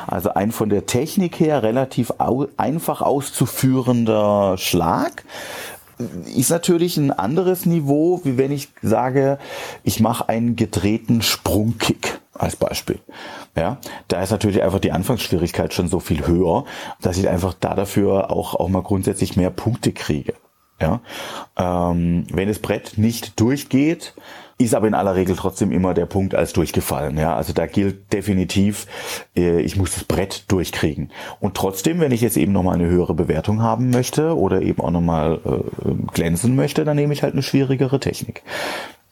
Also 0.07 0.33
ein 0.35 0.53
von 0.53 0.69
der 0.69 0.87
Technik 0.87 1.41
her 1.41 1.63
relativ 1.63 2.13
au 2.19 2.47
einfach 2.57 3.03
auszuführender 3.03 4.57
Schlag 4.59 5.25
ist 6.35 6.51
natürlich 6.51 6.97
ein 6.97 7.11
anderes 7.11 7.67
Niveau, 7.67 8.21
wie 8.25 8.37
wenn 8.37 8.53
ich 8.53 8.69
sage, 8.83 9.39
ich 9.83 10.01
mache 10.01 10.29
einen 10.29 10.57
gedrehten 10.57 11.23
Sprungkick 11.23 12.21
als 12.35 12.57
Beispiel. 12.57 12.99
Ja, 13.57 13.79
da 14.09 14.23
ist 14.23 14.31
natürlich 14.31 14.63
einfach 14.63 14.81
die 14.81 14.93
Anfangsschwierigkeit 14.93 15.73
schon 15.73 15.89
so 15.89 16.01
viel 16.01 16.27
höher, 16.27 16.65
dass 17.01 17.17
ich 17.17 17.29
einfach 17.29 17.55
da 17.55 17.75
dafür 17.75 18.31
auch, 18.31 18.55
auch 18.55 18.69
mal 18.69 18.83
grundsätzlich 18.83 19.37
mehr 19.37 19.51
Punkte 19.51 19.93
kriege. 19.93 20.35
Ja, 20.81 21.01
ähm, 21.57 22.27
wenn 22.31 22.49
das 22.49 22.59
Brett 22.59 22.99
nicht 22.99 23.41
durchgeht, 23.41 24.15
ist 24.59 24.75
aber 24.75 24.87
in 24.89 24.95
aller 24.95 25.15
Regel 25.15 25.37
trotzdem 25.37 25.71
immer 25.71 25.93
der 25.93 26.07
Punkt 26.07 26.35
als 26.35 26.53
durchgefallen. 26.53 27.19
Ja, 27.19 27.37
also 27.37 27.53
da 27.53 27.67
gilt 27.67 28.13
definitiv, 28.13 28.87
äh, 29.37 29.61
ich 29.61 29.77
muss 29.77 29.95
das 29.95 30.05
Brett 30.05 30.45
durchkriegen. 30.49 31.11
Und 31.41 31.55
trotzdem, 31.55 32.01
wenn 32.01 32.13
ich 32.13 32.23
jetzt 32.23 32.37
eben 32.37 32.53
nochmal 32.53 32.77
eine 32.77 32.87
höhere 32.87 33.15
Bewertung 33.15 33.61
haben 33.63 33.91
möchte 33.91 34.37
oder 34.37 34.63
eben 34.63 34.81
auch 34.81 34.91
nochmal 34.91 35.41
äh, 35.45 36.13
glänzen 36.13 36.57
möchte, 36.57 36.85
dann 36.85 36.97
nehme 36.97 37.13
ich 37.13 37.23
halt 37.23 37.35
eine 37.35 37.43
schwierigere 37.43 38.01
Technik. 38.01 38.43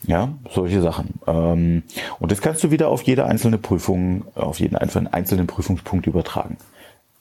Ja, 0.07 0.31
solche 0.51 0.81
Sachen. 0.83 1.21
Ähm, 1.27 1.83
und 2.21 2.33
das 2.33 2.41
kannst 2.41 2.65
du 2.65 2.71
wieder 2.71 2.89
auf 2.89 3.03
jede 3.03 3.27
einzelne 3.27 3.59
Prüfung, 3.59 4.25
auf 4.35 4.61
jeden 4.61 4.77
einzelnen 4.77 5.47
Prüfungspunkt 5.47 6.07
übertragen. 6.07 6.57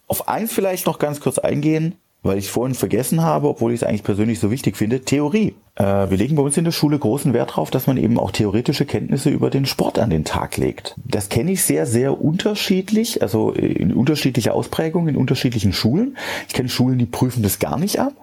Auf 0.08 0.28
eins 0.28 0.54
vielleicht 0.54 0.86
noch 0.86 1.00
ganz 1.00 1.20
kurz 1.20 1.40
eingehen 1.40 1.96
weil 2.24 2.38
ich 2.38 2.50
vorhin 2.50 2.74
vergessen 2.74 3.22
habe, 3.22 3.50
obwohl 3.50 3.74
ich 3.74 3.82
es 3.82 3.88
eigentlich 3.88 4.04
persönlich 4.04 4.40
so 4.40 4.50
wichtig 4.50 4.78
finde, 4.78 5.02
Theorie. 5.02 5.54
Äh, 5.76 5.84
wir 5.84 6.18
legen 6.18 6.36
bei 6.36 6.42
uns 6.42 6.58
in 6.58 6.64
der 6.64 6.72
Schule 6.72 6.98
großen 6.98 7.34
Wert 7.34 7.52
darauf, 7.52 7.70
dass 7.70 7.86
man 7.86 7.98
eben 7.98 8.18
auch 8.18 8.32
theoretische 8.32 8.86
Kenntnisse 8.86 9.30
über 9.30 9.50
den 9.50 9.66
Sport 9.66 10.00
an 10.00 10.10
den 10.10 10.24
Tag 10.24 10.58
legt. 10.58 10.96
Das 11.06 11.30
kenne 11.30 11.52
ich 11.52 11.64
sehr, 11.64 11.86
sehr 11.86 12.20
unterschiedlich, 12.20 13.22
also 13.22 13.52
in 13.52 13.94
unterschiedlicher 13.94 14.54
Ausprägung, 14.54 15.08
in 15.08 15.18
unterschiedlichen 15.18 15.74
Schulen. 15.74 16.18
Ich 16.48 16.54
kenne 16.54 16.70
Schulen, 16.70 16.98
die 16.98 17.06
prüfen 17.06 17.44
das 17.44 17.60
gar 17.60 17.78
nicht 17.78 18.00
ab. 18.00 18.14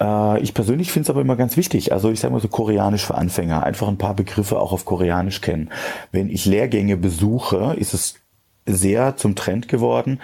Äh, 0.00 0.40
ich 0.42 0.54
persönlich 0.54 0.90
finde 0.90 1.04
es 1.04 1.10
aber 1.10 1.20
immer 1.20 1.36
ganz 1.36 1.56
wichtig. 1.56 1.92
Also 1.92 2.10
ich 2.10 2.20
sage 2.20 2.32
mal 2.32 2.40
so 2.40 2.48
Koreanisch 2.48 3.04
für 3.04 3.16
Anfänger, 3.16 3.64
einfach 3.64 3.88
ein 3.88 3.98
paar 3.98 4.14
Begriffe 4.14 4.58
auch 4.58 4.72
auf 4.72 4.86
Koreanisch 4.86 5.42
kennen. 5.42 5.70
Wenn 6.10 6.30
ich 6.30 6.46
Lehrgänge 6.46 6.96
besuche, 6.96 7.76
ist 7.78 7.94
es 7.94 8.14
sehr 8.66 9.16
zum 9.16 9.34
Trend 9.34 9.68
geworden, 9.68 10.20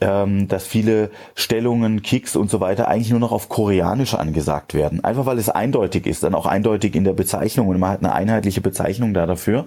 ähm, 0.00 0.48
dass 0.48 0.66
viele 0.66 1.10
Stellungen, 1.34 2.02
Kicks 2.02 2.36
und 2.36 2.50
so 2.50 2.60
weiter 2.60 2.88
eigentlich 2.88 3.10
nur 3.10 3.20
noch 3.20 3.32
auf 3.32 3.48
Koreanisch 3.48 4.14
angesagt 4.14 4.74
werden. 4.74 5.04
Einfach 5.04 5.26
weil 5.26 5.38
es 5.38 5.48
eindeutig 5.48 6.06
ist, 6.06 6.22
dann 6.22 6.34
auch 6.34 6.46
eindeutig 6.46 6.94
in 6.94 7.04
der 7.04 7.12
Bezeichnung 7.12 7.68
und 7.68 7.78
man 7.78 7.90
hat 7.90 8.00
eine 8.00 8.12
einheitliche 8.12 8.60
Bezeichnung 8.60 9.14
da 9.14 9.26
dafür 9.26 9.66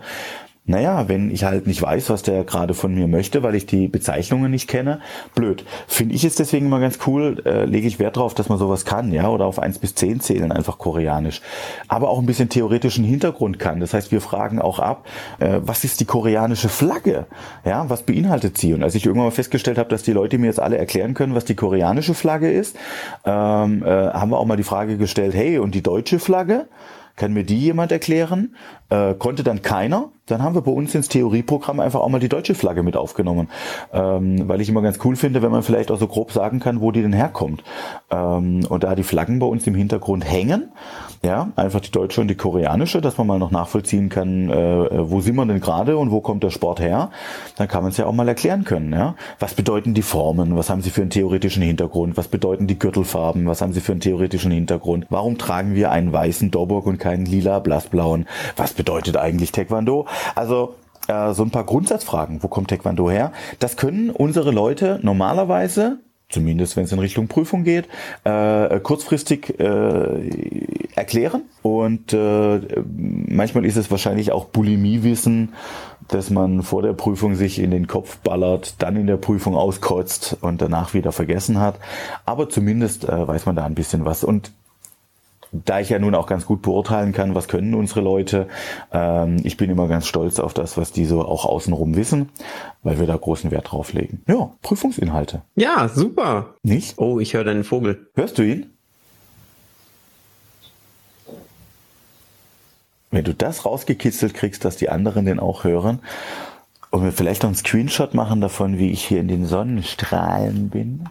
naja, 0.67 1.07
wenn 1.07 1.31
ich 1.31 1.45
halt 1.45 1.65
nicht 1.65 1.81
weiß, 1.81 2.09
was 2.09 2.23
der 2.23 2.43
gerade 2.43 2.73
von 2.73 2.93
mir 2.93 3.07
möchte, 3.07 3.41
weil 3.41 3.55
ich 3.55 3.65
die 3.65 3.87
Bezeichnungen 3.87 4.51
nicht 4.51 4.67
kenne, 4.67 4.99
blöd. 5.33 5.65
Finde 5.87 6.13
ich 6.13 6.25
es 6.25 6.35
deswegen 6.35 6.65
immer 6.65 6.81
ganz 6.81 6.99
cool, 7.07 7.41
äh, 7.45 7.63
lege 7.63 7.87
ich 7.87 7.99
Wert 7.99 8.17
darauf, 8.17 8.33
dass 8.33 8.49
man 8.49 8.57
sowas 8.57 8.83
kann, 8.83 9.13
ja, 9.13 9.29
oder 9.29 9.45
auf 9.45 9.59
eins 9.59 9.79
bis 9.79 9.95
zehn 9.95 10.19
zählen, 10.19 10.51
einfach 10.51 10.77
koreanisch. 10.77 11.41
Aber 11.87 12.09
auch 12.09 12.19
ein 12.19 12.25
bisschen 12.25 12.49
theoretischen 12.49 13.05
Hintergrund 13.05 13.59
kann. 13.59 13.79
Das 13.79 13.93
heißt, 13.93 14.11
wir 14.11 14.19
fragen 14.19 14.59
auch 14.59 14.79
ab, 14.79 15.07
äh, 15.39 15.61
was 15.61 15.85
ist 15.85 16.01
die 16.01 16.05
koreanische 16.05 16.67
Flagge? 16.67 17.27
Ja, 17.63 17.89
was 17.89 18.03
beinhaltet 18.03 18.57
sie? 18.57 18.73
Und 18.73 18.83
als 18.83 18.93
ich 18.93 19.05
irgendwann 19.05 19.27
mal 19.27 19.31
festgestellt 19.31 19.77
habe, 19.77 19.89
dass 19.89 20.03
die 20.03 20.11
Leute 20.13 20.37
mir 20.37 20.47
jetzt 20.47 20.59
alle 20.59 20.77
erklären 20.77 21.13
können, 21.13 21.33
was 21.33 21.45
die 21.45 21.55
koreanische 21.55 22.13
Flagge 22.13 22.51
ist, 22.51 22.75
ähm, 23.25 23.83
äh, 23.83 23.87
haben 23.87 24.31
wir 24.31 24.37
auch 24.37 24.45
mal 24.45 24.57
die 24.57 24.63
Frage 24.63 24.97
gestellt, 24.97 25.33
hey, 25.33 25.59
und 25.59 25.73
die 25.75 25.81
deutsche 25.81 26.19
Flagge? 26.19 26.67
Kann 27.17 27.33
mir 27.33 27.43
die 27.43 27.57
jemand 27.57 27.91
erklären? 27.91 28.55
Äh, 28.89 29.15
konnte 29.15 29.43
dann 29.43 29.61
keiner. 29.61 30.09
Dann 30.27 30.43
haben 30.43 30.55
wir 30.55 30.61
bei 30.61 30.71
uns 30.71 30.93
ins 30.93 31.07
Theorieprogramm 31.07 31.79
einfach 31.79 32.01
auch 32.01 32.09
mal 32.09 32.19
die 32.19 32.29
deutsche 32.29 32.53
Flagge 32.53 32.83
mit 32.83 32.97
aufgenommen. 32.97 33.49
Ähm, 33.93 34.47
weil 34.47 34.61
ich 34.61 34.69
immer 34.69 34.81
ganz 34.81 34.99
cool 35.03 35.15
finde, 35.15 35.41
wenn 35.41 35.51
man 35.51 35.63
vielleicht 35.63 35.89
auch 35.89 35.97
so 35.97 36.07
grob 36.07 36.31
sagen 36.31 36.59
kann, 36.59 36.81
wo 36.81 36.91
die 36.91 37.01
denn 37.01 37.13
herkommt. 37.13 37.63
Ähm, 38.11 38.65
und 38.67 38.83
da 38.83 38.95
die 38.95 39.03
Flaggen 39.03 39.39
bei 39.39 39.45
uns 39.45 39.65
im 39.67 39.75
Hintergrund 39.75 40.29
hängen, 40.29 40.69
ja, 41.23 41.51
einfach 41.55 41.79
die 41.79 41.91
deutsche 41.91 42.21
und 42.21 42.27
die 42.27 42.35
koreanische, 42.35 43.01
dass 43.01 43.17
man 43.17 43.27
mal 43.27 43.39
noch 43.39 43.51
nachvollziehen 43.51 44.09
kann, 44.09 44.49
äh, 44.49 45.09
wo 45.09 45.21
sind 45.21 45.35
wir 45.35 45.45
denn 45.45 45.59
gerade 45.59 45.97
und 45.97 46.11
wo 46.11 46.21
kommt 46.21 46.43
der 46.43 46.49
Sport 46.49 46.79
her, 46.79 47.09
dann 47.55 47.67
kann 47.67 47.81
man 47.81 47.91
es 47.91 47.97
ja 47.97 48.05
auch 48.05 48.13
mal 48.13 48.27
erklären 48.27 48.65
können. 48.65 48.93
Ja? 48.93 49.15
Was 49.39 49.53
bedeuten 49.53 49.93
die 49.93 50.01
Formen? 50.01 50.55
Was 50.55 50.69
haben 50.69 50.81
sie 50.81 50.89
für 50.89 51.01
einen 51.01 51.09
theoretischen 51.09 51.63
Hintergrund? 51.63 52.17
Was 52.17 52.27
bedeuten 52.27 52.67
die 52.67 52.77
Gürtelfarben? 52.77 53.47
Was 53.47 53.61
haben 53.61 53.73
sie 53.73 53.81
für 53.81 53.93
einen 53.93 54.01
theoretischen 54.01 54.51
Hintergrund? 54.51 55.07
Warum 55.09 55.37
tragen 55.37 55.73
wir 55.75 55.91
einen 55.91 56.13
weißen 56.13 56.51
Doburg 56.51 56.85
und 56.85 56.99
keinen 56.99 57.25
lila 57.25 57.59
blassblauen? 57.59 58.27
Was 58.55 58.73
bedeutet 58.77 59.17
eigentlich 59.17 59.51
Taekwondo? 59.51 60.07
Also 60.35 60.75
äh, 61.07 61.33
so 61.33 61.43
ein 61.43 61.51
paar 61.51 61.65
Grundsatzfragen. 61.65 62.41
Wo 62.41 62.47
kommt 62.47 62.69
Taekwondo 62.69 63.09
her? 63.09 63.33
Das 63.59 63.75
können 63.75 64.09
unsere 64.09 64.51
Leute 64.51 64.99
normalerweise 65.03 65.99
zumindest 66.29 66.75
wenn 66.75 66.83
es 66.83 66.91
in 66.91 66.99
Richtung 66.99 67.27
Prüfung 67.27 67.63
geht, 67.63 67.87
äh, 68.23 68.79
kurzfristig 68.79 69.59
äh, 69.59 70.29
erklären. 70.95 71.43
Und 71.61 72.13
äh, 72.13 72.59
manchmal 72.85 73.65
ist 73.65 73.77
es 73.77 73.89
wahrscheinlich 73.91 74.31
auch 74.31 74.45
Bulimiewissen, 74.45 75.53
dass 76.07 76.29
man 76.29 76.63
vor 76.63 76.81
der 76.81 76.93
Prüfung 76.93 77.35
sich 77.35 77.59
in 77.59 77.71
den 77.71 77.87
Kopf 77.87 78.17
ballert, 78.19 78.75
dann 78.79 78.95
in 78.95 79.07
der 79.07 79.17
Prüfung 79.17 79.55
auskotzt 79.55 80.37
und 80.41 80.61
danach 80.61 80.93
wieder 80.93 81.11
vergessen 81.11 81.59
hat. 81.59 81.79
Aber 82.25 82.49
zumindest 82.49 83.05
äh, 83.05 83.27
weiß 83.27 83.45
man 83.45 83.55
da 83.55 83.65
ein 83.65 83.75
bisschen 83.75 84.05
was. 84.05 84.23
Und 84.23 84.51
da 85.51 85.79
ich 85.79 85.89
ja 85.89 85.99
nun 85.99 86.15
auch 86.15 86.27
ganz 86.27 86.45
gut 86.45 86.61
beurteilen 86.61 87.13
kann, 87.13 87.35
was 87.35 87.47
können 87.47 87.73
unsere 87.73 88.01
Leute, 88.01 88.47
ähm, 88.91 89.37
ich 89.43 89.57
bin 89.57 89.69
immer 89.69 89.87
ganz 89.87 90.07
stolz 90.07 90.39
auf 90.39 90.53
das, 90.53 90.77
was 90.77 90.91
die 90.91 91.05
so 91.05 91.23
auch 91.23 91.45
außenrum 91.45 91.95
wissen, 91.95 92.29
weil 92.83 92.99
wir 92.99 93.07
da 93.07 93.15
großen 93.15 93.51
Wert 93.51 93.71
drauf 93.71 93.93
legen. 93.93 94.23
Ja, 94.27 94.51
Prüfungsinhalte. 94.61 95.41
Ja, 95.55 95.87
super. 95.87 96.55
Nicht? 96.63 96.97
Oh, 96.97 97.19
ich 97.19 97.33
höre 97.33 97.43
deinen 97.43 97.63
Vogel. 97.63 98.09
Hörst 98.15 98.37
du 98.37 98.43
ihn? 98.43 98.73
Wenn 103.09 103.23
du 103.23 103.33
das 103.33 103.65
rausgekitzelt 103.65 104.33
kriegst, 104.33 104.65
dass 104.65 104.75
die 104.75 104.89
anderen 104.89 105.25
den 105.25 105.39
auch 105.39 105.63
hören 105.63 105.99
und 106.91 107.03
wir 107.03 107.11
vielleicht 107.13 107.43
noch 107.43 107.49
einen 107.49 107.55
Screenshot 107.55 108.13
machen 108.13 108.41
davon, 108.41 108.77
wie 108.77 108.91
ich 108.91 109.05
hier 109.05 109.21
in 109.21 109.27
den 109.27 109.45
Sonnenstrahlen 109.45 110.69
bin. 110.69 111.05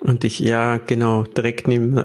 Und 0.00 0.24
ich, 0.24 0.38
ja, 0.38 0.76
genau, 0.76 1.22
direkt 1.22 1.66
neben 1.66 2.04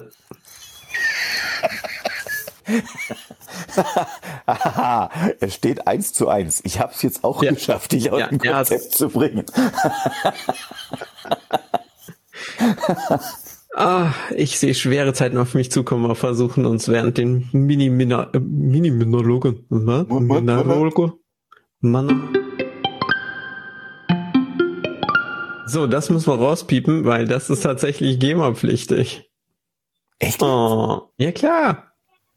es 5.39 5.55
steht 5.55 5.88
eins 5.88 6.14
zu 6.14 6.30
eins. 6.30 6.62
Ich 6.64 6.80
habe 6.80 6.93
es 6.93 7.01
jetzt 7.01 7.24
auch 7.24 7.41
ja. 7.43 7.51
geschafft, 7.51 7.91
dich 7.91 8.12
aus 8.12 8.20
ja, 8.20 8.28
dem 8.28 8.38
Konzept 8.39 8.93
zu 8.93 9.10
bringen. 9.10 9.45
Ah, 13.76 14.14
ich 14.36 14.57
sehe 14.57 14.74
schwere 14.74 15.14
Zeiten 15.14 15.38
auf 15.38 15.53
mich 15.53 15.72
zukommen, 15.72 16.07
wir 16.07 16.16
versuchen 16.16 16.66
uns 16.66 16.89
während 16.89 17.20
den 17.20 17.47
Mini-Minologen, 17.51 18.70
Mini 18.70 18.89
Minologe, 18.89 19.64
Mann. 21.80 22.34
So, 25.68 25.86
das 25.86 26.10
müssen 26.10 26.34
wir 26.34 26.39
rauspiepen, 26.39 27.05
weil 27.05 27.28
das 27.28 27.51
ist 27.51 27.62
tatsächlich 27.62 28.20
GEMA-pflichtig. 28.20 29.29
Echt? 30.20 30.41
Oh, 30.41 31.09
ja 31.17 31.32
klar. 31.32 31.93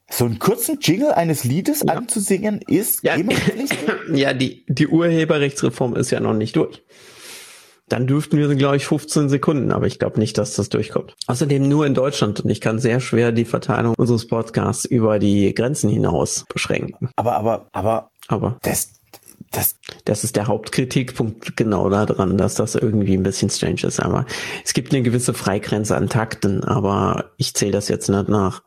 So 0.09 0.25
einen 0.25 0.39
kurzen 0.39 0.79
Jingle 0.81 1.11
eines 1.11 1.43
Liedes 1.43 1.83
ja. 1.85 1.93
anzusingen 1.93 2.61
ist 2.67 3.03
ja. 3.03 3.15
GEMA-pflichtig? 3.15 3.77
ja, 4.13 4.33
die, 4.33 4.65
die 4.67 4.87
Urheberrechtsreform 4.87 5.95
ist 5.95 6.11
ja 6.11 6.19
noch 6.19 6.33
nicht 6.33 6.55
durch 6.55 6.83
dann 7.93 8.07
dürften 8.07 8.37
wir, 8.37 8.53
glaube 8.55 8.77
ich, 8.77 8.85
15 8.85 9.29
Sekunden, 9.29 9.71
aber 9.71 9.85
ich 9.85 9.99
glaube 9.99 10.19
nicht, 10.19 10.37
dass 10.37 10.55
das 10.55 10.69
durchkommt. 10.69 11.15
Außerdem 11.27 11.67
nur 11.67 11.85
in 11.85 11.93
Deutschland 11.93 12.39
und 12.39 12.49
ich 12.49 12.61
kann 12.61 12.79
sehr 12.79 12.99
schwer 12.99 13.31
die 13.31 13.45
Verteilung 13.45 13.93
unseres 13.97 14.27
Podcasts 14.27 14.85
über 14.85 15.19
die 15.19 15.53
Grenzen 15.53 15.89
hinaus 15.89 16.45
beschränken. 16.51 17.09
Aber, 17.15 17.35
aber, 17.35 17.67
aber, 17.71 18.09
aber 18.27 18.57
das, 18.63 18.93
das, 19.51 19.75
das 20.05 20.23
ist 20.23 20.35
der 20.35 20.47
Hauptkritikpunkt 20.47 21.55
genau 21.55 21.89
daran, 21.89 22.37
dass 22.37 22.55
das 22.55 22.75
irgendwie 22.75 23.15
ein 23.15 23.23
bisschen 23.23 23.49
strange 23.49 23.83
ist. 23.83 23.99
Aber 23.99 24.25
es 24.63 24.73
gibt 24.73 24.93
eine 24.93 25.03
gewisse 25.03 25.33
Freigrenze 25.33 25.95
an 25.95 26.09
Takten, 26.09 26.63
aber 26.63 27.31
ich 27.37 27.53
zähle 27.53 27.71
das 27.71 27.87
jetzt 27.87 28.09
nicht 28.09 28.29
nach. 28.29 28.63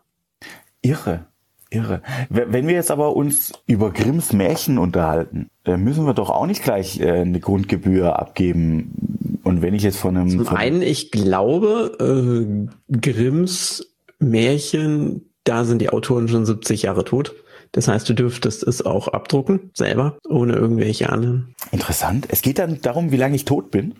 Irre. 0.82 1.26
Irre. 1.70 2.02
Wenn 2.28 2.68
wir 2.68 2.74
jetzt 2.74 2.92
aber 2.92 3.16
uns 3.16 3.52
über 3.66 3.90
Grimms 3.90 4.32
Märchen 4.32 4.78
unterhalten, 4.78 5.50
müssen 5.66 6.06
wir 6.06 6.14
doch 6.14 6.30
auch 6.30 6.46
nicht 6.46 6.62
gleich 6.62 7.00
äh, 7.00 7.10
eine 7.10 7.40
Grundgebühr 7.40 8.18
abgeben. 8.18 9.40
Und 9.42 9.62
wenn 9.62 9.74
ich 9.74 9.82
jetzt 9.82 9.98
von 9.98 10.16
einem... 10.16 10.30
Zum 10.30 10.46
von 10.46 10.56
einen, 10.56 10.82
ich 10.82 11.10
glaube, 11.10 11.96
äh, 11.98 12.96
Grimms 12.98 13.96
Märchen, 14.20 15.32
da 15.42 15.64
sind 15.64 15.80
die 15.80 15.90
Autoren 15.90 16.28
schon 16.28 16.46
70 16.46 16.82
Jahre 16.82 17.04
tot. 17.04 17.34
Das 17.76 17.88
heißt, 17.88 18.08
du 18.08 18.14
dürftest 18.14 18.62
es 18.62 18.86
auch 18.86 19.08
abdrucken, 19.08 19.70
selber, 19.74 20.16
ohne 20.26 20.54
irgendwelche 20.54 21.10
anderen. 21.10 21.54
Interessant. 21.72 22.26
Es 22.30 22.40
geht 22.40 22.58
dann 22.58 22.80
darum, 22.80 23.12
wie 23.12 23.18
lange 23.18 23.36
ich 23.36 23.44
tot 23.44 23.70
bin? 23.70 23.96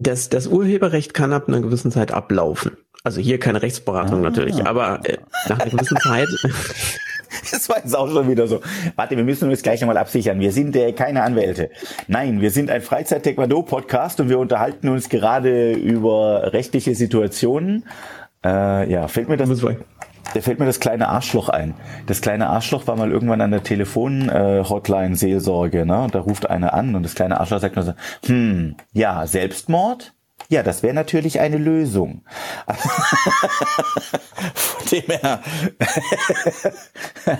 Das, 0.00 0.30
das 0.30 0.48
Urheberrecht 0.48 1.14
kann 1.14 1.32
ab 1.32 1.46
einer 1.46 1.60
gewissen 1.60 1.92
Zeit 1.92 2.10
ablaufen. 2.10 2.72
Also 3.04 3.20
hier 3.20 3.38
keine 3.38 3.62
Rechtsberatung 3.62 4.18
ah. 4.18 4.22
natürlich, 4.22 4.66
aber 4.66 4.98
äh, 5.04 5.18
nach 5.48 5.60
einer 5.60 5.70
gewissen 5.70 5.96
Zeit 5.98 6.26
Das 7.52 7.68
war 7.68 7.76
jetzt 7.76 7.96
auch 7.96 8.10
schon 8.10 8.28
wieder 8.28 8.48
so. 8.48 8.60
Warte, 8.96 9.16
wir 9.16 9.22
müssen 9.22 9.48
uns 9.48 9.62
gleich 9.62 9.80
nochmal 9.80 9.98
absichern. 9.98 10.40
Wir 10.40 10.50
sind 10.50 10.74
äh, 10.74 10.92
keine 10.92 11.22
Anwälte. 11.22 11.70
Nein, 12.08 12.40
wir 12.40 12.50
sind 12.50 12.68
ein 12.68 12.82
Freizeit-Taekwondo-Podcast 12.82 14.18
und 14.18 14.28
wir 14.28 14.40
unterhalten 14.40 14.88
uns 14.88 15.08
gerade 15.08 15.72
über 15.74 16.52
rechtliche 16.52 16.96
Situationen. 16.96 17.84
Äh, 18.44 18.90
ja, 18.90 19.06
fällt 19.06 19.28
mir 19.28 19.36
das... 19.36 19.48
Da 20.34 20.40
fällt 20.40 20.58
mir 20.60 20.66
das 20.66 20.80
kleine 20.80 21.08
Arschloch 21.08 21.48
ein. 21.48 21.74
Das 22.06 22.20
kleine 22.20 22.48
Arschloch 22.48 22.86
war 22.86 22.96
mal 22.96 23.10
irgendwann 23.10 23.40
an 23.40 23.50
der 23.50 23.62
Telefon-Hotline 23.62 25.14
äh, 25.14 25.16
Seelsorge, 25.16 25.84
ne? 25.84 26.06
Da 26.12 26.20
ruft 26.20 26.48
einer 26.48 26.72
an 26.74 26.94
und 26.94 27.02
das 27.02 27.14
kleine 27.14 27.40
Arschloch 27.40 27.60
sagt 27.60 27.76
nur 27.76 27.84
so, 27.84 27.92
hm, 28.26 28.76
ja, 28.92 29.26
Selbstmord? 29.26 30.14
Ja, 30.50 30.64
das 30.64 30.82
wäre 30.82 30.92
natürlich 30.92 31.38
eine 31.38 31.58
Lösung. 31.58 32.22
Von 34.54 34.86
dem 34.90 35.04
her. 35.06 35.40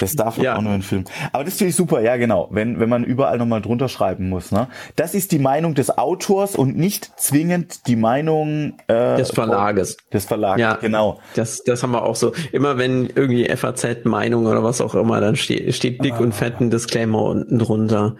das 0.00 0.16
darf 0.16 0.36
ja. 0.38 0.56
auch 0.56 0.62
nur 0.62 0.72
ein 0.72 0.82
Film. 0.82 1.04
Aber 1.32 1.44
das 1.44 1.54
ist 1.54 1.60
natürlich 1.60 1.76
super, 1.76 2.00
ja 2.00 2.16
genau. 2.16 2.48
Wenn, 2.50 2.80
wenn 2.80 2.88
man 2.88 3.04
überall 3.04 3.38
nochmal 3.38 3.62
drunter 3.62 3.88
schreiben 3.88 4.28
muss. 4.28 4.50
Ne? 4.50 4.66
Das 4.96 5.14
ist 5.14 5.30
die 5.30 5.38
Meinung 5.38 5.76
des 5.76 5.96
Autors 5.96 6.56
und 6.56 6.76
nicht 6.76 7.12
zwingend 7.20 7.86
die 7.86 7.94
Meinung 7.94 8.78
äh, 8.88 9.16
des 9.16 9.30
Verlages. 9.30 9.96
Des 10.12 10.24
Verlages, 10.24 10.60
ja, 10.60 10.74
genau. 10.74 11.20
Das, 11.36 11.62
das 11.62 11.84
haben 11.84 11.92
wir 11.92 12.02
auch 12.02 12.16
so. 12.16 12.32
Immer 12.50 12.78
wenn 12.78 13.10
irgendwie 13.14 13.48
FAZ-Meinung 13.48 14.46
oder 14.46 14.64
was 14.64 14.80
auch 14.80 14.96
immer, 14.96 15.20
dann 15.20 15.36
steht, 15.36 15.72
steht 15.76 16.04
dick 16.04 16.14
ah. 16.14 16.18
und 16.18 16.34
fett 16.34 16.60
ein 16.60 16.70
Disclaimer 16.70 17.22
unten 17.22 17.60
drunter 17.60 18.16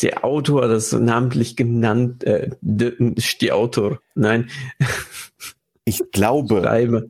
der 0.00 0.24
Autor, 0.24 0.68
das 0.68 0.92
namentlich 0.92 1.56
genannt, 1.56 2.24
äh, 2.24 2.50
die 2.62 3.52
Autor. 3.52 4.00
Nein. 4.14 4.48
Ich 5.84 6.12
glaube, 6.12 6.62
Schreibe. 6.62 7.08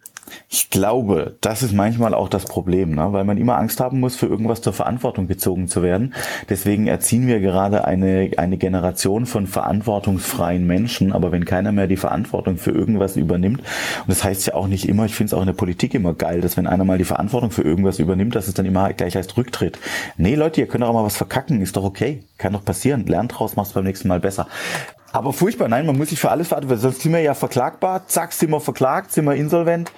Ich 0.49 0.71
glaube, 0.71 1.37
das 1.41 1.63
ist 1.63 1.73
manchmal 1.73 2.15
auch 2.15 2.29
das 2.29 2.45
Problem, 2.45 2.95
ne? 2.95 3.13
weil 3.13 3.25
man 3.25 3.39
immer 3.39 3.59
Angst 3.59 3.81
haben 3.81 4.01
muss, 4.01 4.17
für 4.17 4.27
irgendwas 4.27 4.63
zur 4.63 4.73
Verantwortung 4.73 5.27
gezogen 5.27 5.69
zu 5.69 5.83
werden. 5.83 6.15
Deswegen 6.49 6.87
erziehen 6.87 7.27
wir 7.27 7.41
gerade 7.41 7.85
eine, 7.85 8.31
eine 8.37 8.59
Generation 8.59 9.27
von 9.27 9.47
verantwortungsfreien 9.47 10.67
Menschen, 10.67 11.13
aber 11.13 11.33
wenn 11.33 11.45
keiner 11.45 11.73
mehr 11.73 11.87
die 11.87 11.97
Verantwortung 11.97 12.59
für 12.59 12.71
irgendwas 12.71 13.17
übernimmt, 13.17 13.61
und 13.61 14.09
das 14.09 14.25
heißt 14.25 14.47
ja 14.47 14.55
auch 14.55 14.67
nicht 14.67 14.89
immer, 14.89 15.07
ich 15.07 15.15
finde 15.15 15.29
es 15.29 15.35
auch 15.35 15.41
in 15.41 15.47
der 15.47 15.55
Politik 15.55 15.95
immer 15.95 16.15
geil, 16.15 16.41
dass 16.41 16.57
wenn 16.57 16.67
einer 16.67 16.85
mal 16.85 16.99
die 16.99 17.05
Verantwortung 17.05 17.51
für 17.51 17.63
irgendwas 17.63 17.99
übernimmt, 17.99 18.35
dass 18.35 18.49
es 18.49 18.55
dann 18.55 18.67
immer 18.67 18.93
gleich 18.93 19.17
heißt 19.17 19.37
Rücktritt. 19.37 19.79
Nee, 20.17 20.35
Leute, 20.35 20.61
ihr 20.61 20.69
könnt 20.69 20.85
auch 20.85 20.93
mal 20.93 21.05
was 21.05 21.17
verkacken, 21.17 21.61
ist 21.61 21.77
doch 21.77 21.85
okay. 21.85 22.25
Kann 22.39 22.53
doch 22.53 22.65
passieren. 22.65 23.07
Lernt 23.07 23.39
draus, 23.39 23.57
macht 23.57 23.73
beim 23.75 23.85
nächsten 23.85 24.09
Mal 24.09 24.21
besser. 24.21 24.49
Aber 25.13 25.33
furchtbar, 25.33 25.69
nein, 25.69 25.87
man 25.87 25.97
muss 25.97 26.09
sich 26.09 26.21
für 26.21 26.31
alles 26.31 26.49
verantworten, 26.49 26.81
sonst 26.81 27.03
sind 27.03 27.13
wir 27.13 27.21
ja 27.21 27.35
verklagbar, 27.35 28.07
zack, 28.07 28.33
sind 28.33 28.51
wir 28.51 28.61
verklagt, 28.61 29.13
sind 29.13 29.27
wir 29.27 29.35
insolvent. 29.35 29.93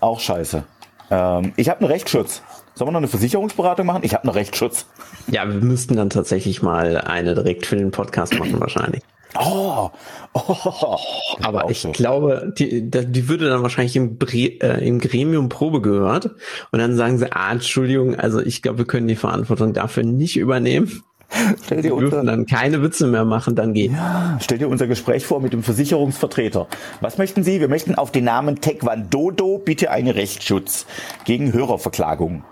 Auch 0.00 0.20
scheiße. 0.20 0.62
Ähm, 1.10 1.52
ich 1.56 1.68
habe 1.68 1.80
einen 1.80 1.90
Rechtsschutz. 1.90 2.42
Sollen 2.74 2.88
wir 2.88 2.92
noch 2.92 3.00
eine 3.00 3.08
Versicherungsberatung 3.08 3.84
machen? 3.84 4.04
Ich 4.04 4.14
habe 4.14 4.24
einen 4.24 4.32
Rechtsschutz. 4.32 4.86
Ja, 5.26 5.46
wir 5.46 5.60
müssten 5.60 5.96
dann 5.96 6.08
tatsächlich 6.08 6.62
mal 6.62 6.98
eine 6.98 7.34
direkt 7.34 7.66
für 7.66 7.76
den 7.76 7.90
Podcast 7.90 8.38
machen 8.38 8.60
wahrscheinlich. 8.60 9.02
Oh, 9.38 9.90
oh, 10.32 10.96
aber 11.42 11.70
ich 11.70 11.80
so. 11.80 11.92
glaube, 11.92 12.52
die, 12.56 12.90
die 12.90 13.28
würde 13.28 13.48
dann 13.48 13.62
wahrscheinlich 13.62 13.94
im, 13.96 14.18
äh, 14.32 14.86
im 14.86 14.98
Gremium 14.98 15.48
Probe 15.48 15.80
gehört 15.80 16.30
und 16.72 16.78
dann 16.78 16.96
sagen 16.96 17.18
sie, 17.18 17.30
ah, 17.30 17.52
Entschuldigung, 17.52 18.16
also 18.16 18.40
ich 18.40 18.62
glaube, 18.62 18.78
wir 18.78 18.86
können 18.86 19.06
die 19.06 19.16
Verantwortung 19.16 19.72
dafür 19.72 20.02
nicht 20.02 20.36
übernehmen. 20.36 21.02
Stell 21.64 21.82
dir 21.82 21.94
unser, 21.94 22.24
dann 22.24 22.46
keine 22.46 22.82
Witze 22.82 23.06
mehr 23.06 23.24
machen, 23.24 23.54
dann 23.54 23.72
geht. 23.72 23.92
Ja, 23.92 24.38
stell 24.40 24.58
dir 24.58 24.68
unser 24.68 24.86
Gespräch 24.86 25.24
vor 25.26 25.40
mit 25.40 25.52
dem 25.52 25.62
Versicherungsvertreter. 25.62 26.66
Was 27.00 27.18
möchten 27.18 27.44
Sie? 27.44 27.60
Wir 27.60 27.68
möchten 27.68 27.94
auf 27.94 28.10
den 28.10 28.24
Namen 28.24 28.60
Taekwondo 28.60 29.58
bitte 29.58 29.90
einen 29.90 30.08
Rechtsschutz 30.08 30.86
gegen 31.24 31.52
Hörerverklagung. 31.52 32.44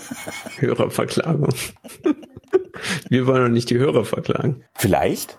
Hörerverklagung. 0.58 1.54
Wir 3.08 3.26
wollen 3.26 3.42
doch 3.42 3.48
nicht 3.48 3.70
die 3.70 3.78
Hörer 3.78 4.04
verklagen. 4.04 4.62
Vielleicht, 4.74 5.38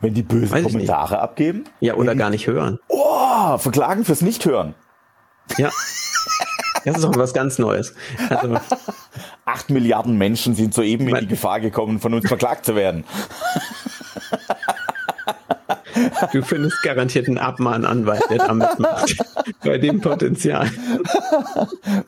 wenn 0.00 0.14
die 0.14 0.22
böse 0.22 0.52
Weiß 0.52 0.62
Kommentare 0.62 1.18
abgeben. 1.18 1.64
Ja, 1.80 1.94
oder 1.94 2.14
gar 2.14 2.30
nicht 2.30 2.46
hören. 2.46 2.78
Oh, 2.88 3.58
verklagen 3.58 4.04
fürs 4.04 4.22
Nichthören. 4.22 4.74
Ja. 5.58 5.70
Das 6.84 6.96
ist 6.96 7.04
doch 7.04 7.16
was 7.16 7.34
ganz 7.34 7.58
Neues. 7.58 7.94
Also, 8.28 8.58
Acht 9.46 9.70
Milliarden 9.70 10.18
Menschen 10.18 10.56
sind 10.56 10.74
soeben 10.74 11.08
in 11.08 11.14
die 11.20 11.26
Gefahr 11.28 11.60
gekommen, 11.60 12.00
von 12.00 12.12
uns 12.12 12.26
verklagt 12.26 12.66
zu 12.66 12.74
werden. 12.74 13.04
Du 16.32 16.42
findest 16.42 16.82
garantiert 16.82 17.28
einen 17.28 17.38
Abmahnanwalt, 17.38 18.24
der 18.28 18.38
damit 18.38 18.78
macht. 18.80 19.16
Bei 19.62 19.78
dem 19.78 20.00
Potenzial. 20.00 20.68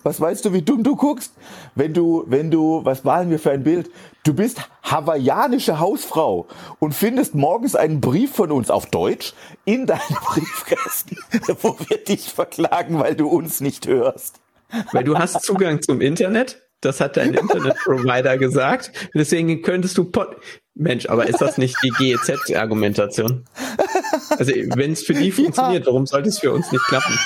Was 0.02 0.20
weißt 0.20 0.44
du, 0.44 0.52
wie 0.52 0.62
dumm 0.62 0.82
du 0.82 0.96
guckst? 0.96 1.32
Wenn 1.76 1.94
du, 1.94 2.24
wenn 2.26 2.50
du, 2.50 2.84
was 2.84 3.04
malen 3.04 3.30
wir 3.30 3.38
für 3.38 3.52
ein 3.52 3.62
Bild? 3.62 3.88
Du 4.24 4.34
bist 4.34 4.60
hawaiianische 4.82 5.78
Hausfrau 5.78 6.48
und 6.80 6.92
findest 6.92 7.36
morgens 7.36 7.76
einen 7.76 8.00
Brief 8.00 8.34
von 8.34 8.50
uns 8.50 8.68
auf 8.68 8.86
Deutsch 8.86 9.32
in 9.64 9.86
deinem 9.86 10.00
Briefkasten, 10.26 11.16
wo 11.62 11.76
wir 11.86 11.98
dich 11.98 12.32
verklagen, 12.32 12.98
weil 12.98 13.14
du 13.14 13.28
uns 13.28 13.60
nicht 13.60 13.86
hörst. 13.86 14.40
Weil 14.92 15.04
du 15.04 15.16
hast 15.16 15.42
Zugang 15.44 15.82
zum 15.82 16.00
Internet. 16.00 16.67
Das 16.80 17.00
hat 17.00 17.16
dein 17.16 17.34
Internetprovider 17.34 18.38
gesagt. 18.38 18.92
Deswegen 19.14 19.62
könntest 19.62 19.98
du 19.98 20.04
Pod 20.04 20.36
Mensch, 20.74 21.06
aber 21.06 21.26
ist 21.28 21.40
das 21.40 21.58
nicht 21.58 21.76
die 21.82 21.90
GEZ-Argumentation? 21.90 23.44
Also, 24.30 24.52
wenn 24.52 24.92
es 24.92 25.02
für 25.02 25.14
die 25.14 25.32
funktioniert, 25.32 25.84
ja. 25.84 25.86
warum 25.86 26.06
sollte 26.06 26.28
es 26.28 26.38
für 26.38 26.52
uns 26.52 26.70
nicht 26.70 26.84
klappen? 26.84 27.18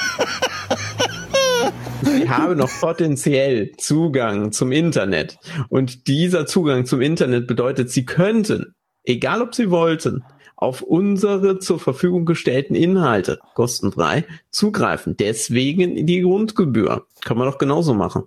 Ich 2.22 2.28
habe 2.28 2.56
noch 2.56 2.70
potenziell 2.80 3.72
Zugang 3.76 4.52
zum 4.52 4.72
Internet. 4.72 5.38
Und 5.68 6.06
dieser 6.06 6.46
Zugang 6.46 6.86
zum 6.86 7.00
Internet 7.02 7.46
bedeutet, 7.46 7.90
sie 7.90 8.04
könnten, 8.04 8.74
egal 9.04 9.42
ob 9.42 9.54
sie 9.54 9.70
wollten, 9.70 10.24
auf 10.56 10.80
unsere 10.80 11.58
zur 11.58 11.78
Verfügung 11.78 12.24
gestellten 12.24 12.74
Inhalte 12.74 13.40
kostenfrei 13.54 14.24
zugreifen. 14.50 15.16
Deswegen 15.16 16.06
die 16.06 16.20
Grundgebühr. 16.22 17.06
Kann 17.22 17.36
man 17.36 17.50
doch 17.50 17.58
genauso 17.58 17.94
machen. 17.94 18.24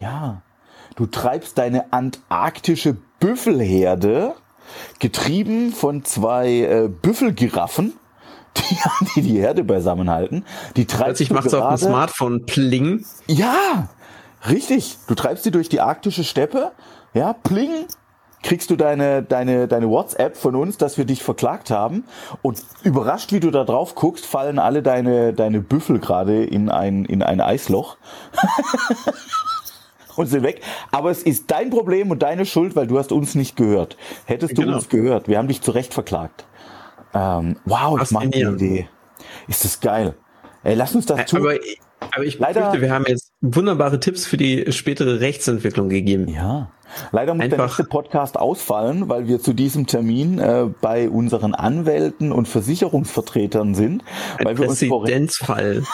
Ja. 0.00 0.42
Du 0.98 1.06
treibst 1.06 1.56
deine 1.58 1.92
antarktische 1.92 2.96
Büffelherde, 3.20 4.34
getrieben 4.98 5.72
von 5.72 6.04
zwei 6.04 6.48
äh, 6.48 6.88
Büffelgiraffen, 6.88 7.92
die, 9.14 9.22
die 9.22 9.38
Herde 9.38 9.62
beisammenhalten. 9.62 10.44
Die 10.74 10.86
treibst 10.86 11.04
Plötzlich 11.04 11.30
macht 11.30 11.46
es 11.46 11.54
auf 11.54 11.68
dem 11.68 11.78
Smartphone 11.78 12.46
pling. 12.46 13.06
Ja, 13.28 13.88
Richtig, 14.46 14.98
du 15.06 15.14
treibst 15.14 15.44
sie 15.44 15.50
durch 15.50 15.68
die 15.68 15.80
arktische 15.80 16.22
Steppe, 16.22 16.72
ja, 17.12 17.32
pling, 17.32 17.86
kriegst 18.42 18.70
du 18.70 18.76
deine, 18.76 19.22
deine, 19.22 19.66
deine 19.66 19.88
WhatsApp 19.88 20.36
von 20.36 20.54
uns, 20.54 20.78
dass 20.78 20.96
wir 20.96 21.04
dich 21.04 21.24
verklagt 21.24 21.70
haben. 21.70 22.04
Und 22.40 22.62
überrascht, 22.84 23.32
wie 23.32 23.40
du 23.40 23.50
da 23.50 23.64
drauf 23.64 23.96
guckst, 23.96 24.26
fallen 24.26 24.60
alle 24.60 24.82
deine, 24.82 25.32
deine 25.32 25.60
Büffel 25.60 25.98
gerade 25.98 26.44
in 26.44 26.68
ein, 26.68 27.04
in 27.04 27.22
ein 27.22 27.40
Eisloch. 27.40 27.96
und 30.18 30.26
sind 30.26 30.42
weg. 30.42 30.60
Aber 30.90 31.10
es 31.10 31.22
ist 31.22 31.50
dein 31.50 31.70
Problem 31.70 32.10
und 32.10 32.22
deine 32.22 32.44
Schuld, 32.44 32.76
weil 32.76 32.86
du 32.86 32.98
hast 32.98 33.12
uns 33.12 33.34
nicht 33.34 33.56
gehört. 33.56 33.96
Hättest 34.26 34.58
du 34.58 34.62
genau. 34.62 34.76
uns 34.76 34.88
gehört, 34.88 35.28
wir 35.28 35.38
haben 35.38 35.48
dich 35.48 35.62
zu 35.62 35.70
Recht 35.70 35.94
verklagt. 35.94 36.46
Ähm, 37.14 37.56
wow, 37.64 37.98
das 37.98 38.10
macht 38.10 38.34
eine 38.34 38.50
Idee. 38.54 38.88
Ist 39.46 39.64
das 39.64 39.80
geil. 39.80 40.14
Ey, 40.62 40.74
lass 40.74 40.94
uns 40.94 41.06
das 41.06 41.24
tun. 41.26 41.40
Aber, 41.40 41.54
aber 42.12 42.24
ich 42.24 42.38
Leider, 42.38 42.60
befürchte, 42.60 42.80
wir 42.82 42.92
haben 42.92 43.04
jetzt 43.06 43.32
wunderbare 43.40 44.00
Tipps 44.00 44.26
für 44.26 44.36
die 44.36 44.70
spätere 44.72 45.20
Rechtsentwicklung 45.20 45.88
gegeben. 45.88 46.28
Ja. 46.28 46.70
Leider 47.12 47.34
muss 47.34 47.44
Einfach. 47.44 47.56
der 47.56 47.66
nächste 47.66 47.84
Podcast 47.84 48.38
ausfallen, 48.38 49.08
weil 49.08 49.28
wir 49.28 49.40
zu 49.40 49.52
diesem 49.52 49.86
Termin 49.86 50.38
äh, 50.38 50.68
bei 50.80 51.08
unseren 51.08 51.54
Anwälten 51.54 52.32
und 52.32 52.48
Versicherungsvertretern 52.48 53.74
sind. 53.74 54.02
Ein 54.38 54.46
weil 54.46 54.58
wir 54.58 54.66
Präzedenzfall 54.66 55.84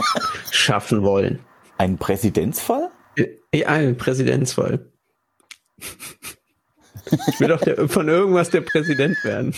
schaffen 0.50 1.02
wollen. 1.02 1.40
Ein 1.78 1.98
Präzedenzfall? 1.98 2.90
Ja, 3.54 3.92
Präzedenzfall. 3.92 4.86
Ich 7.26 7.40
will 7.40 7.48
doch 7.48 7.60
der, 7.60 7.88
von 7.88 8.08
irgendwas 8.08 8.50
der 8.50 8.60
Präsident 8.62 9.16
werden. 9.24 9.54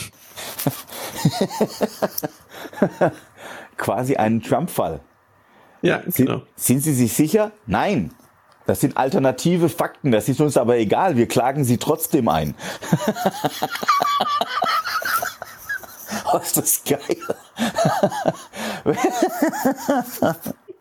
Quasi 3.76 4.16
einen 4.16 4.42
Trump-Fall. 4.42 5.00
Ja, 5.82 5.98
genau. 5.98 6.42
Sind, 6.56 6.56
sind 6.56 6.80
Sie 6.80 6.94
sich 6.94 7.12
sicher? 7.12 7.52
Nein. 7.66 8.12
Das 8.66 8.80
sind 8.80 8.96
alternative 8.96 9.68
Fakten. 9.68 10.10
Das 10.10 10.28
ist 10.28 10.40
uns 10.40 10.56
aber 10.56 10.78
egal. 10.78 11.16
Wir 11.16 11.28
klagen 11.28 11.64
sie 11.64 11.76
trotzdem 11.76 12.28
ein. 12.28 12.54
oh, 16.32 16.38
ist 16.38 16.56
das 16.56 16.82
geil. 16.84 17.18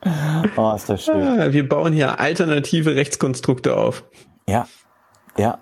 oh, 0.58 0.74
ist 0.76 0.90
das 0.90 1.04
schön. 1.04 1.40
Ah, 1.40 1.52
wir 1.52 1.68
bauen 1.68 1.94
hier 1.94 2.20
alternative 2.20 2.96
Rechtskonstrukte 2.96 3.76
auf. 3.76 4.04
Ja, 4.48 4.68
ja. 5.38 5.60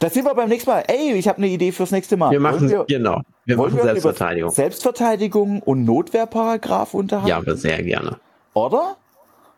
Das 0.00 0.14
sind 0.14 0.24
wir 0.24 0.34
beim 0.34 0.48
nächsten 0.48 0.70
Mal. 0.70 0.84
Ey, 0.88 1.12
ich 1.12 1.28
habe 1.28 1.38
eine 1.38 1.48
Idee 1.48 1.72
fürs 1.72 1.90
nächste 1.90 2.16
Mal. 2.16 2.30
Wir 2.30 2.40
machen, 2.40 2.68
wir, 2.70 2.84
genau. 2.88 3.20
Wir 3.44 3.56
machen 3.56 3.76
wir 3.76 3.82
Selbstverteidigung. 3.82 4.50
Selbstverteidigung 4.50 5.62
und 5.62 5.84
Notwehrparagraf 5.84 6.94
unterhalten? 6.94 7.28
Ja, 7.28 7.36
aber 7.36 7.56
sehr 7.56 7.82
gerne. 7.82 8.18
Oder? 8.54 8.96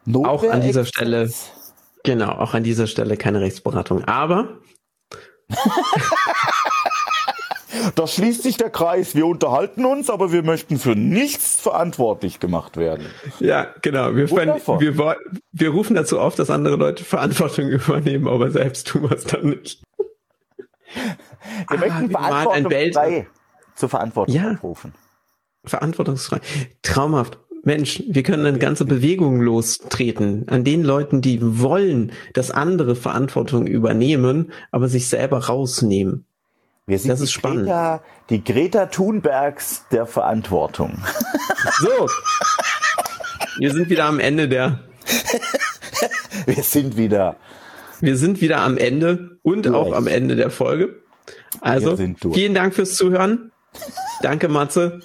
Notwehr 0.04 0.30
auch 0.30 0.44
an 0.44 0.60
dieser 0.60 0.84
Stelle. 0.84 1.30
Genau, 2.02 2.32
auch 2.32 2.54
an 2.54 2.64
dieser 2.64 2.86
Stelle 2.86 3.16
keine 3.16 3.40
Rechtsberatung. 3.40 4.04
Aber. 4.04 4.58
da 7.94 8.06
schließt 8.06 8.42
sich 8.42 8.56
der 8.56 8.70
Kreis. 8.70 9.14
Wir 9.14 9.26
unterhalten 9.26 9.84
uns, 9.84 10.10
aber 10.10 10.32
wir 10.32 10.42
möchten 10.42 10.78
für 10.78 10.94
nichts 10.94 11.60
verantwortlich 11.60 12.40
gemacht 12.40 12.76
werden. 12.76 13.06
Ja, 13.40 13.68
genau. 13.82 14.14
Wir, 14.14 14.30
wir, 14.30 15.16
wir 15.52 15.70
rufen 15.70 15.94
dazu 15.94 16.20
auf, 16.20 16.34
dass 16.34 16.50
andere 16.50 16.76
Leute 16.76 17.04
Verantwortung 17.04 17.68
übernehmen, 17.68 18.28
aber 18.28 18.50
selbst 18.50 18.88
tun 18.88 19.02
wir 19.02 19.12
es 19.12 19.24
dann 19.24 19.50
nicht. 19.50 19.82
Wir 20.94 21.16
ah, 21.68 21.76
möchten 21.76 22.10
verantwortungsfrei 22.10 23.26
zur 23.74 23.88
Verantwortung 23.88 24.34
ja, 24.34 24.52
aufrufen. 24.52 24.94
Verantwortungsfrei. 25.64 26.40
Traumhaft. 26.82 27.38
Mensch, 27.64 28.02
wir 28.06 28.22
können 28.22 28.44
eine 28.44 28.58
ganze 28.58 28.84
Bewegung 28.84 29.40
lostreten 29.40 30.46
an 30.48 30.64
den 30.64 30.84
Leuten, 30.84 31.22
die 31.22 31.38
wollen, 31.40 32.12
dass 32.34 32.50
andere 32.50 32.94
Verantwortung 32.94 33.66
übernehmen, 33.66 34.52
aber 34.70 34.88
sich 34.88 35.08
selber 35.08 35.46
rausnehmen. 35.46 36.26
Wir 36.86 36.98
sind 36.98 37.08
das 37.10 37.20
ist 37.20 37.32
spannend. 37.32 37.64
Greta, 37.64 38.02
die 38.28 38.44
Greta 38.44 38.86
Thunbergs 38.86 39.84
der 39.90 40.06
Verantwortung. 40.06 41.02
So. 41.80 42.08
Wir 43.58 43.72
sind 43.72 43.88
wieder 43.88 44.04
am 44.04 44.20
Ende 44.20 44.48
der. 44.48 44.80
Wir 46.46 46.62
sind 46.62 46.98
wieder. 46.98 47.36
Wir 48.00 48.18
sind 48.18 48.42
wieder 48.42 48.60
am 48.60 48.76
Ende 48.76 49.38
und 49.42 49.64
durch. 49.64 49.74
auch 49.74 49.92
am 49.94 50.06
Ende 50.06 50.36
der 50.36 50.50
Folge. 50.50 51.00
Also, 51.62 51.96
vielen 51.96 52.54
Dank 52.54 52.74
fürs 52.74 52.96
Zuhören. 52.96 53.50
Danke, 54.20 54.48
Matze. 54.48 55.00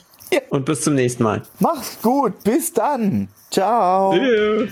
Und 0.50 0.66
bis 0.66 0.82
zum 0.82 0.96
nächsten 0.96 1.24
Mal. 1.24 1.44
Mach's 1.60 2.02
gut. 2.02 2.44
Bis 2.44 2.74
dann. 2.74 3.30
Ciao. 3.52 4.14
Yeah. 4.14 4.68